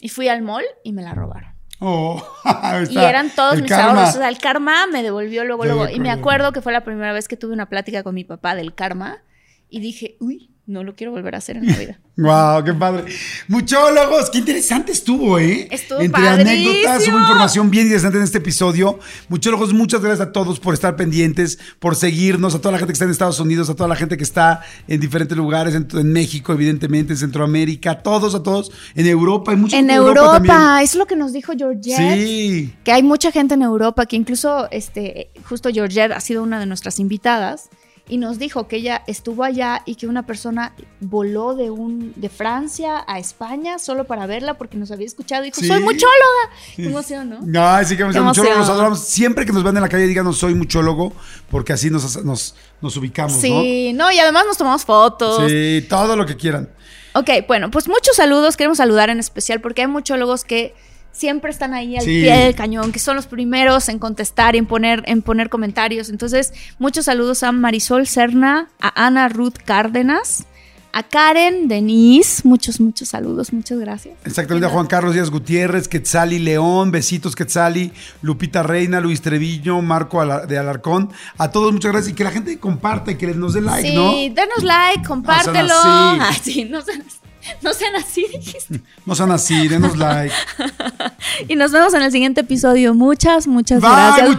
y 0.00 0.08
fui 0.08 0.28
al 0.28 0.42
mall 0.42 0.64
y 0.82 0.92
me 0.92 1.02
la 1.02 1.14
robaron. 1.14 1.52
Oh, 1.78 2.22
Y 2.90 2.98
eran 2.98 3.30
todos 3.30 3.60
mis 3.60 3.70
karma. 3.70 3.90
ahorros. 3.90 4.14
O 4.16 4.18
sea, 4.18 4.28
el 4.28 4.38
karma 4.38 4.86
me 4.86 5.02
devolvió 5.02 5.44
luego, 5.44 5.64
luego. 5.64 5.88
Y 5.88 6.00
me 6.00 6.10
acuerdo 6.10 6.52
que 6.52 6.60
fue 6.62 6.72
la 6.72 6.84
primera 6.84 7.12
vez 7.12 7.28
que 7.28 7.36
tuve 7.36 7.52
una 7.52 7.68
plática 7.68 8.02
con 8.02 8.14
mi 8.14 8.24
papá 8.24 8.54
del 8.54 8.74
karma. 8.74 9.22
Y 9.68 9.80
dije, 9.80 10.16
uy, 10.20 10.51
no 10.72 10.82
lo 10.82 10.94
quiero 10.96 11.12
volver 11.12 11.34
a 11.34 11.38
hacer 11.38 11.56
en 11.56 11.66
la 11.66 11.76
vida. 11.76 11.98
Wow, 12.14 12.62
qué 12.62 12.74
padre. 12.74 13.04
Muchólogos, 13.48 14.28
qué 14.28 14.38
interesante 14.38 14.92
estuvo, 14.92 15.38
¿eh? 15.38 15.66
Estuvo 15.70 15.98
Entre 15.98 16.22
padrísimo. 16.22 16.70
anécdotas, 16.70 17.08
hubo 17.08 17.18
información 17.18 17.70
bien 17.70 17.86
interesante 17.86 18.18
en 18.18 18.24
este 18.24 18.36
episodio. 18.36 18.98
Muchólogos, 19.30 19.72
muchas 19.72 20.02
gracias 20.02 20.28
a 20.28 20.30
todos 20.30 20.60
por 20.60 20.74
estar 20.74 20.94
pendientes, 20.94 21.58
por 21.78 21.96
seguirnos, 21.96 22.54
a 22.54 22.58
toda 22.60 22.72
la 22.72 22.78
gente 22.78 22.92
que 22.92 22.96
está 22.96 23.06
en 23.06 23.12
Estados 23.12 23.40
Unidos, 23.40 23.70
a 23.70 23.74
toda 23.74 23.88
la 23.88 23.96
gente 23.96 24.18
que 24.18 24.24
está 24.24 24.60
en 24.88 25.00
diferentes 25.00 25.38
lugares, 25.38 25.74
en, 25.74 25.88
en 25.90 26.12
México, 26.12 26.52
evidentemente, 26.52 27.14
en 27.14 27.18
Centroamérica, 27.18 27.92
a 27.92 28.02
todos, 28.02 28.34
a 28.34 28.42
todos, 28.42 28.70
en 28.94 29.06
Europa, 29.06 29.52
hay 29.52 29.56
muchos 29.56 29.78
en 29.78 29.88
Europa, 29.88 30.32
también. 30.32 30.82
es 30.82 30.94
lo 30.94 31.06
que 31.06 31.16
nos 31.16 31.32
dijo 31.32 31.54
Georgette. 31.56 32.18
Sí. 32.18 32.74
Que 32.84 32.92
hay 32.92 33.02
mucha 33.02 33.32
gente 33.32 33.54
en 33.54 33.62
Europa, 33.62 34.04
que 34.04 34.16
incluso, 34.16 34.70
este, 34.70 35.30
justo 35.48 35.70
Georgette 35.72 36.12
ha 36.12 36.20
sido 36.20 36.42
una 36.42 36.60
de 36.60 36.66
nuestras 36.66 36.98
invitadas. 36.98 37.70
Y 38.08 38.16
nos 38.18 38.38
dijo 38.38 38.66
que 38.66 38.76
ella 38.76 39.02
estuvo 39.06 39.44
allá 39.44 39.82
y 39.86 39.94
que 39.94 40.06
una 40.08 40.26
persona 40.26 40.74
voló 41.00 41.54
de 41.54 41.70
un 41.70 42.12
de 42.16 42.28
Francia 42.28 43.04
a 43.06 43.18
España 43.20 43.78
solo 43.78 44.04
para 44.04 44.26
verla 44.26 44.54
porque 44.54 44.76
nos 44.76 44.90
había 44.90 45.06
escuchado 45.06 45.42
y 45.44 45.46
dijo, 45.46 45.60
Sí. 45.60 45.68
soy 45.68 45.80
muchóloga. 45.80 46.50
Qué 46.76 46.86
emoción, 46.86 47.30
¿no? 47.30 47.64
Ay, 47.64 47.84
sí 47.84 47.90
que 47.96 47.98
Qué 47.98 48.04
muchólogos, 48.04 48.38
emoción. 48.38 48.58
los 48.58 48.68
adoramos. 48.68 49.00
Siempre 49.04 49.46
que 49.46 49.52
nos 49.52 49.62
vean 49.62 49.76
en 49.76 49.82
la 49.82 49.88
calle, 49.88 50.06
díganos 50.08 50.36
soy 50.36 50.54
muchólogo, 50.54 51.12
porque 51.48 51.72
así 51.72 51.90
nos, 51.90 52.22
nos, 52.24 52.56
nos 52.80 52.96
ubicamos, 52.96 53.34
¿no? 53.34 53.40
Sí, 53.40 53.92
no, 53.94 54.10
y 54.10 54.18
además 54.18 54.44
nos 54.46 54.58
tomamos 54.58 54.84
fotos. 54.84 55.48
Sí, 55.48 55.86
todo 55.88 56.16
lo 56.16 56.26
que 56.26 56.36
quieran. 56.36 56.68
Ok, 57.14 57.30
bueno, 57.46 57.70
pues 57.70 57.88
muchos 57.88 58.16
saludos. 58.16 58.56
Queremos 58.56 58.78
saludar 58.78 59.10
en 59.10 59.20
especial 59.20 59.60
porque 59.60 59.82
hay 59.82 59.86
muchólogos 59.88 60.44
que 60.44 60.74
siempre 61.12 61.50
están 61.50 61.74
ahí 61.74 61.96
al 61.96 62.02
Sí. 62.04 62.22
pie 62.22 62.36
del 62.38 62.54
cañón, 62.54 62.90
que 62.92 62.98
son 62.98 63.16
los 63.16 63.26
primeros 63.26 63.88
en 63.88 63.98
contestar 63.98 64.54
y 64.54 64.58
en 64.58 64.66
poner, 64.66 65.02
en 65.06 65.22
poner 65.22 65.48
comentarios. 65.50 66.08
Entonces, 66.08 66.52
muchos 66.78 67.04
saludos 67.04 67.42
a 67.42 67.52
Marisol 67.52 68.06
Serna, 68.06 68.68
a 68.80 69.06
Ana 69.06 69.28
Ruth 69.28 69.56
Cárdenas, 69.64 70.46
a 70.94 71.02
Karen 71.04 71.68
Denise. 71.68 72.42
Muchos, 72.46 72.78
muchos 72.78 73.08
saludos. 73.08 73.52
Muchas 73.52 73.78
gracias. 73.78 74.14
Exactamente, 74.26 74.66
a 74.66 74.70
Juan 74.70 74.86
Carlos 74.86 75.14
Díaz 75.14 75.30
Gutiérrez, 75.30 75.88
Quetzali 75.88 76.38
León, 76.38 76.90
besitos 76.90 77.34
Quetzali, 77.34 77.92
Lupita 78.20 78.62
Reina, 78.62 79.00
Luis 79.00 79.22
Treviño, 79.22 79.80
Marco 79.80 80.22
de 80.46 80.58
Alarcón. 80.58 81.10
A 81.38 81.50
todos 81.50 81.72
muchas 81.72 81.92
gracias 81.92 82.12
y 82.12 82.14
que 82.14 82.24
la 82.24 82.30
gente 82.30 82.58
comparta 82.58 83.10
y 83.10 83.14
que 83.16 83.26
nos 83.28 83.54
dé 83.54 83.62
like, 83.62 83.88
sí, 83.88 83.94
¿no? 83.94 84.12
denos 84.34 84.62
like, 84.62 85.02
compártelo. 85.06 85.72
así. 85.72 85.88
Ah, 85.88 86.32
sí, 86.42 86.64
no 86.66 86.82
sean, 86.82 87.02
no 87.62 87.72
sean 87.74 87.94
así, 87.96 88.26
dijiste. 88.32 88.80
No 89.06 89.14
sean 89.14 89.32
así, 89.32 89.68
denos 89.68 89.96
like. 89.96 90.34
Y 91.48 91.56
nos 91.56 91.72
vemos 91.72 91.92
en 91.94 92.02
el 92.02 92.12
siguiente 92.12 92.42
episodio. 92.42 92.94
Muchas, 92.94 93.46
muchas 93.46 93.80
Bye, 93.80 93.90
gracias. 93.90 94.28
los 94.28 94.38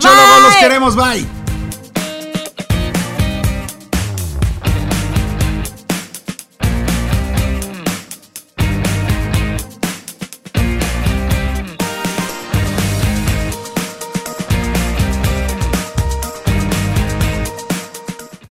Bye. 0.54 0.60
queremos, 0.62 0.96
bye. 0.96 1.53